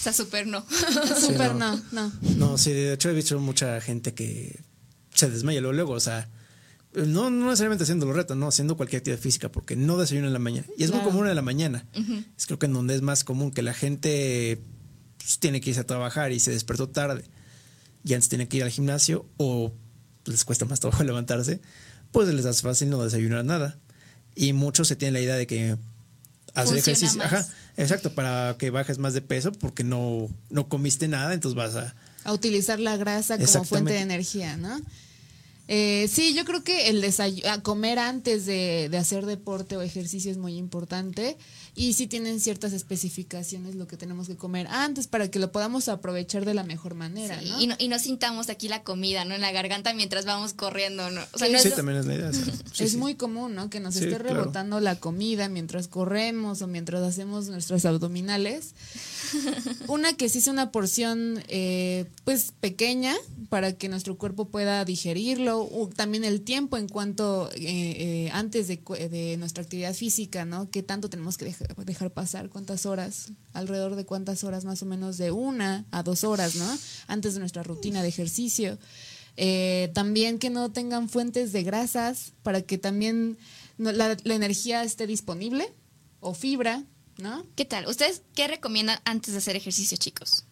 O 0.01 0.03
sea, 0.03 0.13
súper 0.13 0.47
no. 0.47 0.65
súper 1.21 1.55
no. 1.55 1.81
no, 1.93 2.13
no. 2.37 2.59
sí, 2.59 2.73
de 2.73 2.93
hecho 2.93 3.11
he 3.11 3.15
visto 3.15 3.39
mucha 3.41 3.81
gente 3.81 4.15
que 4.15 4.61
se 5.15 5.31
desmaya 5.31 5.61
luego, 5.61 5.73
luego, 5.75 5.93
o 5.93 6.01
sea, 6.01 6.29
no, 6.93 7.31
no 7.31 7.47
necesariamente 7.47 7.85
haciendo 7.85 8.07
los 8.07 8.15
retos, 8.15 8.37
no, 8.37 8.49
haciendo 8.49 8.77
cualquier 8.77 9.01
actividad 9.01 9.21
física, 9.21 9.51
porque 9.51 9.77
no 9.77 9.97
desayuno 9.97 10.29
en 10.29 10.33
la 10.33 10.39
mañana. 10.39 10.67
Y 10.77 10.85
es 10.85 10.93
muy 10.93 11.01
común 11.01 11.27
en 11.27 11.35
la 11.35 11.43
mañana. 11.43 11.87
Es 12.37 12.47
creo 12.47 12.59
que 12.59 12.67
en 12.67 12.73
donde 12.73 12.95
es 12.95 13.03
más 13.03 13.25
común 13.25 13.51
que 13.51 13.63
la 13.63 13.75
gente 13.75 14.63
pues, 15.19 15.39
tiene 15.39 15.61
que 15.61 15.71
irse 15.71 15.81
a 15.81 15.87
trabajar 15.87 16.33
y 16.33 16.41
se 16.41 16.53
despertó 16.53 16.89
tarde 16.89 17.25
y 18.05 18.15
antes 18.15 18.29
tiene 18.29 18.47
que 18.47 18.59
ir 18.59 18.63
al 18.63 18.71
gimnasio 18.71 19.27
o 19.39 19.73
les 20.27 20.45
cuesta 20.45 20.67
más 20.67 20.79
trabajo 20.81 21.03
levantarse, 21.05 21.61
pues 22.13 22.29
les 22.29 22.45
hace 22.45 22.63
fácil 22.63 22.91
no 22.91 23.03
desayunar 23.03 23.45
nada. 23.45 23.79
Y 24.37 24.53
muchos 24.53 24.89
se 24.89 24.97
tienen 24.97 25.15
la 25.15 25.21
idea 25.21 25.37
de 25.37 25.47
que 25.47 25.77
hacer 26.55 26.79
ejercicio, 26.79 27.23
ajá, 27.23 27.47
exacto, 27.77 28.15
para 28.15 28.57
que 28.59 28.71
bajes 28.71 28.99
más 28.99 29.15
de 29.15 29.23
peso 29.23 29.53
porque 29.53 29.85
no, 29.85 30.29
no 30.51 30.69
comiste 30.69 31.09
nada, 31.09 31.35
entonces 31.35 31.57
vas 31.57 31.77
a... 31.77 31.95
A 32.25 32.33
utilizar 32.33 32.81
la 32.81 32.97
grasa 32.97 33.39
como 33.39 33.65
fuente 33.65 33.93
de 33.93 34.01
energía, 34.01 34.57
¿no? 34.57 34.81
Eh, 35.67 36.09
sí, 36.13 36.35
yo 36.35 36.45
creo 36.45 36.63
que 36.63 36.89
el 36.89 37.01
desayuno, 37.01 37.63
comer 37.63 37.99
antes 37.99 38.45
de, 38.45 38.89
de, 38.91 38.99
hacer 38.99 39.25
deporte 39.25 39.77
o 39.77 39.83
ejercicio 39.83 40.31
es 40.31 40.37
muy 40.37 40.57
importante 40.57 41.39
y 41.77 41.95
sí 41.95 42.07
tienen 42.07 42.39
ciertas 42.39 42.73
especificaciones 42.73 43.75
lo 43.75 43.89
que 43.89 43.97
tenemos 43.97 44.29
que 44.29 44.37
comer 44.37 44.67
antes 44.69 45.09
para 45.09 45.29
que 45.29 45.39
lo 45.39 45.51
podamos 45.51 45.89
aprovechar 45.89 46.45
de 46.45 46.55
la 46.55 46.63
mejor 46.63 46.95
manera. 46.95 47.41
¿no? 47.41 47.61
Y, 47.61 47.67
no, 47.67 47.75
y 47.79 47.89
no 47.89 47.99
sintamos 47.99 48.49
aquí 48.49 48.69
la 48.69 48.83
comida, 48.83 49.25
¿no? 49.25 49.35
En 49.35 49.41
la 49.41 49.51
garganta 49.51 49.93
mientras 49.93 50.25
vamos 50.25 50.53
corriendo, 50.53 51.11
¿no? 51.11 51.21
sí, 51.37 51.47
es, 51.47 51.75
también 51.75 51.99
es 51.99 52.07
la 52.07 52.15
idea. 52.15 52.31
es 52.79 52.97
muy 52.97 53.17
común, 53.17 53.55
¿no? 53.55 53.71
Que 53.71 53.81
nos 53.81 53.97
esté 53.97 54.19
rebotando 54.19 54.79
la 54.81 54.97
comida 54.97 55.49
mientras 55.49 55.89
corremos 55.89 56.63
o 56.63 56.69
mientras 56.69 57.03
hacemos 57.03 57.49
nuestros 57.49 57.85
abdominales. 57.85 58.75
Una 59.89 60.15
que 60.15 60.29
sí 60.29 60.39
es 60.39 60.47
una 60.47 60.73
porción, 60.73 61.43
eh, 61.49 62.07
pues, 62.25 62.53
pequeña 62.61 63.15
para 63.49 63.73
que 63.73 63.89
nuestro 63.89 64.17
cuerpo 64.17 64.49
pueda 64.49 64.85
digerirlo. 64.85 65.69
también 65.95 66.25
el 66.25 66.43
tiempo 66.43 66.77
en 66.77 66.89
cuanto, 66.89 67.51
eh, 67.55 67.61
eh, 68.27 68.31
antes 68.33 68.69
de, 68.69 68.77
de 69.11 69.37
nuestra 69.37 69.63
actividad 69.63 69.95
física, 69.95 70.45
¿no? 70.45 70.71
¿Qué 70.71 70.83
tanto 70.83 71.09
tenemos 71.09 71.37
que 71.37 71.47
dejar? 71.47 71.75
dejar 71.85 72.11
pasar 72.13 72.49
cuántas 72.49 72.87
horas, 72.87 73.33
alrededor 73.53 73.97
de 73.97 74.05
cuántas 74.05 74.45
horas, 74.45 74.65
más 74.65 74.83
o 74.83 74.87
menos 74.87 75.19
de 75.19 75.31
una 75.31 75.85
a 75.91 76.03
dos 76.03 76.25
horas, 76.25 76.57
¿no? 76.57 76.79
Antes 77.07 77.35
de 77.35 77.41
nuestra 77.41 77.63
rutina 77.63 78.03
de 78.03 78.09
ejercicio. 78.09 78.79
Eh, 79.37 79.91
también 79.95 80.39
que 80.39 80.51
no 80.51 80.71
tengan 80.71 81.09
fuentes 81.09 81.53
de 81.53 81.63
grasas 81.65 82.33
para 82.43 82.63
que 82.63 82.79
también 82.79 83.37
la, 83.79 84.17
la 84.23 84.35
energía 84.35 84.85
esté 84.85 85.07
disponible 85.07 85.73
o 86.21 86.35
fibra, 86.35 86.85
¿no? 87.19 87.47
¿Qué 87.57 87.65
tal? 87.65 87.87
¿Ustedes 87.87 88.23
qué 88.35 88.49
recomiendan 88.49 89.01
antes 89.05 89.33
de 89.33 89.39
hacer 89.39 89.57
ejercicio, 89.57 89.97
chicos? 89.97 90.45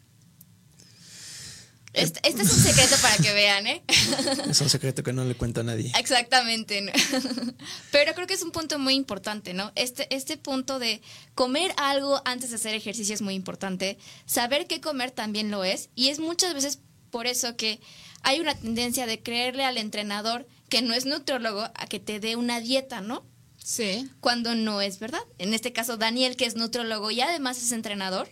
Este, 1.92 2.20
este, 2.26 2.42
es 2.42 2.50
un 2.50 2.58
secreto 2.58 2.96
para 3.02 3.16
que 3.18 3.32
vean, 3.34 3.66
¿eh? 3.66 3.82
Es 4.48 4.60
un 4.62 4.70
secreto 4.70 5.02
que 5.02 5.12
no 5.12 5.24
le 5.24 5.34
cuento 5.34 5.60
a 5.60 5.64
nadie. 5.64 5.92
Exactamente. 5.98 6.90
Pero 7.90 8.14
creo 8.14 8.26
que 8.26 8.32
es 8.32 8.42
un 8.42 8.50
punto 8.50 8.78
muy 8.78 8.94
importante, 8.94 9.52
¿no? 9.52 9.72
Este, 9.74 10.14
este 10.14 10.38
punto 10.38 10.78
de 10.78 11.02
comer 11.34 11.74
algo 11.76 12.22
antes 12.24 12.48
de 12.48 12.56
hacer 12.56 12.74
ejercicio 12.74 13.14
es 13.14 13.20
muy 13.20 13.34
importante. 13.34 13.98
Saber 14.24 14.66
qué 14.66 14.80
comer 14.80 15.10
también 15.10 15.50
lo 15.50 15.64
es. 15.64 15.90
Y 15.94 16.08
es 16.08 16.18
muchas 16.18 16.54
veces 16.54 16.78
por 17.10 17.26
eso 17.26 17.56
que 17.56 17.78
hay 18.22 18.40
una 18.40 18.54
tendencia 18.54 19.06
de 19.06 19.22
creerle 19.22 19.64
al 19.64 19.76
entrenador 19.76 20.46
que 20.70 20.80
no 20.80 20.94
es 20.94 21.04
nutriólogo 21.04 21.60
a 21.74 21.86
que 21.86 22.00
te 22.00 22.20
dé 22.20 22.36
una 22.36 22.60
dieta, 22.60 23.02
¿no? 23.02 23.26
Sí. 23.62 24.08
Cuando 24.20 24.54
no 24.54 24.80
es 24.80 24.98
verdad. 24.98 25.22
En 25.38 25.54
este 25.54 25.72
caso, 25.72 25.96
Daniel, 25.96 26.36
que 26.36 26.46
es 26.46 26.56
nutriólogo 26.56 27.10
y 27.10 27.20
además 27.20 27.62
es 27.62 27.72
entrenador 27.72 28.28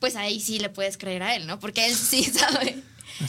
pues 0.00 0.16
ahí 0.16 0.40
sí 0.40 0.58
le 0.58 0.70
puedes 0.70 0.96
creer 0.98 1.22
a 1.22 1.36
él, 1.36 1.46
¿no? 1.46 1.60
Porque 1.60 1.86
él 1.86 1.94
sí 1.94 2.24
sabe. 2.24 2.82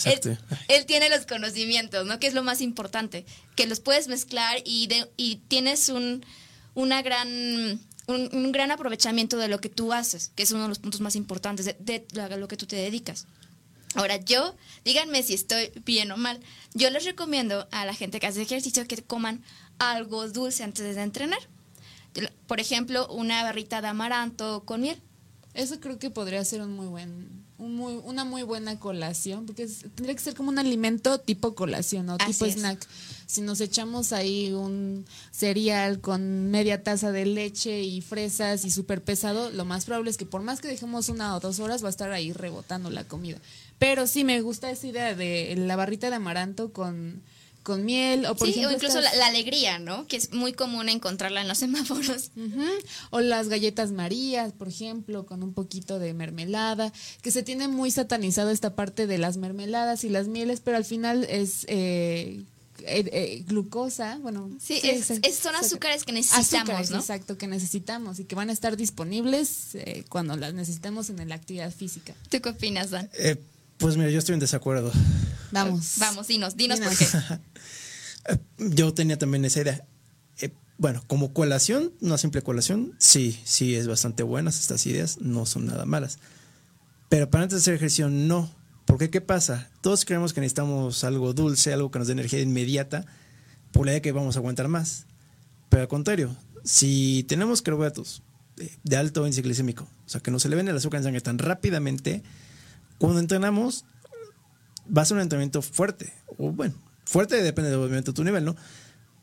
Él, 0.06 0.40
él, 0.70 0.86
tiene 0.86 1.10
los 1.10 1.26
conocimientos, 1.26 2.08
¿no? 2.08 2.18
Que 2.20 2.28
es 2.28 2.34
lo 2.34 2.44
más 2.44 2.62
importante, 2.62 3.26
que 3.56 3.68
los 3.68 3.82
puedes 3.82 4.08
mezclar 4.08 4.60
y, 4.64 4.88
de, 4.88 5.12
y 5.18 5.38
tienes 5.48 5.90
un, 5.90 6.26
una 6.74 7.02
gran, 7.02 7.28
un, 8.08 8.52
gran 8.54 8.72
aprovechamiento 8.72 9.38
de 9.38 9.50
lo 9.50 9.60
que 9.60 9.68
tú 9.68 9.92
haces, 9.92 10.32
que 10.34 10.44
es 10.44 10.52
uno 10.54 10.64
de 10.64 10.70
los 10.70 10.80
puntos 10.80 11.02
más 11.02 11.18
importantes 11.18 11.66
de, 11.66 11.76
de, 11.80 12.38
lo 12.38 12.48
que 12.48 12.58
tú 12.58 12.66
te 12.68 12.78
dedicas. 12.78 13.28
Ahora, 13.96 14.16
yo, 14.16 14.56
díganme 14.86 15.24
si 15.24 15.34
estoy 15.34 15.74
bien 15.84 16.10
o 16.12 16.18
mal, 16.18 16.40
yo 16.74 16.90
les 16.90 17.04
recomiendo 17.04 17.68
a 17.72 17.86
la 17.86 17.94
gente 17.94 18.22
que 18.22 18.28
hace 18.28 18.44
ejercicio 18.44 18.88
que 18.88 19.04
coman 19.04 19.44
algo 19.90 20.28
dulce 20.30 20.64
antes 20.64 20.96
de 20.96 21.02
entrenar. 21.02 21.40
Por 22.48 22.60
ejemplo, 22.60 23.08
una 23.08 23.44
barrita 23.44 23.82
de 23.82 23.88
amaranto 23.88 24.64
con 24.66 24.82
miel 24.82 25.02
eso 25.54 25.80
creo 25.80 26.00
que 26.00 26.10
podría 26.10 26.44
ser 26.46 26.62
un 26.62 26.74
muy 26.74 26.88
buen, 26.88 27.28
un 27.58 27.76
muy, 27.76 28.00
una 28.06 28.24
muy 28.24 28.44
buena 28.44 28.80
colación, 28.80 29.46
porque 29.46 29.68
tendría 29.96 30.16
que 30.16 30.22
ser 30.22 30.34
como 30.34 30.50
un 30.50 30.60
alimento 30.60 31.20
tipo 31.20 31.56
colación 31.56 32.10
o 32.10 32.18
tipo 32.18 32.46
snack. 32.46 32.88
Si 33.26 33.42
nos 33.42 33.60
echamos 33.60 34.14
ahí 34.14 34.54
un 34.54 35.06
cereal 35.32 36.00
con 36.00 36.52
media 36.52 36.84
taza 36.84 37.12
de 37.12 37.26
leche 37.26 37.82
y 37.82 38.02
fresas 38.02 38.64
y 38.64 38.72
súper 38.72 39.02
pesado, 39.02 39.52
lo 39.52 39.66
más 39.66 39.86
probable 39.86 40.10
es 40.10 40.18
que 40.18 40.26
por 40.26 40.42
más 40.42 40.62
que 40.62 40.70
dejemos 40.70 41.10
una 41.10 41.36
o 41.36 41.40
dos 41.42 41.60
horas 41.60 41.84
va 41.84 41.88
a 41.88 41.92
estar 41.92 42.12
ahí 42.12 42.32
rebotando 42.32 42.90
la 42.90 43.04
comida. 43.04 43.38
Pero 43.78 44.08
sí 44.08 44.24
me 44.24 44.42
gusta 44.42 44.72
esa 44.72 44.88
idea 44.88 45.16
de 45.16 45.56
la 45.58 45.76
barrita 45.76 46.10
de 46.10 46.16
amaranto 46.16 46.72
con 46.72 47.22
con 47.64 47.86
miel 47.86 48.26
o 48.26 48.36
por 48.36 48.52
sí, 48.52 48.66
o 48.66 48.72
incluso 48.72 49.00
la, 49.02 49.10
alegría, 49.26 49.80
¿no? 49.80 50.08
Que 50.08 50.18
es 50.18 50.34
muy 50.34 50.54
común 50.54 50.90
encontrarla 50.90 51.42
en 51.42 51.48
los 51.48 51.58
semáforos. 51.60 52.32
O 53.10 53.22
las 53.22 53.50
galletas 53.50 53.92
marías, 53.92 54.52
por 54.54 54.68
ejemplo, 54.68 55.26
con 55.26 55.44
un 55.44 55.54
poquito 55.54 56.00
de 56.00 56.14
mermelada, 56.14 56.92
que 57.22 57.32
se 57.32 57.44
tiene 57.44 57.68
muy 57.68 57.92
satanizado 57.92 58.50
esta 58.50 58.76
parte 58.76 59.08
de 59.08 59.18
las 59.18 59.38
mermeladas 59.38 60.04
y 60.04 60.10
las 60.10 60.28
mieles, 60.28 60.62
pero 60.62 60.78
al 60.78 60.86
final 60.86 61.26
es... 61.30 61.66
Eh, 61.68 62.44
eh, 62.84 63.10
eh, 63.12 63.44
glucosa, 63.48 64.18
bueno. 64.22 64.50
Sí, 64.60 64.80
es, 64.84 65.06
son 65.38 65.56
azúcares 65.56 66.04
que 66.04 66.12
necesitamos, 66.12 66.90
¿no? 66.90 66.98
Exacto, 66.98 67.38
que 67.38 67.48
necesitamos 67.48 68.20
y 68.20 68.26
que 68.26 68.36
van 68.36 68.50
a 68.50 68.54
estar 68.54 68.76
disponibles 68.76 69.76
eh, 69.76 70.04
cuando 70.10 70.36
las 70.36 70.54
necesitemos 70.54 71.10
en 71.10 71.30
la 71.30 71.36
actividad 71.36 71.72
física. 71.72 72.16
¿Tú 72.30 72.42
qué 72.42 72.50
opinas, 72.50 72.90
Dan? 72.90 73.10
pues 73.78 73.98
mira, 73.98 74.10
yo 74.10 74.20
estoy 74.20 74.34
en 74.34 74.40
desacuerdo. 74.40 74.92
Vamos. 75.52 75.94
Vamos, 75.98 76.28
dinos, 76.28 76.56
dinos, 76.56 76.80
por 76.80 76.98
qué. 76.98 77.06
yo 78.58 78.94
tenía 78.94 79.18
también 79.18 79.46
esa 79.46 79.62
idea. 79.62 79.86
bueno, 80.78 81.04
como 81.08 81.34
colación, 81.34 81.94
una 82.02 82.18
simple 82.18 82.42
colación, 82.42 82.96
sí, 82.98 83.40
sí 83.44 83.76
es 83.76 83.88
bastante 83.88 84.24
buenas 84.24 84.60
estas 84.60 84.86
ideas, 84.86 85.20
no 85.22 85.46
son 85.46 85.66
nada 85.66 85.86
malas. 85.86 86.20
Pero 87.10 87.30
para 87.30 87.44
antes 87.44 87.58
de 87.58 87.62
hacer 87.62 87.74
ejercicio, 87.76 88.10
no 88.10 88.50
porque 88.92 89.10
¿qué 89.10 89.22
pasa? 89.22 89.70
Todos 89.80 90.04
creemos 90.04 90.34
que 90.34 90.42
necesitamos 90.42 91.06
algo 91.06 91.34
dulce, 91.34 91.72
algo 91.72 91.92
que 91.92 92.00
nos 92.00 92.10
dé 92.10 92.12
energía 92.12 92.42
inmediata, 92.42 93.06
por 93.72 93.86
la 93.86 93.94
idea 93.94 94.02
que 94.02 94.12
vamos 94.12 94.36
a 94.36 94.40
aguantar 94.40 94.68
más. 94.68 95.06
Pero 95.70 95.84
al 95.84 95.88
contrario, 95.88 96.36
si 96.66 97.24
tenemos 97.30 97.62
carbohidratos 97.62 98.22
de 98.84 98.98
alto 98.98 99.26
índice 99.26 99.44
glicémico, 99.44 99.86
o 100.06 100.10
sea, 100.10 100.20
que 100.20 100.30
nos 100.30 100.44
eleven 100.44 100.68
el 100.68 100.76
azúcar 100.76 100.98
en 100.98 101.04
sangre 101.06 101.22
tan 101.22 101.38
rápidamente, 101.38 102.22
cuando 102.98 103.20
entrenamos, 103.20 103.86
va 104.86 105.04
a 105.04 105.06
ser 105.06 105.16
un 105.16 105.24
entrenamiento 105.24 105.62
fuerte. 105.62 106.12
O 106.38 106.52
bueno, 106.52 106.76
fuerte 107.12 107.44
depende 107.44 107.70
del 107.70 107.80
movimiento 107.80 108.12
de 108.12 108.16
tu 108.16 108.24
nivel, 108.24 108.46
¿no? 108.46 108.56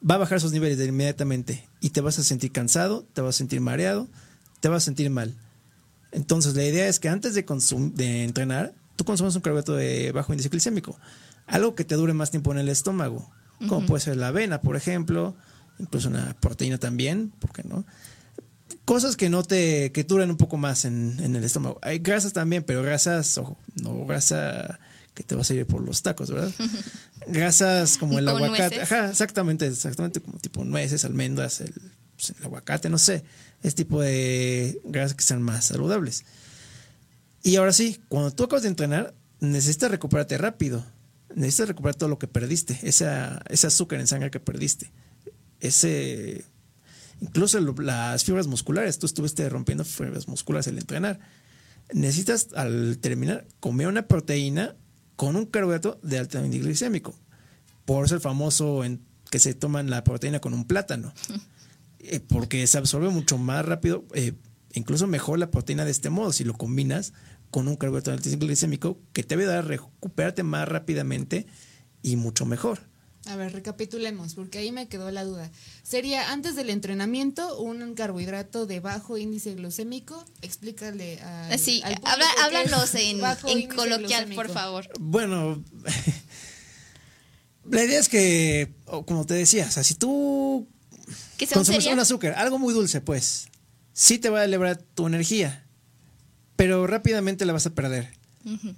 Va 0.09 0.17
a 0.17 0.19
bajar 0.19 0.39
esos 0.39 0.53
niveles 0.53 0.79
de 0.79 0.85
inmediatamente 0.85 1.69
y 1.81 1.91
te 1.91 2.01
vas 2.01 2.19
a 2.19 2.23
sentir 2.23 2.53
cansado, 2.53 3.07
te 3.15 3.23
vas 3.23 3.35
a 3.35 3.39
sentir 3.39 3.61
mareado, 3.61 4.09
te 4.61 4.69
vas 4.69 4.83
a 4.83 4.87
sentir 4.87 5.11
mal. 5.11 5.35
Entonces, 6.13 6.55
la 6.55 6.65
idea 6.65 6.87
es 6.87 7.01
que 7.01 7.09
antes 7.09 7.35
de, 7.35 7.45
de 7.95 8.25
entrenar, 8.25 8.75
tú 8.97 9.05
consumes 9.05 9.35
un 9.35 9.43
carbohidrato 9.43 9.75
de 9.75 10.13
bajo 10.13 10.33
índice 10.33 10.51
glicémico, 10.51 10.99
algo 11.47 11.75
que 11.75 11.85
te 11.85 11.95
dure 11.95 12.13
más 12.13 12.31
tiempo 12.31 12.53
en 12.53 12.59
el 12.59 12.69
estómago, 12.69 13.31
como 13.67 13.87
puede 13.87 14.05
ser 14.05 14.17
la 14.17 14.29
avena, 14.29 14.61
por 14.61 14.77
ejemplo, 14.77 15.35
incluso 15.79 16.09
una 16.09 16.37
proteína 16.41 16.79
también, 16.79 17.31
¿por 17.41 17.53
qué 17.53 17.63
no? 17.65 17.85
Cosas 18.85 19.17
que 19.17 19.29
no 19.31 19.43
te, 19.43 19.93
que 19.93 20.05
duran 20.05 20.31
un 20.31 20.37
poco 20.37 20.57
más 20.57 20.85
en, 20.85 21.19
el 21.21 21.43
estómago. 21.43 21.79
Hay 21.83 21.99
grasas 21.99 22.33
también, 22.33 22.63
pero 22.63 22.83
grasas, 22.83 23.37
ojo, 23.39 23.59
no 23.83 24.05
grasa 24.07 24.79
que 25.19 25.25
te 25.25 25.35
vas 25.35 25.51
a 25.51 25.55
ir 25.55 25.67
por 25.67 25.83
los 25.83 26.03
tacos, 26.03 26.31
¿verdad? 26.31 26.53
grasas 27.27 27.99
como 27.99 28.21
el 28.21 28.29
aguacate, 28.29 28.83
ajá, 28.83 29.11
exactamente, 29.11 29.67
exactamente 29.67 30.21
como 30.21 30.39
tipo 30.39 30.65
nueces, 30.65 31.05
almendras, 31.05 31.61
el, 31.61 31.75
pues, 32.15 32.35
el 32.39 32.45
aguacate, 32.45 32.89
no 32.89 32.99
sé, 32.99 33.25
es 33.65 33.75
tipo 33.75 34.01
de 34.01 34.81
grasas 34.85 35.15
que 35.15 35.25
sean 35.25 35.43
más 35.43 35.65
saludables. 35.65 36.25
Y 37.43 37.57
ahora 37.57 37.73
sí, 37.73 38.01
cuando 38.09 38.31
tú 38.31 38.45
acabas 38.45 38.63
de 38.63 38.69
entrenar, 38.69 39.13
necesitas 39.41 39.91
recuperarte 39.91 40.39
rápido. 40.39 40.87
Necesitas 41.35 41.67
recuperar 41.67 41.97
todo 41.97 42.09
lo 42.09 42.21
que 42.21 42.29
perdiste, 42.29 42.79
esa, 42.85 43.43
ese 43.49 43.67
azúcar 43.67 43.99
en 43.99 44.07
sangre 44.07 44.31
que 44.31 44.39
perdiste. 44.39 44.93
Ese. 45.59 46.45
Incluso 47.21 47.59
las 47.61 48.23
fibras 48.23 48.47
musculares, 48.47 49.01
tú 49.01 49.07
estuviste 49.07 49.49
rompiendo 49.49 49.85
fibras 49.85 50.29
musculares 50.29 50.69
al 50.69 50.79
entrenar. 50.79 51.19
Necesitas, 51.93 52.51
al 52.55 52.99
terminar, 52.99 53.49
comer 53.59 53.89
una 53.89 54.07
proteína 54.07 54.77
con 55.19 55.35
un 55.35 55.47
carbohidrato 55.47 55.99
de 56.05 56.17
alto 56.17 56.39
índice 56.39 56.63
glicémico. 56.63 57.13
Por 57.85 58.05
eso 58.05 58.15
el 58.15 58.21
famoso 58.21 58.85
en, 58.85 59.01
que 59.33 59.41
se 59.41 59.53
toman 59.53 59.91
la 59.91 60.05
proteína 60.05 60.39
con 60.39 60.55
un 60.55 60.65
plátano. 60.65 61.13
Eh, 62.01 62.21
porque 62.21 62.65
se 62.69 62.79
absorbe 62.79 63.09
mucho 63.09 63.39
más 63.39 63.65
rápido. 63.67 64.05
Eh, 64.15 64.33
incluso 64.73 65.09
mejor 65.09 65.41
la 65.41 65.51
proteína 65.51 65.85
de 65.85 65.91
este 65.91 66.11
modo 66.11 66.33
si 66.33 66.45
lo 66.45 66.55
combinas 66.55 67.13
con 67.51 67.67
un 67.67 67.75
carbohidrato 67.75 68.13
altísimo 68.13 68.47
glicémico 68.47 69.01
que 69.13 69.25
te 69.25 69.35
va 69.35 69.43
a 69.43 69.47
dar 69.47 69.59
a 69.59 69.63
recuperarte 69.63 70.45
más 70.45 70.69
rápidamente 70.69 71.49
y 72.01 72.15
mucho 72.15 72.47
mejor. 72.47 72.88
A 73.29 73.37
ver, 73.37 73.53
recapitulemos, 73.53 74.35
porque 74.35 74.59
ahí 74.59 74.73
me 74.73 74.89
quedó 74.89 75.11
la 75.11 75.23
duda. 75.23 75.51
Sería 75.83 76.33
antes 76.33 76.57
del 76.57 76.71
entrenamiento 76.71 77.59
un 77.61 77.95
carbohidrato 77.95 78.65
de 78.65 78.81
bajo 78.81 79.19
índice 79.19 79.55
glucémico. 79.55 80.25
Explícale 80.41 81.21
a. 81.21 81.59
Sí, 81.59 81.83
háblanos 82.43 82.95
en, 82.95 83.21
en 83.49 83.69
coloquial, 83.69 84.33
por 84.35 84.51
favor. 84.51 84.89
Bueno, 84.99 85.63
la 87.71 87.85
idea 87.85 88.01
es 88.01 88.09
que, 88.09 88.73
como 88.87 89.27
te 89.27 89.35
decía, 89.35 89.67
o 89.67 89.71
sea, 89.71 89.85
si 89.85 89.95
tú 89.95 90.67
consumes 91.53 91.87
un 91.87 92.01
azúcar, 92.01 92.33
algo 92.35 92.59
muy 92.59 92.73
dulce, 92.73 93.03
pues, 93.03 93.49
sí 93.93 94.19
te 94.19 94.31
va 94.31 94.41
a 94.41 94.45
elevar 94.45 94.79
tu 94.79 95.07
energía, 95.07 95.67
pero 96.57 96.87
rápidamente 96.87 97.45
la 97.45 97.53
vas 97.53 97.67
a 97.67 97.75
perder. 97.75 98.17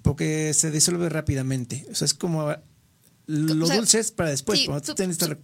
Porque 0.03 0.53
se 0.55 0.73
disuelve 0.73 1.09
rápidamente. 1.09 1.87
O 1.93 1.95
sea, 1.95 2.05
es 2.07 2.15
como 2.15 2.53
lo 3.31 3.69
dulce 3.69 4.01
es 4.01 4.11
para 4.11 4.31
después, 4.31 4.63
cuando 4.67 4.95
tienes 4.95 5.19
que 5.19 5.37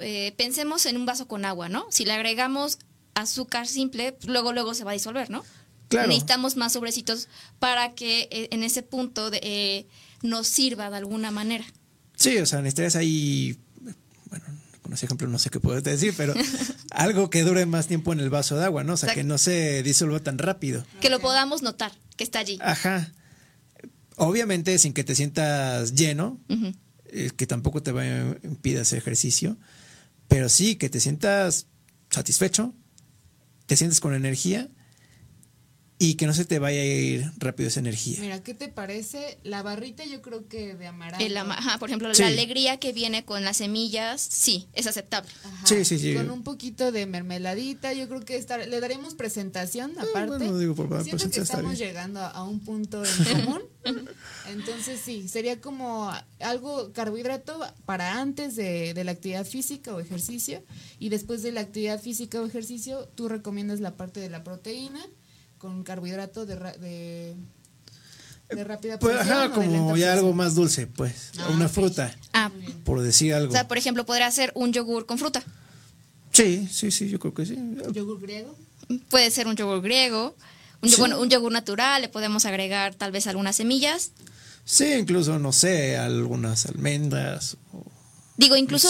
eh, 0.00 0.34
pensemos 0.36 0.86
en 0.86 0.96
un 0.96 1.06
vaso 1.06 1.28
con 1.28 1.44
agua, 1.44 1.68
¿no? 1.68 1.86
Si 1.90 2.04
le 2.04 2.12
agregamos 2.12 2.78
azúcar 3.14 3.66
simple, 3.66 4.12
pues 4.12 4.28
luego 4.28 4.52
luego 4.52 4.74
se 4.74 4.84
va 4.84 4.92
a 4.92 4.94
disolver, 4.94 5.28
¿no? 5.28 5.44
Claro. 5.88 6.08
Necesitamos 6.08 6.56
más 6.56 6.72
sobrecitos 6.72 7.28
para 7.58 7.94
que 7.94 8.28
eh, 8.30 8.48
en 8.52 8.62
ese 8.62 8.82
punto 8.82 9.30
de, 9.30 9.40
eh, 9.42 9.86
nos 10.22 10.46
sirva 10.46 10.90
de 10.90 10.96
alguna 10.96 11.30
manera. 11.30 11.64
Sí, 12.16 12.38
o 12.38 12.46
sea, 12.46 12.60
necesitas 12.60 12.96
ahí, 12.96 13.58
bueno, 14.26 14.44
con 14.82 14.92
ese 14.92 15.06
ejemplo 15.06 15.28
no 15.28 15.38
sé 15.38 15.50
qué 15.50 15.60
puedo 15.60 15.80
decir, 15.80 16.14
pero 16.16 16.34
algo 16.90 17.30
que 17.30 17.42
dure 17.42 17.66
más 17.66 17.86
tiempo 17.86 18.12
en 18.12 18.20
el 18.20 18.30
vaso 18.30 18.56
de 18.56 18.64
agua, 18.64 18.84
¿no? 18.84 18.94
O 18.94 18.96
sea, 18.96 19.14
que 19.14 19.24
no 19.24 19.36
se 19.38 19.82
disuelva 19.82 20.20
tan 20.20 20.38
rápido. 20.38 20.86
Que 21.00 21.10
lo 21.10 21.20
podamos 21.20 21.62
notar, 21.62 21.92
que 22.16 22.24
está 22.24 22.38
allí. 22.38 22.58
Ajá. 22.60 23.12
Obviamente 24.18 24.78
sin 24.78 24.92
que 24.92 25.04
te 25.04 25.14
sientas 25.14 25.94
lleno, 25.94 26.40
eh, 27.06 27.30
que 27.36 27.46
tampoco 27.46 27.82
te 27.82 27.92
va 27.92 28.02
a 28.02 28.36
impedir 28.42 28.78
hacer 28.78 28.98
ejercicio, 28.98 29.56
pero 30.26 30.48
sí 30.48 30.76
que 30.76 30.90
te 30.90 31.00
sientas 31.00 31.68
satisfecho, 32.10 32.74
te 33.66 33.76
sientes 33.76 34.00
con 34.00 34.14
energía 34.14 34.68
y 36.00 36.14
que 36.14 36.26
no 36.26 36.34
se 36.34 36.44
te 36.44 36.60
vaya 36.60 36.80
a 36.80 36.84
ir 36.84 37.32
rápido 37.38 37.68
esa 37.68 37.80
energía. 37.80 38.18
Mira, 38.20 38.40
¿qué 38.42 38.54
te 38.54 38.68
parece? 38.68 39.38
La 39.42 39.62
barrita 39.62 40.04
yo 40.04 40.22
creo 40.22 40.46
que 40.46 40.76
de 40.76 40.86
amaranto. 40.86 41.24
El 41.24 41.36
por 41.80 41.88
ejemplo, 41.88 42.10
la 42.12 42.26
alegría 42.26 42.78
que 42.78 42.92
viene 42.92 43.24
con 43.24 43.44
las 43.44 43.56
semillas, 43.56 44.20
sí, 44.20 44.68
es 44.74 44.86
aceptable. 44.86 45.30
Sí, 45.64 45.84
sí, 45.84 45.98
sí. 45.98 46.14
Con 46.14 46.30
un 46.30 46.44
poquito 46.44 46.92
de 46.92 47.06
mermeladita, 47.06 47.92
yo 47.94 48.08
creo 48.08 48.20
que 48.20 48.36
estar, 48.36 48.66
le 48.66 48.80
daremos 48.80 49.14
presentación 49.14 49.92
ah, 49.98 50.04
aparte. 50.08 50.38
bueno, 50.38 50.58
digo, 50.58 50.74
por 50.76 51.02
Siento 51.02 51.30
que 51.30 51.40
estamos 51.40 51.76
llegando 51.76 52.20
a 52.20 52.44
un 52.44 52.60
punto 52.60 53.02
en 53.04 53.24
común. 53.42 53.62
Entonces 54.50 55.00
sí, 55.04 55.28
sería 55.28 55.60
como 55.60 56.12
algo 56.40 56.92
carbohidrato 56.92 57.58
para 57.86 58.20
antes 58.20 58.54
de, 58.54 58.94
de 58.94 59.04
la 59.04 59.12
actividad 59.12 59.46
física 59.46 59.94
o 59.94 60.00
ejercicio 60.00 60.62
y 60.98 61.08
después 61.08 61.42
de 61.42 61.52
la 61.52 61.60
actividad 61.60 62.00
física 62.00 62.40
o 62.40 62.46
ejercicio 62.46 63.08
tú 63.14 63.28
recomiendas 63.28 63.80
la 63.80 63.96
parte 63.96 64.20
de 64.20 64.28
la 64.28 64.44
proteína 64.44 65.00
con 65.58 65.82
carbohidrato 65.82 66.46
de, 66.46 66.56
de, 66.56 67.36
de 68.48 68.64
rápida 68.64 68.98
pues, 68.98 69.16
ajá, 69.16 69.50
como 69.50 69.96
ya 69.96 70.12
algo 70.12 70.32
más 70.32 70.54
dulce, 70.54 70.86
pues, 70.86 71.32
ah, 71.38 71.48
una 71.52 71.68
fruta, 71.68 72.16
ah. 72.32 72.50
por 72.84 73.00
decir 73.00 73.34
algo. 73.34 73.50
O 73.50 73.52
sea, 73.52 73.68
por 73.68 73.78
ejemplo, 73.78 74.06
podría 74.06 74.30
ser 74.30 74.52
un 74.54 74.72
yogur 74.72 75.06
con 75.06 75.18
fruta. 75.18 75.42
Sí, 76.32 76.68
sí, 76.70 76.90
sí, 76.90 77.08
yo 77.08 77.18
creo 77.18 77.34
que 77.34 77.46
sí. 77.46 77.58
¿Yogur 77.92 78.20
griego? 78.20 78.56
Puede 79.10 79.30
ser 79.30 79.46
un 79.48 79.56
yogur 79.56 79.82
griego, 79.82 80.34
un, 80.80 80.90
bueno, 80.98 81.20
un 81.20 81.28
yogur 81.28 81.52
natural, 81.52 82.02
le 82.02 82.08
podemos 82.08 82.44
agregar 82.44 82.94
tal 82.94 83.12
vez 83.12 83.26
algunas 83.26 83.56
semillas. 83.56 84.12
Sí, 84.64 84.92
incluso, 84.92 85.38
no 85.38 85.52
sé, 85.52 85.96
algunas 85.96 86.66
almendras 86.66 87.56
o 87.72 87.84
Digo, 88.38 88.54
incluso 88.54 88.88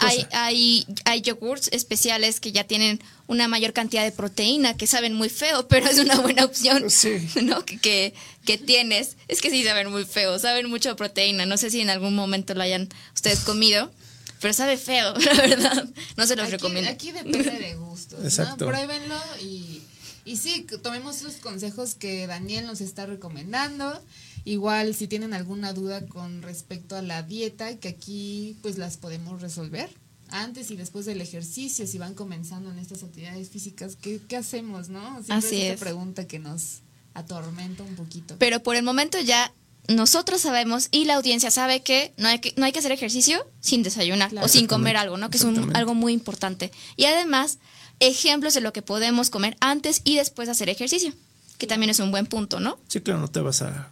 hay, 0.00 0.26
hay, 0.32 0.84
hay 1.04 1.20
yogurts 1.20 1.68
especiales 1.70 2.40
que 2.40 2.50
ya 2.50 2.64
tienen 2.64 3.00
una 3.28 3.46
mayor 3.46 3.72
cantidad 3.72 4.02
de 4.02 4.10
proteína, 4.10 4.76
que 4.76 4.88
saben 4.88 5.14
muy 5.14 5.28
feo, 5.28 5.68
pero 5.68 5.86
es 5.86 6.00
una 6.00 6.16
buena 6.16 6.44
opción 6.44 6.84
¿no? 7.42 7.64
que, 7.64 8.14
que, 8.44 8.58
tienes. 8.58 9.16
Es 9.28 9.40
que 9.40 9.50
sí 9.50 9.62
saben 9.62 9.92
muy 9.92 10.04
feo, 10.04 10.40
saben 10.40 10.68
mucho 10.68 10.96
proteína. 10.96 11.46
No 11.46 11.56
sé 11.56 11.70
si 11.70 11.82
en 11.82 11.88
algún 11.88 12.16
momento 12.16 12.52
lo 12.54 12.62
hayan 12.62 12.88
ustedes 13.14 13.40
comido, 13.40 13.92
pero 14.40 14.52
sabe 14.52 14.76
feo, 14.76 15.14
la 15.18 15.34
verdad. 15.34 15.88
No 16.16 16.26
se 16.26 16.34
los 16.34 16.50
recomiendo. 16.50 16.90
Aquí 16.90 17.12
depende 17.12 17.52
de 17.52 17.76
gustos. 17.76 18.24
Exacto. 18.24 18.66
Pruébenlo 18.66 19.20
y, 19.40 19.82
y 20.24 20.36
sí, 20.36 20.66
tomemos 20.82 21.22
los 21.22 21.34
consejos 21.34 21.94
que 21.94 22.26
Daniel 22.26 22.66
nos 22.66 22.80
está 22.80 23.06
recomendando. 23.06 24.02
Igual 24.44 24.94
si 24.94 25.08
tienen 25.08 25.32
alguna 25.32 25.72
duda 25.72 26.06
con 26.06 26.42
respecto 26.42 26.96
a 26.96 27.02
la 27.02 27.22
dieta, 27.22 27.76
que 27.78 27.88
aquí 27.88 28.56
pues 28.62 28.78
las 28.78 28.96
podemos 28.96 29.40
resolver 29.40 29.90
antes 30.28 30.70
y 30.70 30.76
después 30.76 31.06
del 31.06 31.20
ejercicio, 31.20 31.86
si 31.86 31.98
van 31.98 32.14
comenzando 32.14 32.70
en 32.70 32.78
estas 32.78 33.02
actividades 33.02 33.50
físicas, 33.50 33.96
¿qué, 33.96 34.20
qué 34.28 34.36
hacemos, 34.36 34.88
no? 34.88 35.22
Siempre 35.22 35.34
Así 35.34 35.62
es 35.62 35.74
esa 35.74 35.84
pregunta 35.84 36.26
que 36.26 36.38
nos 36.38 36.80
atormenta 37.14 37.82
un 37.82 37.94
poquito. 37.94 38.36
Pero 38.38 38.62
por 38.62 38.76
el 38.76 38.82
momento 38.82 39.18
ya 39.20 39.52
nosotros 39.88 40.40
sabemos 40.40 40.88
y 40.90 41.04
la 41.04 41.14
audiencia 41.14 41.50
sabe 41.50 41.82
que 41.82 42.14
no 42.16 42.28
hay 42.28 42.38
que, 42.40 42.54
no 42.56 42.64
hay 42.64 42.72
que 42.72 42.78
hacer 42.78 42.92
ejercicio 42.92 43.46
sin 43.60 43.82
desayunar 43.82 44.32
o 44.42 44.48
sin 44.48 44.66
comer 44.66 44.96
algo, 44.96 45.16
¿no? 45.16 45.30
Que 45.30 45.36
es 45.36 45.44
un, 45.44 45.74
algo 45.76 45.94
muy 45.94 46.12
importante. 46.12 46.72
Y 46.96 47.04
además, 47.04 47.58
ejemplos 48.00 48.54
de 48.54 48.60
lo 48.60 48.72
que 48.72 48.82
podemos 48.82 49.30
comer 49.30 49.56
antes 49.60 50.00
y 50.04 50.16
después 50.16 50.48
de 50.48 50.52
hacer 50.52 50.68
ejercicio, 50.68 51.12
que 51.58 51.66
también 51.66 51.90
es 51.90 52.00
un 52.00 52.10
buen 52.10 52.26
punto, 52.26 52.60
¿no? 52.60 52.78
Sí, 52.88 53.00
claro, 53.00 53.20
no 53.20 53.28
te 53.28 53.40
vas 53.40 53.62
a 53.62 53.90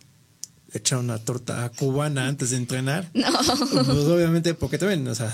echar 0.74 0.98
una 0.98 1.18
torta 1.18 1.70
cubana 1.76 2.26
antes 2.28 2.50
de 2.50 2.56
entrenar. 2.56 3.10
No. 3.14 3.30
Pues 3.32 3.88
obviamente, 3.88 4.54
porque 4.54 4.78
también, 4.78 5.06
o 5.08 5.14
sea, 5.14 5.32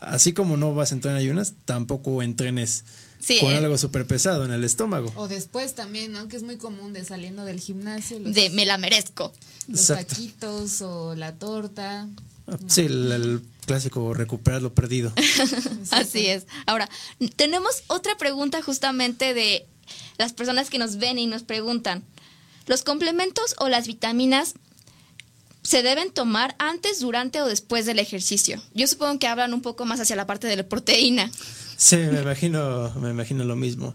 así 0.00 0.32
como 0.32 0.56
no 0.56 0.74
vas 0.74 0.92
a 0.92 0.94
entrenar 0.94 1.18
ayunas, 1.18 1.54
tampoco 1.64 2.22
entrenes 2.22 2.84
con 3.40 3.52
eh. 3.52 3.56
algo 3.56 3.76
súper 3.78 4.06
pesado 4.06 4.44
en 4.44 4.52
el 4.52 4.62
estómago. 4.64 5.12
O 5.16 5.28
después 5.28 5.74
también, 5.74 6.12
¿no? 6.12 6.28
Que 6.28 6.36
es 6.36 6.42
muy 6.42 6.56
común 6.56 6.92
de 6.92 7.04
saliendo 7.04 7.44
del 7.44 7.60
gimnasio. 7.60 8.20
de 8.20 8.50
me 8.50 8.66
la 8.66 8.78
merezco. 8.78 9.32
Los 9.68 9.86
taquitos 9.86 10.80
o 10.82 11.14
la 11.14 11.34
torta. 11.34 12.08
Ah, 12.46 12.58
sí, 12.68 12.82
el, 12.82 13.42
clásico 13.66 14.14
recuperar 14.14 14.62
lo 14.62 14.72
perdido. 14.72 15.12
Así 15.90 16.26
es. 16.26 16.46
Ahora, 16.66 16.88
tenemos 17.34 17.82
otra 17.88 18.16
pregunta 18.16 18.62
justamente 18.62 19.34
de 19.34 19.66
las 20.18 20.32
personas 20.32 20.70
que 20.70 20.78
nos 20.78 20.96
ven 20.96 21.18
y 21.18 21.26
nos 21.26 21.42
preguntan, 21.42 22.04
¿los 22.66 22.82
complementos 22.82 23.54
o 23.58 23.68
las 23.68 23.86
vitaminas 23.86 24.54
se 25.62 25.82
deben 25.82 26.12
tomar 26.12 26.54
antes, 26.58 27.00
durante 27.00 27.40
o 27.40 27.46
después 27.46 27.86
del 27.86 27.98
ejercicio? 27.98 28.62
Yo 28.74 28.86
supongo 28.86 29.18
que 29.18 29.26
hablan 29.26 29.54
un 29.54 29.62
poco 29.62 29.84
más 29.84 30.00
hacia 30.00 30.16
la 30.16 30.26
parte 30.26 30.46
de 30.46 30.56
la 30.56 30.68
proteína. 30.68 31.30
Sí, 31.76 31.96
me 31.96 32.20
imagino, 32.20 32.92
me 33.00 33.10
imagino 33.10 33.44
lo 33.44 33.56
mismo. 33.56 33.94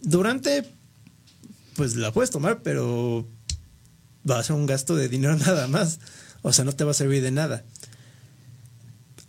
Durante, 0.00 0.64
pues 1.74 1.96
la 1.96 2.12
puedes 2.12 2.30
tomar, 2.30 2.62
pero 2.62 3.26
va 4.28 4.38
a 4.38 4.44
ser 4.44 4.56
un 4.56 4.66
gasto 4.66 4.96
de 4.96 5.08
dinero 5.08 5.36
nada 5.46 5.66
más. 5.68 5.98
O 6.42 6.52
sea, 6.52 6.64
no 6.64 6.72
te 6.72 6.84
va 6.84 6.92
a 6.92 6.94
servir 6.94 7.22
de 7.22 7.30
nada. 7.30 7.64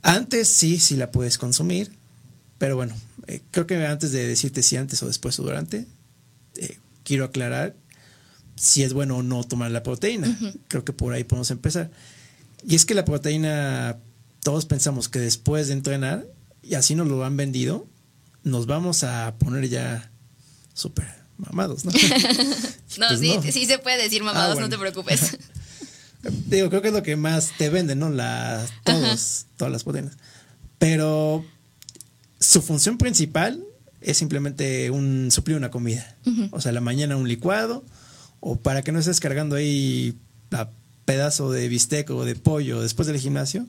Antes 0.03 0.47
sí, 0.47 0.79
sí 0.79 0.95
la 0.95 1.11
puedes 1.11 1.37
consumir, 1.37 1.91
pero 2.57 2.75
bueno, 2.75 2.95
eh, 3.27 3.41
creo 3.51 3.67
que 3.67 3.85
antes 3.85 4.11
de 4.11 4.25
decirte 4.27 4.63
si 4.63 4.77
antes 4.77 5.01
o 5.03 5.07
después 5.07 5.39
o 5.39 5.43
durante, 5.43 5.85
eh, 6.55 6.77
quiero 7.03 7.25
aclarar 7.25 7.75
si 8.57 8.83
es 8.83 8.93
bueno 8.93 9.17
o 9.17 9.23
no 9.23 9.43
tomar 9.43 9.71
la 9.71 9.83
proteína. 9.83 10.37
Creo 10.67 10.83
que 10.83 10.93
por 10.93 11.13
ahí 11.13 11.23
podemos 11.23 11.51
empezar. 11.51 11.91
Y 12.67 12.75
es 12.75 12.85
que 12.85 12.93
la 12.93 13.05
proteína, 13.05 13.97
todos 14.43 14.65
pensamos 14.65 15.07
que 15.07 15.19
después 15.19 15.67
de 15.67 15.73
entrenar 15.73 16.25
y 16.61 16.75
así 16.75 16.95
nos 16.95 17.07
lo 17.07 17.23
han 17.23 17.37
vendido, 17.37 17.87
nos 18.43 18.65
vamos 18.65 19.03
a 19.03 19.35
poner 19.37 19.69
ya 19.69 20.11
súper 20.73 21.07
mamados, 21.37 21.85
¿no? 21.85 21.91
no, 22.97 23.07
pues 23.07 23.19
sí, 23.19 23.39
sí 23.51 23.65
se 23.65 23.77
puede 23.79 24.01
decir 24.01 24.23
mamados, 24.23 24.57
ah, 24.57 24.61
no 24.61 24.69
te 24.69 24.77
preocupes. 24.77 25.37
Digo, 26.47 26.69
creo 26.69 26.81
que 26.81 26.89
es 26.89 26.93
lo 26.93 27.03
que 27.03 27.15
más 27.15 27.53
te 27.57 27.69
venden, 27.69 27.99
¿no? 27.99 28.09
La, 28.09 28.65
todos, 28.83 29.45
todas 29.55 29.71
las 29.71 29.83
proteínas. 29.83 30.17
Pero 30.79 31.45
su 32.39 32.61
función 32.61 32.97
principal 32.97 33.63
es 34.01 34.17
simplemente 34.17 34.89
un 34.91 35.29
suplir 35.31 35.57
una 35.57 35.71
comida. 35.71 36.15
O 36.51 36.59
sea, 36.59 36.71
la 36.71 36.81
mañana 36.81 37.15
un 37.15 37.27
licuado, 37.27 37.85
o 38.39 38.57
para 38.57 38.81
que 38.81 38.91
no 38.91 38.99
estés 38.99 39.19
cargando 39.19 39.55
ahí 39.55 40.17
a 40.51 40.69
pedazo 41.05 41.51
de 41.51 41.67
bistec 41.67 42.09
o 42.09 42.25
de 42.25 42.35
pollo 42.35 42.81
después 42.81 43.07
del 43.07 43.19
gimnasio, 43.19 43.65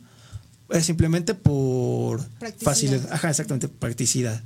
es 0.71 0.85
simplemente 0.85 1.35
por 1.35 2.23
facilidad. 2.59 3.13
Ajá, 3.13 3.31
exactamente, 3.31 3.69
practicidad. 3.69 4.43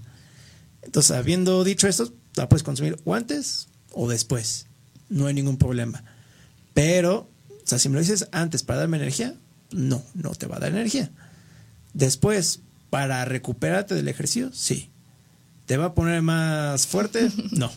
Entonces, 0.83 1.13
habiendo 1.13 1.65
dicho 1.65 1.89
esto, 1.89 2.13
la 2.37 2.49
puedes 2.49 2.63
consumir 2.63 2.99
o 3.05 3.15
antes 3.15 3.69
o 3.93 4.09
después. 4.09 4.67
No 5.09 5.27
hay 5.27 5.35
ningún 5.35 5.57
problema. 5.57 6.05
Pero, 6.75 7.29
o 7.49 7.67
sea, 7.67 7.79
si 7.79 7.89
me 7.89 7.95
lo 7.95 8.01
dices 8.01 8.29
antes 8.33 8.63
para 8.63 8.81
darme 8.81 8.97
energía, 8.97 9.35
no, 9.71 10.03
no 10.15 10.31
te 10.35 10.47
va 10.47 10.57
a 10.57 10.61
dar 10.61 10.71
energía. 10.71 11.11
Después, 11.95 12.61
para 12.91 13.25
recuperarte 13.25 13.95
del 13.95 14.09
ejercicio, 14.09 14.51
sí. 14.53 14.91
¿Te 15.67 15.77
va 15.77 15.87
a 15.87 15.95
poner 15.95 16.23
más 16.23 16.87
fuerte? 16.87 17.31
No. 17.53 17.71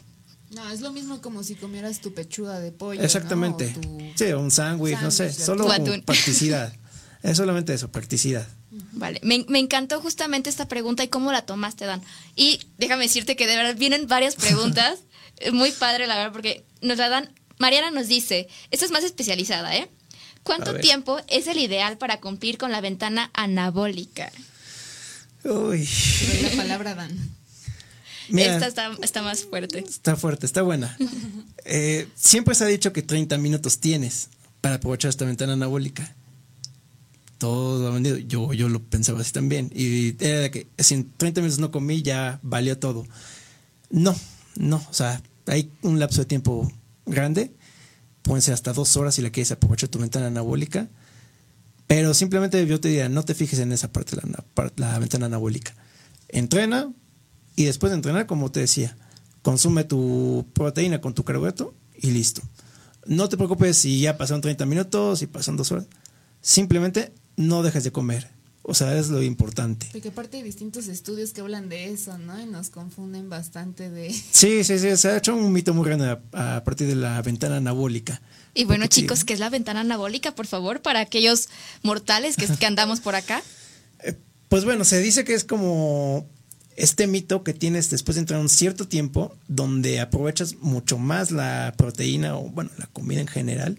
No, 0.52 0.70
es 0.72 0.82
lo 0.82 0.92
mismo 0.92 1.22
como 1.22 1.44
si 1.44 1.56
comieras 1.56 2.02
tu 2.02 2.14
pechuga 2.14 2.60
de 2.60 2.72
pollo. 2.72 3.02
Exactamente. 3.02 3.76
Sí, 4.16 4.26
un 4.26 4.52
sándwich, 4.52 5.00
no 5.02 5.12
sé, 5.12 5.32
solo 5.34 5.68
practicidad. 6.06 6.74
Es 7.24 7.38
solamente 7.38 7.74
eso, 7.74 7.92
practicidad. 7.92 8.48
Vale, 8.92 9.20
me, 9.24 9.60
encantó 9.60 10.00
justamente 10.00 10.50
esta 10.50 10.68
pregunta 10.68 11.04
y 11.04 11.08
cómo 11.08 11.32
la 11.32 11.46
tomaste, 11.46 11.86
Dan. 11.86 12.02
Y 12.36 12.60
déjame 12.78 13.04
decirte 13.04 13.36
que 13.36 13.48
de 13.48 13.56
verdad 13.56 13.76
vienen 13.76 14.08
varias 14.08 14.36
preguntas. 14.36 15.00
Muy 15.52 15.72
padre, 15.72 16.08
la 16.08 16.16
verdad, 16.16 16.32
porque 16.32 16.64
nos 16.82 16.98
la 16.98 17.10
dan. 17.10 17.30
Mariana 17.58 17.90
nos 17.90 18.08
dice, 18.08 18.48
esta 18.72 18.86
es 18.86 18.92
más 18.92 19.04
especializada, 19.04 19.76
¿eh? 19.76 19.90
¿Cuánto 20.44 20.76
tiempo 20.76 21.20
es 21.28 21.48
el 21.48 21.58
ideal 21.58 21.98
para 21.98 22.20
cumplir 22.20 22.60
con 22.60 22.72
la 22.72 22.80
ventana 22.80 23.32
anabólica? 23.34 24.32
Uy. 25.44 25.90
la 26.44 26.50
palabra 26.58 26.94
Dan. 26.94 27.36
Esta 28.30 28.68
está, 29.02 29.22
más 29.22 29.44
fuerte. 29.44 29.80
Está 29.80 30.16
fuerte, 30.16 30.46
está 30.46 30.62
buena. 30.62 30.96
Eh, 31.68 32.08
siempre 32.14 32.54
se 32.54 32.64
ha 32.64 32.68
dicho 32.68 32.94
que 32.94 33.02
30 33.02 33.40
minutos 33.40 33.80
tienes 33.80 34.30
para 34.62 34.76
aprovechar 34.76 35.10
esta 35.10 35.26
ventana 35.26 35.54
anabólica 35.54 36.14
todo 37.38 37.88
ha 37.88 37.92
vendido. 37.92 38.18
Yo, 38.18 38.54
yo 38.54 38.70
lo 38.70 38.82
pensaba 38.82 39.22
así 39.22 39.32
también. 39.32 39.72
Y 39.74 40.16
era 40.24 40.42
de 40.42 40.52
que 40.52 40.68
si 40.78 40.96
en 40.96 41.12
30 41.18 41.42
minutos 41.42 41.60
no 41.60 41.72
comí, 41.72 42.02
ya 42.02 42.40
valió 42.42 42.78
todo. 42.78 43.06
No, 43.90 44.16
no. 44.56 44.78
O 44.90 44.94
sea, 44.94 45.22
hay 45.48 45.72
un 45.82 46.00
lapso 46.00 46.22
de 46.22 46.26
tiempo 46.26 46.72
grande. 47.06 47.52
Pueden 48.22 48.42
ser 48.42 48.54
hasta 48.54 48.74
dos 48.74 48.98
horas 48.98 49.16
si 49.16 49.22
la 49.22 49.30
quieres 49.30 49.52
aprovechar 49.52 49.90
tu 49.90 50.00
ventana 50.00 50.28
anabólica. 50.28 50.88
Pero 51.88 52.14
simplemente 52.14 52.66
yo 52.66 52.80
te 52.80 52.88
diría, 52.88 53.10
no 53.10 53.24
te 53.24 53.36
fijes 53.36 53.60
en 53.60 53.72
esa 53.72 53.92
parte 53.92 54.16
la, 54.16 54.72
la 54.78 55.00
ventana 55.00 55.28
anabólica. 55.28 55.76
Entrena 56.30 56.92
y 57.56 57.66
después 57.66 57.92
de 57.92 57.96
entrenar, 57.96 58.26
como 58.26 58.52
te 58.52 58.60
decía, 58.60 58.98
consume 59.42 59.84
tu 59.84 60.46
proteína 60.54 61.02
con 61.02 61.14
tu 61.14 61.24
carbohidrato 61.24 61.74
y 61.98 62.12
listo. 62.12 62.42
No 63.06 63.30
te 63.30 63.38
preocupes 63.38 63.78
si 63.78 64.00
ya 64.00 64.18
pasaron 64.18 64.42
30 64.42 64.66
minutos, 64.66 65.20
si 65.20 65.28
pasan 65.28 65.56
dos 65.56 65.72
horas. 65.72 65.86
Simplemente 66.42 67.14
no 67.38 67.64
dejes 67.64 67.84
de 67.84 67.92
comer. 67.92 68.30
O 68.68 68.74
sea, 68.74 68.98
es 68.98 69.10
lo 69.10 69.22
importante. 69.22 69.88
Porque 69.92 70.08
aparte 70.08 70.38
hay 70.38 70.44
distintos 70.44 70.88
estudios 70.88 71.34
que 71.34 71.42
hablan 71.42 71.70
de 71.70 71.92
eso, 71.92 72.18
¿no? 72.18 72.42
Y 72.42 72.48
nos 72.48 72.72
confunden 72.72 73.30
bastante 73.30 73.92
de... 73.92 74.12
Sí, 74.32 74.64
sí, 74.64 74.80
sí. 74.80 74.98
Se 74.98 75.10
ha 75.10 75.18
hecho 75.18 75.36
un 75.36 75.54
mito 75.54 75.76
muy 75.76 75.86
grande 75.86 76.18
a, 76.34 76.64
partir 76.64 76.88
de 76.88 76.96
la 76.96 77.22
ventana 77.22 77.58
anabólica. 77.58 78.24
Y 78.56 78.64
bueno, 78.66 78.88
chicos, 78.88 79.24
¿qué 79.24 79.34
es 79.34 79.40
la 79.40 79.52
ventana 79.52 79.82
anabólica, 79.82 80.34
por 80.34 80.48
favor, 80.48 80.82
para 80.82 81.02
aquellos 81.02 81.50
mortales 81.84 82.38
que, 82.38 82.48
que 82.48 82.66
andamos 82.66 83.00
por 83.00 83.16
acá? 83.16 83.42
Eh, 84.04 84.14
pues 84.50 84.66
bueno, 84.66 84.84
se 84.84 85.00
dice 85.00 85.24
que 85.24 85.34
es 85.34 85.46
como 85.46 86.28
este 86.76 87.08
mito 87.08 87.44
que 87.44 87.54
tienes 87.54 87.90
después 87.90 88.16
de 88.16 88.22
entrar 88.22 88.40
un 88.40 88.50
cierto 88.50 88.88
tiempo 88.88 89.36
donde 89.48 90.00
aprovechas 90.00 90.56
mucho 90.56 90.98
más 90.98 91.32
la 91.32 91.74
proteína 91.78 92.38
o, 92.38 92.50
bueno, 92.50 92.72
la 92.78 92.88
comida 92.88 93.22
en 93.22 93.28
general 93.28 93.78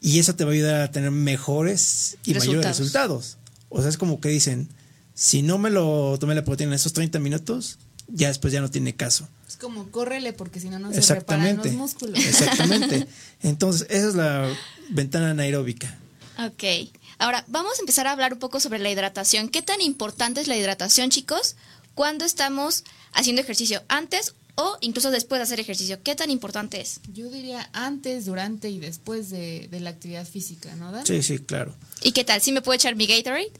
y 0.00 0.18
eso 0.18 0.34
te 0.34 0.44
va 0.44 0.50
a 0.50 0.54
ayudar 0.54 0.80
a 0.80 0.90
tener 0.90 1.12
mejores 1.12 2.18
y 2.24 2.34
mayores 2.34 2.66
resultados. 2.66 3.38
O 3.68 3.80
sea, 3.80 3.88
es 3.88 3.96
como 3.96 4.20
que 4.20 4.28
dicen, 4.28 4.68
si 5.14 5.42
no 5.42 5.58
me 5.58 5.70
lo 5.70 6.18
tomé 6.18 6.34
la 6.34 6.44
proteína 6.44 6.72
en 6.72 6.76
esos 6.76 6.92
30 6.92 7.20
minutos, 7.20 7.78
ya 8.08 8.28
después 8.28 8.52
ya 8.52 8.60
no 8.60 8.68
tiene 8.68 8.96
caso. 8.96 9.28
Es 9.48 9.56
como 9.56 9.90
córrele 9.90 10.32
porque 10.32 10.58
si 10.58 10.68
no 10.70 10.80
no 10.80 10.92
se 10.92 11.14
reparan 11.14 11.56
los 11.56 11.72
músculos. 11.72 12.18
Exactamente. 12.18 13.06
Entonces, 13.42 13.86
esa 13.90 14.08
es 14.08 14.14
la 14.14 14.52
ventana 14.90 15.30
anaeróbica. 15.30 15.96
Ok. 16.38 16.90
Ahora, 17.18 17.44
vamos 17.46 17.78
a 17.78 17.80
empezar 17.80 18.08
a 18.08 18.12
hablar 18.12 18.32
un 18.32 18.40
poco 18.40 18.58
sobre 18.58 18.80
la 18.80 18.90
hidratación. 18.90 19.48
¿Qué 19.48 19.62
tan 19.62 19.80
importante 19.80 20.40
es 20.40 20.48
la 20.48 20.56
hidratación, 20.56 21.10
chicos? 21.10 21.54
Cuando 21.94 22.24
estamos 22.24 22.84
haciendo 23.12 23.42
ejercicio, 23.42 23.82
antes 23.88 24.34
o 24.54 24.76
incluso 24.80 25.10
después 25.10 25.38
de 25.38 25.44
hacer 25.44 25.60
ejercicio? 25.60 26.02
¿Qué 26.02 26.14
tan 26.14 26.30
importante 26.30 26.80
es? 26.80 27.00
Yo 27.12 27.30
diría 27.30 27.68
antes, 27.72 28.26
durante 28.26 28.68
y 28.68 28.78
después 28.78 29.30
de, 29.30 29.68
la 29.70 29.90
actividad 29.90 30.26
física, 30.26 30.74
¿no? 30.76 30.92
Sí, 31.06 31.22
sí, 31.22 31.38
claro. 31.38 31.74
¿Y 32.02 32.12
qué 32.12 32.24
tal? 32.24 32.40
¿Sí 32.40 32.52
me 32.52 32.62
puedo 32.62 32.76
echar 32.76 32.96
mi 32.96 33.06
Gatorade 33.06 33.50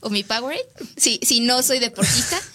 o 0.00 0.10
mi 0.10 0.24
Powerade? 0.24 0.66
Si, 0.96 1.18
si 1.22 1.40
no 1.40 1.62
soy 1.62 1.78
deportista. 1.78 2.40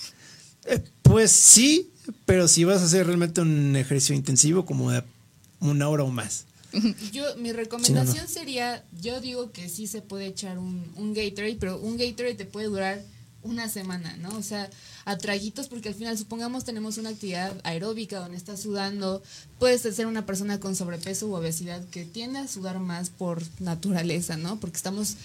Eh, 0.70 0.84
pues 1.02 1.32
sí, 1.32 1.92
pero 2.26 2.50
si 2.50 2.66
vas 2.66 2.82
a 2.82 2.86
hacer 2.88 3.06
realmente 3.06 3.40
un 3.40 3.74
ejercicio 3.78 4.14
intensivo 4.14 4.66
como 4.66 4.92
de 4.92 5.02
una 5.62 5.88
hora 5.88 6.04
o 6.04 6.10
más. 6.10 6.44
Yo, 7.14 7.24
mi 7.38 7.54
recomendación 7.54 8.28
sería, 8.28 8.84
yo 9.02 9.22
digo 9.22 9.54
que 9.54 9.70
sí 9.70 9.88
se 9.88 10.02
puede 10.02 10.26
echar 10.26 10.58
un, 10.58 10.92
un 10.98 11.14
Gatorade, 11.14 11.56
pero 11.58 11.80
un 11.80 11.96
Gatorade 11.96 12.36
te 12.36 12.44
puede 12.44 12.68
durar 12.68 13.02
una 13.48 13.70
semana, 13.70 14.16
¿no? 14.18 14.30
O 14.38 14.44
sea, 14.44 14.70
a 15.06 15.18
traguitos, 15.18 15.68
porque 15.68 15.90
al 15.90 15.96
final, 15.96 16.18
supongamos, 16.18 16.66
tenemos 16.66 16.98
una 16.98 17.10
actividad 17.10 17.54
aeróbica 17.64 18.20
donde 18.20 18.38
estás 18.38 18.62
sudando, 18.62 19.24
puedes 19.60 19.82
ser 19.82 20.06
una 20.06 20.26
persona 20.26 20.60
con 20.60 20.76
sobrepeso 20.76 21.28
u 21.28 21.36
obesidad 21.36 21.84
que 21.86 22.06
tiende 22.06 22.40
a 22.40 22.48
sudar 22.48 22.80
más 22.80 23.10
por 23.10 23.42
naturaleza, 23.60 24.38
¿no? 24.38 24.60
Porque 24.60 24.78
estamos 24.78 25.16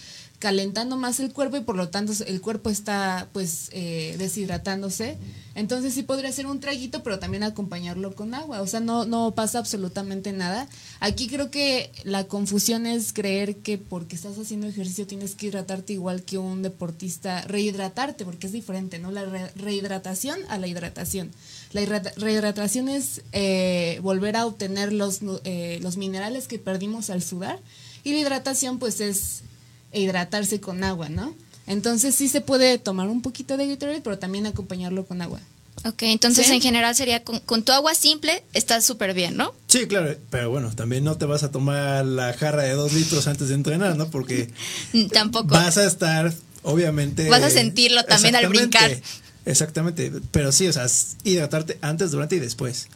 calentando 0.42 0.96
más 0.96 1.20
el 1.20 1.32
cuerpo 1.32 1.56
y 1.56 1.60
por 1.60 1.76
lo 1.76 1.90
tanto 1.90 2.12
el 2.26 2.40
cuerpo 2.40 2.68
está 2.68 3.28
pues 3.32 3.68
eh, 3.70 4.16
deshidratándose. 4.18 5.16
Entonces 5.54 5.94
sí 5.94 6.02
podría 6.02 6.32
ser 6.32 6.46
un 6.46 6.58
traguito, 6.58 7.04
pero 7.04 7.20
también 7.20 7.44
acompañarlo 7.44 8.12
con 8.16 8.34
agua. 8.34 8.60
O 8.60 8.66
sea, 8.66 8.80
no, 8.80 9.04
no 9.04 9.36
pasa 9.36 9.60
absolutamente 9.60 10.32
nada. 10.32 10.66
Aquí 10.98 11.28
creo 11.28 11.52
que 11.52 11.92
la 12.02 12.24
confusión 12.24 12.86
es 12.86 13.12
creer 13.12 13.58
que 13.58 13.78
porque 13.78 14.16
estás 14.16 14.36
haciendo 14.36 14.66
ejercicio 14.66 15.06
tienes 15.06 15.36
que 15.36 15.46
hidratarte 15.46 15.92
igual 15.92 16.24
que 16.24 16.38
un 16.38 16.62
deportista, 16.62 17.42
rehidratarte, 17.42 18.24
porque 18.24 18.48
es 18.48 18.52
diferente, 18.52 18.98
¿no? 18.98 19.12
La 19.12 19.24
rehidratación 19.54 20.40
a 20.48 20.58
la 20.58 20.66
hidratación. 20.66 21.30
La 21.70 21.82
rehidratación 22.16 22.88
es 22.88 23.22
eh, 23.30 24.00
volver 24.02 24.34
a 24.34 24.46
obtener 24.46 24.92
los, 24.92 25.20
eh, 25.44 25.78
los 25.82 25.96
minerales 25.96 26.48
que 26.48 26.58
perdimos 26.58 27.10
al 27.10 27.22
sudar 27.22 27.60
Y 28.02 28.10
la 28.10 28.18
hidratación 28.18 28.80
pues 28.80 29.00
es 29.00 29.44
hidratarse 29.92 30.60
con 30.60 30.84
agua, 30.84 31.08
¿no? 31.08 31.34
Entonces 31.66 32.14
sí 32.14 32.28
se 32.28 32.40
puede 32.40 32.78
tomar 32.78 33.08
un 33.08 33.22
poquito 33.22 33.56
de 33.56 33.68
Gatorade, 33.68 34.00
pero 34.00 34.18
también 34.18 34.46
acompañarlo 34.46 35.06
con 35.06 35.22
agua. 35.22 35.40
Ok, 35.84 36.02
entonces 36.02 36.48
en 36.50 36.60
general 36.60 36.94
sería 36.94 37.24
con, 37.24 37.62
tu 37.64 37.72
agua 37.72 37.94
simple, 37.94 38.44
estás 38.52 38.84
súper 38.84 39.14
bien, 39.14 39.36
¿no? 39.36 39.52
Sí, 39.66 39.86
claro, 39.86 40.14
pero 40.30 40.50
bueno, 40.50 40.70
también 40.74 41.02
no 41.02 41.16
te 41.16 41.24
vas 41.24 41.42
a 41.42 41.50
tomar 41.50 42.04
la 42.04 42.32
jarra 42.34 42.62
de 42.62 42.72
dos 42.72 42.92
litros 42.92 43.26
antes 43.26 43.48
de 43.48 43.54
entrenar, 43.54 43.96
¿no? 43.96 44.08
Porque 44.08 44.50
tampoco 45.12 45.48
vas 45.48 45.78
a 45.78 45.84
estar, 45.84 46.32
obviamente... 46.62 47.28
Vas 47.28 47.42
a 47.42 47.50
sentirlo 47.50 48.04
también 48.04 48.36
al 48.36 48.48
brincar. 48.48 49.00
Exactamente, 49.44 50.12
pero 50.30 50.52
sí, 50.52 50.68
o 50.68 50.72
sea, 50.72 50.86
hidratarte 51.24 51.78
antes, 51.80 52.12
durante 52.12 52.36
y 52.36 52.38
después. 52.38 52.88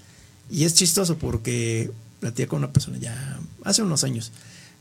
Y 0.48 0.64
es 0.64 0.74
chistoso 0.74 1.18
porque 1.18 1.90
platicé 2.20 2.46
con 2.46 2.58
una 2.58 2.72
persona 2.72 2.98
ya 2.98 3.38
hace 3.64 3.82
unos 3.82 4.04
años. 4.04 4.30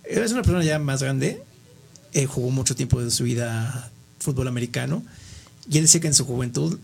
Es 0.04 0.32
una 0.32 0.44
persona 0.44 0.64
ya 0.64 0.78
más 0.78 1.02
grande, 1.02 1.42
eh, 2.16 2.26
jugó 2.26 2.50
mucho 2.50 2.76
tiempo 2.76 3.02
de 3.02 3.12
su 3.12 3.26
vida 3.26 3.92
fútbol 4.20 4.48
americano 4.48 5.04
y 5.70 5.78
él 5.78 5.84
decía 5.84 6.02
que 6.02 6.08
en 6.08 6.14
su 6.14 6.26
juventud, 6.26 6.80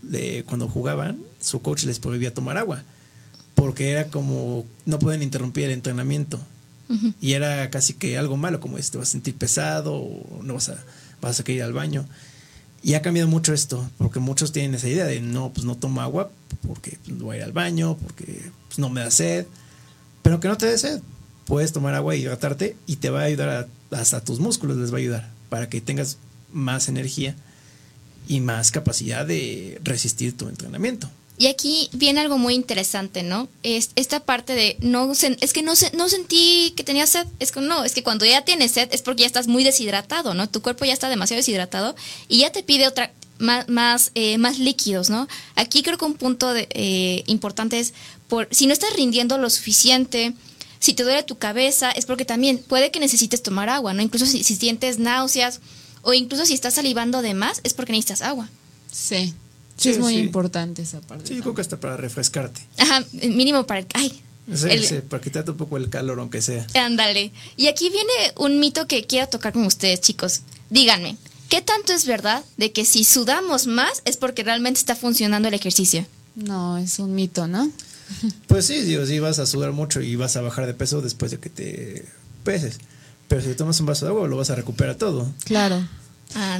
cuando 0.46 0.68
jugaban, 0.68 1.18
su 1.40 1.62
coach 1.62 1.84
les 1.84 1.98
prohibía 1.98 2.34
tomar 2.34 2.58
agua, 2.58 2.82
porque 3.54 3.90
era 3.90 4.08
como, 4.08 4.64
no 4.86 4.98
pueden 4.98 5.22
interrumpir 5.22 5.64
el 5.64 5.72
entrenamiento. 5.72 6.40
Y 7.22 7.32
era 7.32 7.70
casi 7.70 7.94
que 7.94 8.18
algo 8.18 8.36
malo, 8.36 8.60
como 8.60 8.76
este, 8.76 8.98
vas 8.98 9.08
a 9.08 9.12
sentir 9.12 9.34
pesado, 9.34 9.94
o 9.94 10.42
no 10.42 10.54
vas 10.54 10.68
a, 10.68 10.76
vas 11.22 11.40
a 11.40 11.44
querer 11.44 11.58
ir 11.58 11.62
al 11.62 11.72
baño. 11.72 12.04
Y 12.82 12.94
ha 12.94 13.00
cambiado 13.00 13.28
mucho 13.30 13.54
esto, 13.54 13.88
porque 13.96 14.18
muchos 14.18 14.52
tienen 14.52 14.74
esa 14.74 14.88
idea 14.88 15.06
de 15.06 15.20
no, 15.22 15.52
pues 15.54 15.64
no 15.64 15.76
tomo 15.76 16.02
agua 16.02 16.30
porque 16.66 16.98
pues, 17.02 17.16
no 17.16 17.24
voy 17.24 17.36
a 17.36 17.38
ir 17.38 17.44
al 17.44 17.52
baño, 17.52 17.96
porque 17.96 18.50
pues, 18.68 18.78
no 18.78 18.90
me 18.90 19.00
da 19.00 19.10
sed. 19.10 19.46
Pero 20.22 20.38
que 20.38 20.48
no 20.48 20.58
te 20.58 20.66
dé 20.66 20.76
sed. 20.76 21.00
Puedes 21.52 21.74
tomar 21.74 21.94
agua 21.94 22.16
y 22.16 22.22
hidratarte 22.22 22.76
y 22.86 22.96
te 22.96 23.10
va 23.10 23.20
a 23.20 23.24
ayudar 23.24 23.68
hasta 23.90 24.24
tus 24.24 24.40
músculos, 24.40 24.78
les 24.78 24.90
va 24.90 24.96
a 24.96 25.00
ayudar 25.00 25.30
para 25.50 25.68
que 25.68 25.82
tengas 25.82 26.16
más 26.50 26.88
energía 26.88 27.36
y 28.26 28.40
más 28.40 28.70
capacidad 28.70 29.26
de 29.26 29.78
resistir 29.84 30.34
tu 30.34 30.48
entrenamiento. 30.48 31.10
Y 31.36 31.48
aquí 31.48 31.90
viene 31.92 32.22
algo 32.22 32.38
muy 32.38 32.54
interesante, 32.54 33.22
¿no? 33.22 33.50
Es 33.62 33.90
esta 33.96 34.20
parte 34.20 34.54
de 34.54 34.78
no 34.80 35.12
es 35.12 35.52
que 35.52 35.62
no 35.62 35.74
no 35.92 36.08
sentí 36.08 36.72
que 36.74 36.84
tenía 36.84 37.06
sed, 37.06 37.26
es 37.38 37.52
que 37.52 37.60
no, 37.60 37.84
es 37.84 37.92
que 37.92 38.02
cuando 38.02 38.24
ya 38.24 38.46
tienes 38.46 38.72
sed 38.72 38.88
es 38.90 39.02
porque 39.02 39.20
ya 39.20 39.26
estás 39.26 39.46
muy 39.46 39.62
deshidratado, 39.62 40.32
¿no? 40.32 40.48
Tu 40.48 40.62
cuerpo 40.62 40.86
ya 40.86 40.94
está 40.94 41.10
demasiado 41.10 41.40
deshidratado 41.40 41.94
y 42.28 42.38
ya 42.38 42.50
te 42.50 42.62
pide 42.62 42.88
otra 42.88 43.12
más 43.38 43.68
más, 43.68 44.10
eh, 44.14 44.38
más 44.38 44.58
líquidos, 44.58 45.10
¿no? 45.10 45.28
Aquí 45.54 45.82
creo 45.82 45.98
que 45.98 46.06
un 46.06 46.14
punto 46.14 46.54
de, 46.54 46.66
eh, 46.70 47.24
importante 47.26 47.78
es 47.78 47.92
por 48.26 48.48
si 48.50 48.66
no 48.66 48.72
estás 48.72 48.94
rindiendo 48.96 49.36
lo 49.36 49.50
suficiente, 49.50 50.32
si 50.82 50.94
te 50.94 51.04
duele 51.04 51.22
tu 51.22 51.38
cabeza 51.38 51.92
es 51.92 52.06
porque 52.06 52.24
también 52.24 52.58
puede 52.58 52.90
que 52.90 52.98
necesites 52.98 53.40
tomar 53.40 53.68
agua, 53.68 53.94
¿no? 53.94 54.02
Incluso 54.02 54.26
si 54.26 54.42
sientes 54.42 54.98
náuseas 54.98 55.60
o 56.02 56.12
incluso 56.12 56.44
si 56.44 56.54
estás 56.54 56.74
salivando 56.74 57.22
de 57.22 57.34
más, 57.34 57.60
es 57.62 57.72
porque 57.72 57.92
necesitas 57.92 58.20
agua. 58.20 58.50
Sí. 58.90 59.32
Sí, 59.76 59.90
es 59.90 59.98
muy 59.98 60.16
importante 60.16 60.82
esa 60.82 61.00
parte. 61.00 61.28
Sí, 61.28 61.36
yo 61.36 61.42
creo 61.42 61.54
que 61.54 61.60
hasta 61.60 61.78
para 61.78 61.96
refrescarte. 61.96 62.60
Ajá, 62.78 63.04
mínimo 63.12 63.64
para... 63.64 63.86
Ay, 63.94 64.20
sí, 64.52 64.96
para 65.08 65.22
quitarte 65.22 65.52
un 65.52 65.56
poco 65.56 65.76
el 65.76 65.88
calor, 65.88 66.18
aunque 66.18 66.42
sea. 66.42 66.66
Ándale. 66.74 67.30
Y 67.56 67.68
aquí 67.68 67.88
viene 67.88 68.32
un 68.36 68.58
mito 68.58 68.88
que 68.88 69.06
quiero 69.06 69.28
tocar 69.28 69.52
con 69.52 69.64
ustedes, 69.64 70.00
chicos. 70.00 70.40
Díganme, 70.68 71.16
¿qué 71.48 71.62
tanto 71.62 71.92
es 71.92 72.06
verdad 72.06 72.44
de 72.56 72.72
que 72.72 72.84
si 72.84 73.04
sudamos 73.04 73.68
más 73.68 74.02
es 74.04 74.16
porque 74.16 74.42
realmente 74.42 74.80
está 74.80 74.96
funcionando 74.96 75.46
el 75.46 75.54
ejercicio? 75.54 76.04
No, 76.34 76.76
es 76.76 76.98
un 76.98 77.14
mito, 77.14 77.46
¿no? 77.46 77.70
Pues 78.46 78.66
sí, 78.66 78.80
digo, 78.82 79.06
sí 79.06 79.18
vas 79.18 79.38
a 79.38 79.46
sudar 79.46 79.72
mucho 79.72 80.00
y 80.00 80.16
vas 80.16 80.36
a 80.36 80.40
bajar 80.40 80.66
de 80.66 80.74
peso 80.74 81.00
después 81.00 81.30
de 81.30 81.38
que 81.38 81.50
te 81.50 82.04
peses. 82.44 82.78
Pero 83.28 83.40
si 83.40 83.54
tomas 83.54 83.80
un 83.80 83.86
vaso 83.86 84.04
de 84.04 84.10
agua, 84.10 84.28
lo 84.28 84.36
vas 84.36 84.50
a 84.50 84.54
recuperar 84.54 84.96
todo. 84.96 85.32
Claro. 85.44 85.82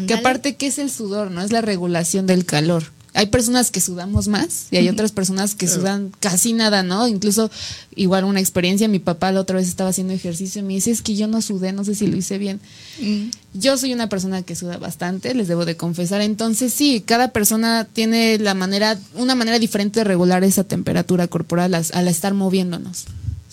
Que 0.07 0.15
aparte, 0.15 0.57
¿qué 0.57 0.67
es 0.67 0.79
el 0.79 0.91
sudor? 0.91 1.31
No 1.31 1.43
es 1.43 1.51
la 1.51 1.61
regulación 1.61 2.27
del 2.27 2.45
calor. 2.45 2.85
Hay 3.15 3.27
personas 3.27 3.71
que 3.71 3.81
sudamos 3.81 4.27
más 4.27 4.69
y 4.71 4.79
hay 4.79 4.89
otras 4.89 5.13
personas 5.13 5.55
que 5.55 5.69
sudan 5.69 6.13
casi 6.19 6.55
nada, 6.55 6.83
¿no? 6.83 7.07
Incluso, 7.09 7.51
igual 7.95 8.25
una 8.25 8.41
experiencia, 8.41 8.89
mi 8.89 9.01
papá 9.01 9.33
la 9.33 9.41
otra 9.41 9.57
vez 9.57 9.69
estaba 9.69 9.91
haciendo 9.91 10.15
ejercicio 10.15 10.61
y 10.61 10.65
me 10.65 10.73
dice, 10.73 10.91
es 10.91 11.03
que 11.03 11.15
yo 11.15 11.27
no 11.27 11.43
sudé, 11.43 11.73
no 11.73 11.85
sé 11.85 11.95
si 11.95 12.07
lo 12.07 12.17
hice 12.17 12.39
bien. 12.39 12.59
Mm. 13.01 13.25
Yo 13.53 13.77
soy 13.77 13.93
una 13.93 14.09
persona 14.09 14.43
que 14.43 14.57
suda 14.57 14.79
bastante, 14.79 15.35
les 15.35 15.47
debo 15.47 15.67
de 15.67 15.77
confesar. 15.77 16.23
Entonces, 16.23 16.73
sí, 16.73 17.03
cada 17.05 17.33
persona 17.33 17.87
tiene 17.93 18.39
la 18.39 18.55
manera, 18.55 18.99
una 19.15 19.35
manera 19.35 19.59
diferente 19.59 20.01
de 20.01 20.05
regular 20.05 20.43
esa 20.43 20.65
temperatura 20.65 21.29
corporal 21.29 21.75
al 21.75 22.09
estar 22.09 22.33
moviéndonos. 22.33 23.05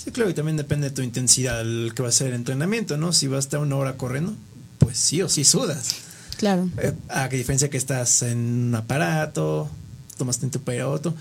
Sí, 0.01 0.11
claro, 0.11 0.29
y 0.29 0.33
también 0.33 0.55
depende 0.55 0.89
de 0.89 0.95
tu 0.95 1.01
intensidad, 1.01 1.59
el 1.59 1.91
que 1.93 2.01
va 2.01 2.07
a 2.07 2.13
ser 2.13 2.27
el 2.27 2.35
entrenamiento, 2.35 2.95
¿no? 2.95 3.11
Si 3.11 3.27
vas 3.27 3.37
a 3.37 3.39
estar 3.39 3.59
una 3.59 3.75
hora 3.75 3.97
corriendo, 3.97 4.33
pues 4.77 4.97
sí 4.97 5.21
o 5.21 5.27
sí 5.27 5.43
sudas. 5.43 6.08
Claro. 6.39 6.69
Eh, 6.77 6.93
a 7.09 7.27
qué 7.27 7.35
diferencia 7.35 7.69
que 7.69 7.75
estás 7.75 8.21
en 8.21 8.37
un 8.37 8.75
aparato, 8.75 9.69
tomas 10.17 10.39
tiempo 10.39 10.59
para 10.59 10.75
ir 10.77 10.81
a 10.83 10.87
otro. 10.87 11.13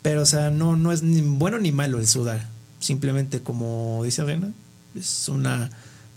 Pero, 0.00 0.22
o 0.22 0.26
sea, 0.26 0.50
no, 0.50 0.76
no 0.76 0.92
es 0.92 1.02
ni 1.02 1.20
bueno 1.20 1.58
ni 1.58 1.72
malo 1.72 1.98
el 1.98 2.08
sudar. 2.08 2.48
Simplemente, 2.80 3.42
como 3.42 4.00
dice 4.02 4.24
Reina, 4.24 4.50
es 4.98 5.28
un 5.28 5.46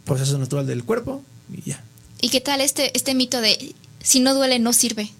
proceso 0.05 0.37
natural 0.37 0.65
del 0.65 0.85
cuerpo 0.85 1.21
y 1.51 1.69
ya. 1.69 1.83
¿Y 2.21 2.29
qué 2.29 2.39
tal 2.39 2.61
este, 2.61 2.95
este 2.95 3.13
mito 3.13 3.41
de 3.41 3.75
si 4.01 4.21
no 4.21 4.33
duele, 4.33 4.57
no 4.59 4.71
sirve? 4.71 5.11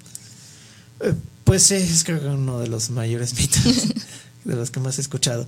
Eh, 1.02 1.14
pues 1.44 1.72
es 1.72 2.06
creo 2.06 2.22
que 2.22 2.28
uno 2.28 2.60
de 2.60 2.70
los 2.70 2.90
mayores 2.90 3.34
mitos, 3.38 3.90
de 4.46 4.56
los 4.56 4.72
que 4.72 4.80
más 4.80 4.98
he 4.98 5.02
escuchado. 5.02 5.46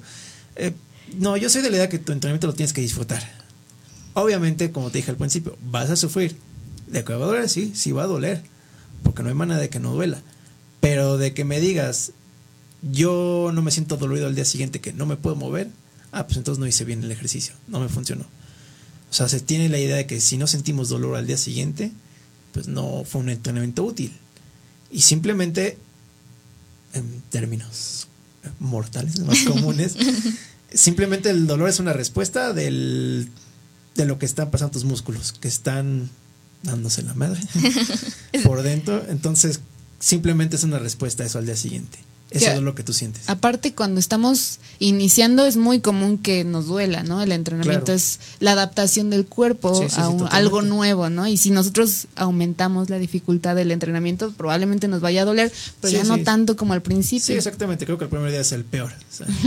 Eh, 0.57 0.73
no, 1.17 1.37
yo 1.37 1.49
soy 1.49 1.61
de 1.61 1.69
la 1.69 1.77
idea 1.77 1.89
que 1.89 1.99
tu 1.99 2.11
entrenamiento 2.11 2.47
lo 2.47 2.53
tienes 2.53 2.73
que 2.73 2.81
disfrutar. 2.81 3.23
Obviamente, 4.13 4.73
como 4.73 4.91
te 4.91 4.97
dije 4.97 5.11
al 5.11 5.17
principio, 5.17 5.57
vas 5.61 5.89
a 5.89 5.95
sufrir. 5.95 6.35
¿De 6.87 7.03
que 7.03 7.13
va 7.13 7.25
a 7.25 7.27
doler? 7.27 7.49
Sí, 7.49 7.73
sí 7.75 7.91
va 7.91 8.03
a 8.03 8.07
doler. 8.07 8.43
Porque 9.03 9.23
no 9.23 9.29
hay 9.29 9.35
manera 9.35 9.59
de 9.59 9.69
que 9.69 9.79
no 9.79 9.93
duela. 9.93 10.21
Pero 10.79 11.17
de 11.17 11.33
que 11.33 11.43
me 11.43 11.59
digas, 11.59 12.13
yo 12.81 13.51
no 13.53 13.61
me 13.61 13.71
siento 13.71 13.97
dolorido 13.97 14.27
al 14.27 14.35
día 14.35 14.45
siguiente, 14.45 14.81
que 14.81 14.93
no 14.93 15.05
me 15.05 15.17
puedo 15.17 15.35
mover, 15.35 15.69
ah, 16.11 16.25
pues 16.25 16.37
entonces 16.37 16.59
no 16.59 16.67
hice 16.67 16.85
bien 16.85 17.03
el 17.03 17.11
ejercicio, 17.11 17.53
no 17.67 17.79
me 17.79 17.89
funcionó. 17.89 18.25
O 19.09 19.13
sea, 19.13 19.27
se 19.29 19.39
tiene 19.39 19.69
la 19.69 19.79
idea 19.79 19.95
de 19.95 20.05
que 20.05 20.19
si 20.19 20.37
no 20.37 20.47
sentimos 20.47 20.89
dolor 20.89 21.15
al 21.15 21.27
día 21.27 21.37
siguiente, 21.37 21.91
pues 22.53 22.67
no 22.67 23.03
fue 23.05 23.21
un 23.21 23.29
entrenamiento 23.29 23.83
útil. 23.83 24.13
Y 24.91 25.01
simplemente, 25.01 25.77
en 26.93 27.21
términos 27.29 28.07
mortales, 28.59 29.19
más 29.19 29.43
comunes, 29.43 29.95
simplemente 30.73 31.29
el 31.29 31.47
dolor 31.47 31.69
es 31.69 31.79
una 31.79 31.93
respuesta 31.93 32.53
del, 32.53 33.29
de 33.95 34.05
lo 34.05 34.19
que 34.19 34.25
están 34.25 34.51
pasando 34.51 34.73
tus 34.73 34.85
músculos, 34.85 35.33
que 35.33 35.47
están 35.47 36.09
dándose 36.63 37.03
la 37.03 37.13
madre 37.13 37.39
por 38.43 38.63
dentro. 38.63 39.03
Entonces, 39.09 39.61
simplemente 39.99 40.55
es 40.55 40.63
una 40.63 40.79
respuesta 40.79 41.23
a 41.23 41.25
eso 41.25 41.39
al 41.39 41.45
día 41.45 41.55
siguiente. 41.55 41.99
Eso 42.29 42.51
es 42.51 42.61
lo 42.61 42.75
que 42.75 42.83
tú 42.83 42.91
sientes. 42.91 43.29
Aparte, 43.29 43.73
cuando 43.73 44.01
estamos 44.01 44.59
iniciando, 44.79 45.45
es 45.45 45.55
muy 45.55 45.79
común 45.79 46.17
que 46.17 46.43
nos 46.43 46.67
duela, 46.67 47.03
¿no? 47.03 47.21
El 47.21 47.31
entrenamiento 47.31 47.93
es 47.93 48.19
la 48.39 48.51
adaptación 48.51 49.09
del 49.09 49.25
cuerpo 49.25 49.87
a 49.95 50.07
algo 50.35 50.61
nuevo, 50.61 51.09
¿no? 51.09 51.25
Y 51.25 51.37
si 51.37 51.51
nosotros 51.51 52.07
aumentamos 52.15 52.89
la 52.89 52.99
dificultad 52.99 53.55
del 53.55 53.71
entrenamiento, 53.71 54.33
probablemente 54.33 54.89
nos 54.89 54.99
vaya 54.99 55.21
a 55.21 55.25
doler, 55.25 55.53
pero 55.79 55.93
ya 55.93 56.03
no 56.03 56.21
tanto 56.23 56.57
como 56.57 56.73
al 56.73 56.81
principio. 56.81 57.27
Sí, 57.27 57.33
exactamente. 57.33 57.85
Creo 57.85 57.97
que 57.97 58.03
el 58.03 58.09
primer 58.09 58.29
día 58.29 58.41
es 58.41 58.51
el 58.51 58.65
peor. 58.65 58.91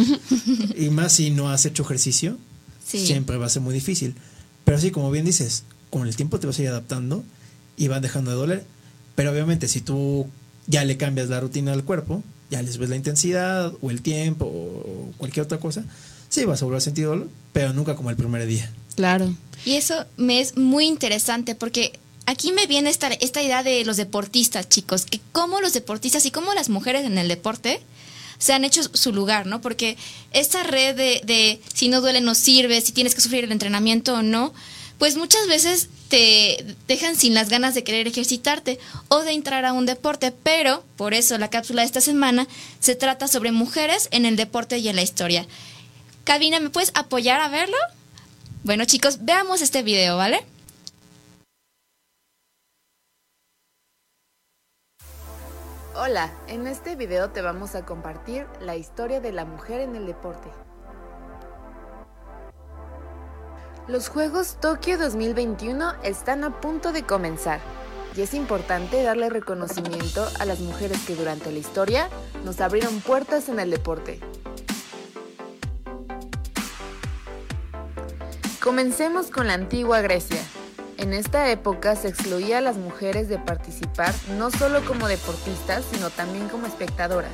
y 0.77 0.89
más 0.89 1.13
si 1.13 1.31
no 1.31 1.51
has 1.51 1.67
hecho 1.67 1.83
ejercicio, 1.83 2.39
siempre 2.87 3.37
va 3.37 3.47
a 3.47 3.51
ser 3.51 3.61
muy 3.61 3.75
difícil. 3.75 4.15
Pero 4.65 4.81
sí, 4.81 4.91
como 4.91 5.11
bien 5.11 5.27
dices, 5.27 5.65
con 5.91 6.07
el 6.07 6.17
tiempo 6.17 6.41
te 6.41 6.47
vas 6.47 6.59
a 6.59 6.63
ir 6.63 6.69
adaptando 6.69 7.25
y 7.77 7.89
van 7.89 8.03
dejando 8.03 8.31
de 8.31 8.37
doler. 8.37 8.65
Pero 9.15 9.33
obviamente, 9.33 9.69
si 9.69 9.81
tú 9.81 10.29
ya 10.67 10.85
le 10.85 10.97
cambias 10.97 11.29
la 11.29 11.41
rutina 11.41 11.73
al 11.73 11.85
cuerpo, 11.85 12.23
ya 12.51 12.63
les 12.63 12.79
ves 12.79 12.89
la 12.89 12.97
intensidad 12.97 13.73
o 13.81 13.91
el 13.91 14.03
tiempo 14.03 14.47
o 14.47 15.13
cualquier 15.19 15.45
otra 15.45 15.59
cosa, 15.59 15.85
sí 16.29 16.45
vas 16.45 16.63
a 16.63 16.65
volver 16.65 16.79
a 16.79 16.81
sentir 16.81 17.07
dolor, 17.07 17.29
pero 17.53 17.73
nunca 17.73 17.97
como 17.97 18.11
el 18.11 18.17
primer 18.17 18.47
día. 18.47 18.73
Claro. 18.97 19.35
Y 19.65 19.75
eso 19.75 20.07
me 20.17 20.41
es 20.41 20.57
muy 20.57 20.87
interesante 20.87 21.55
porque 21.55 21.99
aquí 22.27 22.53
me 22.53 22.67
viene 22.67 22.91
esta, 22.91 23.09
esta 23.09 23.43
idea 23.43 23.63
de 23.63 23.85
los 23.85 23.97
deportistas, 23.97 24.69
chicos, 24.69 25.05
que 25.05 25.21
como 25.33 25.61
los 25.61 25.73
deportistas 25.73 26.25
y 26.27 26.31
como 26.31 26.55
las 26.55 26.69
mujeres 26.69 27.05
en 27.05 27.19
el 27.19 27.29
deporte 27.29 27.81
se 28.39 28.55
han 28.55 28.65
hecho 28.65 28.83
su 28.83 29.13
lugar, 29.13 29.47
¿no? 29.47 29.61
Porque 29.61 29.99
esta 30.33 30.63
red 30.63 30.97
de, 30.97 31.21
de 31.25 31.61
si 31.75 31.89
no 31.89 32.01
duele 32.01 32.23
no 32.23 32.35
sirve, 32.35 32.81
si 32.81 32.93
tienes 32.93 33.15
que 33.15 33.21
sufrir 33.21 33.45
el 33.45 33.53
entrenamiento 33.53 34.15
o 34.15 34.23
no, 34.23 34.55
pues 35.01 35.17
muchas 35.17 35.49
veces 35.49 35.89
te 36.11 36.77
dejan 36.87 37.17
sin 37.17 37.33
las 37.33 37.49
ganas 37.49 37.75
de 37.75 37.83
querer 37.83 38.07
ejercitarte 38.07 38.79
o 39.09 39.21
de 39.21 39.33
entrar 39.33 39.65
a 39.65 39.73
un 39.73 39.87
deporte, 39.87 40.31
pero 40.31 40.85
por 40.99 41.15
eso 41.15 41.39
la 41.39 41.49
cápsula 41.49 41.81
de 41.81 41.87
esta 41.87 42.03
semana 42.03 42.47
se 42.81 42.95
trata 42.97 43.27
sobre 43.27 43.51
mujeres 43.51 44.09
en 44.11 44.27
el 44.27 44.37
deporte 44.37 44.77
y 44.77 44.91
en 44.91 44.97
la 44.97 45.03
historia. 45.03 45.47
Cabina, 46.25 46.61
¿me 46.61 46.69
puedes 46.69 46.93
apoyar 46.95 47.41
a 47.41 47.49
verlo? 47.49 47.79
Bueno 48.63 48.85
chicos, 48.85 49.25
veamos 49.25 49.63
este 49.63 49.83
video, 49.83 50.19
¿vale? 50.19 50.45
Hola, 55.97 56.31
en 56.47 56.67
este 56.67 56.95
video 56.95 57.31
te 57.31 57.41
vamos 57.41 57.75
a 57.75 57.87
compartir 57.87 58.45
la 58.61 58.77
historia 58.77 59.21
de 59.21 59.33
la 59.33 59.47
mujer 59.47 59.81
en 59.81 59.97
el 59.97 60.05
deporte. 60.05 60.51
Los 63.91 64.09
Juegos 64.09 64.57
Tokio 64.61 64.97
2021 64.99 65.95
están 66.05 66.45
a 66.45 66.61
punto 66.61 66.93
de 66.93 67.03
comenzar 67.03 67.59
y 68.17 68.21
es 68.21 68.35
importante 68.35 69.03
darle 69.03 69.29
reconocimiento 69.31 70.25
a 70.39 70.45
las 70.45 70.61
mujeres 70.61 71.05
que 71.05 71.17
durante 71.17 71.51
la 71.51 71.59
historia 71.59 72.09
nos 72.45 72.61
abrieron 72.61 73.01
puertas 73.01 73.49
en 73.49 73.59
el 73.59 73.69
deporte. 73.69 74.21
Comencemos 78.63 79.29
con 79.29 79.49
la 79.49 79.55
antigua 79.55 80.01
Grecia. 80.03 80.41
En 80.97 81.13
esta 81.13 81.51
época 81.51 81.97
se 81.97 82.07
excluía 82.07 82.59
a 82.59 82.61
las 82.61 82.77
mujeres 82.77 83.29
de 83.29 83.39
participar 83.39 84.15
no 84.39 84.53
solo 84.53 84.85
como 84.85 85.09
deportistas, 85.09 85.85
sino 85.91 86.11
también 86.11 86.49
como 86.49 86.69
espectadoras. 86.69 87.33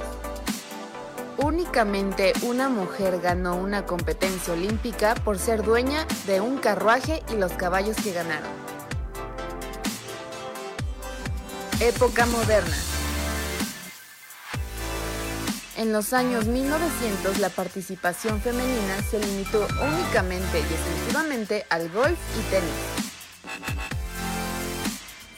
Únicamente 1.38 2.32
una 2.42 2.70
mujer 2.70 3.20
ganó 3.20 3.56
una 3.56 3.84
competencia 3.84 4.54
olímpica 4.54 5.14
por 5.16 5.38
ser 5.38 5.62
dueña 5.62 6.06
de 6.26 6.40
un 6.40 6.56
carruaje 6.56 7.22
y 7.30 7.36
los 7.36 7.52
caballos 7.52 7.96
que 7.96 8.12
ganaron. 8.12 8.50
Época 11.80 12.24
moderna. 12.24 12.76
En 15.76 15.92
los 15.92 16.14
años 16.14 16.46
1900 16.46 17.38
la 17.38 17.50
participación 17.50 18.40
femenina 18.40 19.02
se 19.10 19.18
limitó 19.18 19.66
únicamente 19.82 20.60
y 20.60 20.72
exclusivamente 20.72 21.66
al 21.68 21.90
golf 21.90 22.18
y 22.38 22.50
tenis. 22.50 23.95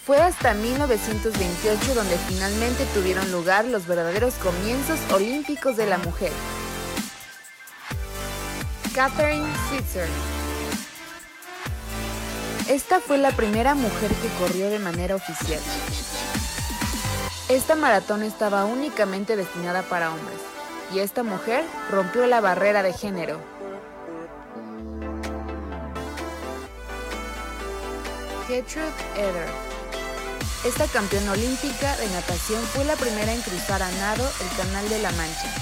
Fue 0.09 0.23
hasta 0.23 0.55
1928 0.55 1.95
donde 1.95 2.17
finalmente 2.17 2.87
tuvieron 2.95 3.31
lugar 3.31 3.67
los 3.67 3.87
verdaderos 3.87 4.33
comienzos 4.37 4.99
olímpicos 5.13 5.77
de 5.77 5.85
la 5.85 5.99
mujer. 5.99 6.33
Catherine 8.95 9.47
Switzer. 9.69 10.09
Esta 12.71 13.01
fue 13.01 13.19
la 13.19 13.33
primera 13.33 13.75
mujer 13.75 14.11
que 14.13 14.29
corrió 14.43 14.71
de 14.71 14.79
manera 14.79 15.15
oficial. 15.15 15.61
Esta 17.51 17.75
maratón 17.75 18.23
estaba 18.23 18.65
únicamente 18.65 19.37
destinada 19.37 19.83
para 19.83 20.11
hombres, 20.11 20.39
y 20.91 21.01
esta 21.01 21.23
mujer 21.23 21.67
rompió 21.91 22.27
la 22.27 22.41
barrera 22.41 22.83
de 22.83 22.95
género. 22.95 23.39
Gertrude 28.47 28.89
Eder 29.15 29.68
esta 30.65 30.87
campeona 30.89 31.33
olímpica 31.33 31.97
de 31.97 32.09
natación 32.09 32.61
fue 32.65 32.85
la 32.85 32.97
primera 32.97 33.33
en 33.33 33.41
cruzar 33.43 33.83
a 33.83 33.91
nado 33.93 34.29
el 34.41 34.57
Canal 34.57 34.89
de 34.89 34.99
la 35.01 35.13
Mancha. 35.13 35.55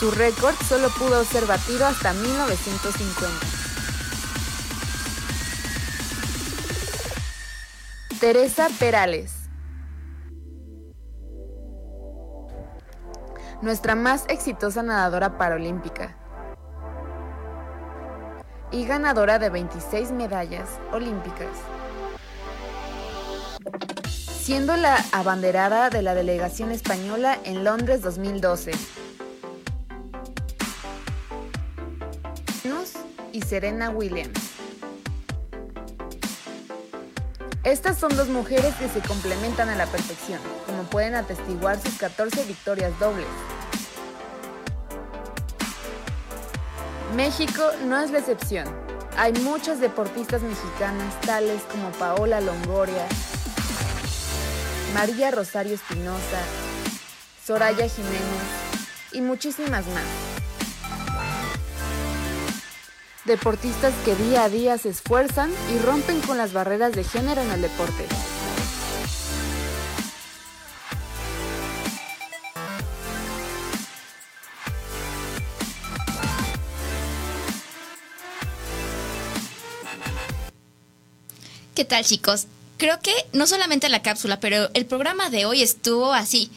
Su 0.00 0.10
récord 0.10 0.54
solo 0.68 0.88
pudo 0.90 1.24
ser 1.24 1.46
batido 1.46 1.86
hasta 1.86 2.12
1950. 2.12 3.46
Teresa 8.18 8.68
Perales. 8.78 9.32
Nuestra 13.62 13.94
más 13.94 14.24
exitosa 14.28 14.82
nadadora 14.82 15.38
paralímpica 15.38 16.16
y 18.72 18.84
ganadora 18.86 19.38
de 19.38 19.50
26 19.50 20.10
medallas 20.10 20.68
olímpicas 20.92 21.48
siendo 24.44 24.76
la 24.76 25.02
abanderada 25.12 25.88
de 25.88 26.02
la 26.02 26.14
delegación 26.14 26.70
española 26.70 27.38
en 27.44 27.64
Londres 27.64 28.02
2012. 28.02 28.72
y 33.32 33.42
Serena 33.42 33.90
Williams. 33.90 34.38
Estas 37.64 37.98
son 37.98 38.14
dos 38.14 38.28
mujeres 38.28 38.72
que 38.76 38.88
se 38.88 39.00
complementan 39.00 39.70
a 39.70 39.74
la 39.74 39.86
perfección, 39.86 40.38
como 40.66 40.84
pueden 40.84 41.16
atestiguar 41.16 41.80
sus 41.80 41.94
14 41.94 42.44
victorias 42.44 42.92
dobles. 43.00 43.26
México 47.16 47.62
no 47.86 47.98
es 47.98 48.12
la 48.12 48.20
excepción. 48.20 48.68
Hay 49.16 49.32
muchas 49.32 49.80
deportistas 49.80 50.42
mexicanas, 50.42 51.20
tales 51.22 51.62
como 51.62 51.90
Paola 51.92 52.40
Longoria, 52.40 53.08
María 54.94 55.32
Rosario 55.32 55.74
Espinosa, 55.74 56.40
Soraya 57.44 57.88
Jiménez 57.88 58.20
y 59.10 59.20
muchísimas 59.22 59.84
más. 59.88 60.04
Deportistas 63.24 63.92
que 64.04 64.14
día 64.14 64.44
a 64.44 64.48
día 64.48 64.78
se 64.78 64.90
esfuerzan 64.90 65.50
y 65.74 65.78
rompen 65.84 66.20
con 66.20 66.38
las 66.38 66.52
barreras 66.52 66.92
de 66.92 67.02
género 67.02 67.42
en 67.42 67.50
el 67.50 67.62
deporte. 67.62 68.06
¿Qué 81.74 81.84
tal 81.84 82.04
chicos? 82.04 82.46
Creo 82.84 83.00
que 83.00 83.14
no 83.32 83.46
solamente 83.46 83.88
la 83.88 84.02
cápsula, 84.02 84.40
pero 84.40 84.68
el 84.74 84.84
programa 84.84 85.30
de 85.30 85.46
hoy 85.46 85.62
estuvo 85.62 86.12
así, 86.12 86.50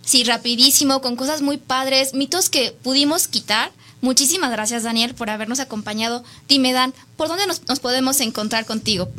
sí, 0.00 0.24
rapidísimo, 0.24 1.02
con 1.02 1.14
cosas 1.14 1.42
muy 1.42 1.58
padres, 1.58 2.14
mitos 2.14 2.48
que 2.48 2.74
pudimos 2.82 3.28
quitar. 3.28 3.70
Muchísimas 4.00 4.50
gracias, 4.50 4.84
Daniel, 4.84 5.14
por 5.14 5.28
habernos 5.28 5.60
acompañado. 5.60 6.24
Dime, 6.48 6.72
Dan, 6.72 6.94
¿por 7.18 7.28
dónde 7.28 7.46
nos, 7.46 7.80
podemos 7.80 8.18
encontrar 8.22 8.64
contigo? 8.64 9.10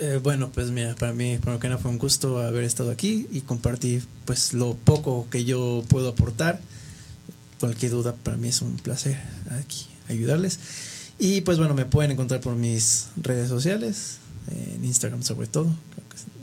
Eh, 0.00 0.18
bueno, 0.20 0.50
pues 0.52 0.72
mira, 0.72 0.96
para 0.96 1.12
mí, 1.12 1.38
primero 1.38 1.60
que 1.60 1.68
nada, 1.68 1.80
fue 1.80 1.92
un 1.92 1.98
gusto 1.98 2.38
haber 2.38 2.64
estado 2.64 2.90
aquí 2.90 3.28
y 3.30 3.42
compartir 3.42 4.04
pues 4.24 4.52
lo 4.52 4.74
poco 4.74 5.28
que 5.30 5.44
yo 5.44 5.84
puedo 5.88 6.08
aportar. 6.08 6.60
Cualquier 7.60 7.92
duda, 7.92 8.16
para 8.16 8.36
mí 8.36 8.48
es 8.48 8.62
un 8.62 8.78
placer 8.78 9.16
aquí 9.62 9.86
ayudarles. 10.08 10.58
Y 11.20 11.42
pues 11.42 11.58
bueno, 11.58 11.74
me 11.74 11.84
pueden 11.84 12.10
encontrar 12.10 12.40
por 12.40 12.56
mis 12.56 13.08
redes 13.16 13.48
sociales, 13.48 14.19
en 14.48 14.84
Instagram 14.84 15.22
sobre 15.22 15.46
todo. 15.46 15.74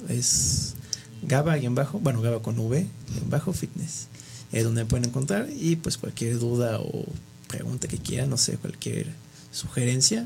Es 0.10 0.76
Gaba, 1.22 1.58
bajo, 1.70 2.00
bueno, 2.00 2.22
Gaba 2.22 2.42
con 2.42 2.58
V, 2.60 2.88
bajo 3.30 3.54
fitness. 3.54 4.08
Es 4.52 4.64
donde 4.64 4.84
me 4.84 4.90
pueden 4.90 5.10
encontrar 5.10 5.48
y 5.50 5.76
pues 5.76 5.98
cualquier 5.98 6.40
duda 6.40 6.80
o 6.80 7.06
pregunta 7.48 7.88
que 7.88 7.98
quieran, 7.98 8.30
no 8.30 8.38
sé, 8.38 8.58
cualquier 8.58 9.08
sugerencia. 9.52 10.26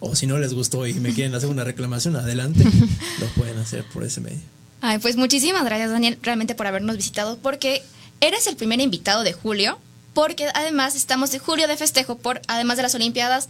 O 0.00 0.14
si 0.14 0.26
no 0.26 0.38
les 0.38 0.54
gustó 0.54 0.86
y 0.86 0.94
me 0.94 1.12
quieren 1.12 1.34
hacer 1.34 1.48
una 1.48 1.64
reclamación, 1.64 2.16
adelante, 2.16 2.64
lo 3.20 3.26
pueden 3.28 3.58
hacer 3.58 3.84
por 3.92 4.04
ese 4.04 4.20
medio. 4.20 4.38
Ay, 4.80 4.98
pues 4.98 5.16
muchísimas 5.16 5.64
gracias, 5.64 5.90
Daniel, 5.90 6.18
realmente 6.22 6.54
por 6.54 6.66
habernos 6.66 6.96
visitado, 6.96 7.38
porque 7.38 7.82
eres 8.20 8.46
el 8.46 8.56
primer 8.56 8.80
invitado 8.80 9.24
de 9.24 9.32
julio, 9.32 9.78
porque 10.14 10.48
además 10.54 10.94
estamos 10.94 11.32
de 11.32 11.38
julio 11.38 11.66
de 11.66 11.76
festejo 11.76 12.16
por, 12.16 12.40
además 12.46 12.76
de 12.76 12.84
las 12.84 12.94
Olimpiadas, 12.94 13.48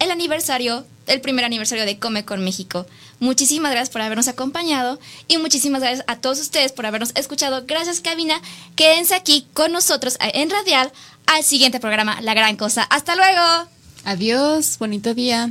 el 0.00 0.10
aniversario, 0.10 0.84
el 1.06 1.20
primer 1.20 1.44
aniversario 1.44 1.86
de 1.86 1.98
Come 1.98 2.24
con 2.24 2.42
México. 2.42 2.86
Muchísimas 3.20 3.70
gracias 3.70 3.90
por 3.90 4.02
habernos 4.02 4.26
acompañado 4.28 4.98
y 5.28 5.38
muchísimas 5.38 5.82
gracias 5.82 6.04
a 6.08 6.16
todos 6.16 6.40
ustedes 6.40 6.72
por 6.72 6.86
habernos 6.86 7.12
escuchado. 7.14 7.64
Gracias, 7.66 8.00
Cabina. 8.00 8.40
Quédense 8.74 9.14
aquí 9.14 9.46
con 9.54 9.70
nosotros 9.70 10.16
en 10.20 10.50
Radial 10.50 10.90
al 11.26 11.44
siguiente 11.44 11.78
programa, 11.78 12.20
La 12.22 12.34
Gran 12.34 12.56
Cosa. 12.56 12.82
Hasta 12.82 13.14
luego. 13.14 13.68
Adiós, 14.04 14.78
bonito 14.78 15.14
día. 15.14 15.50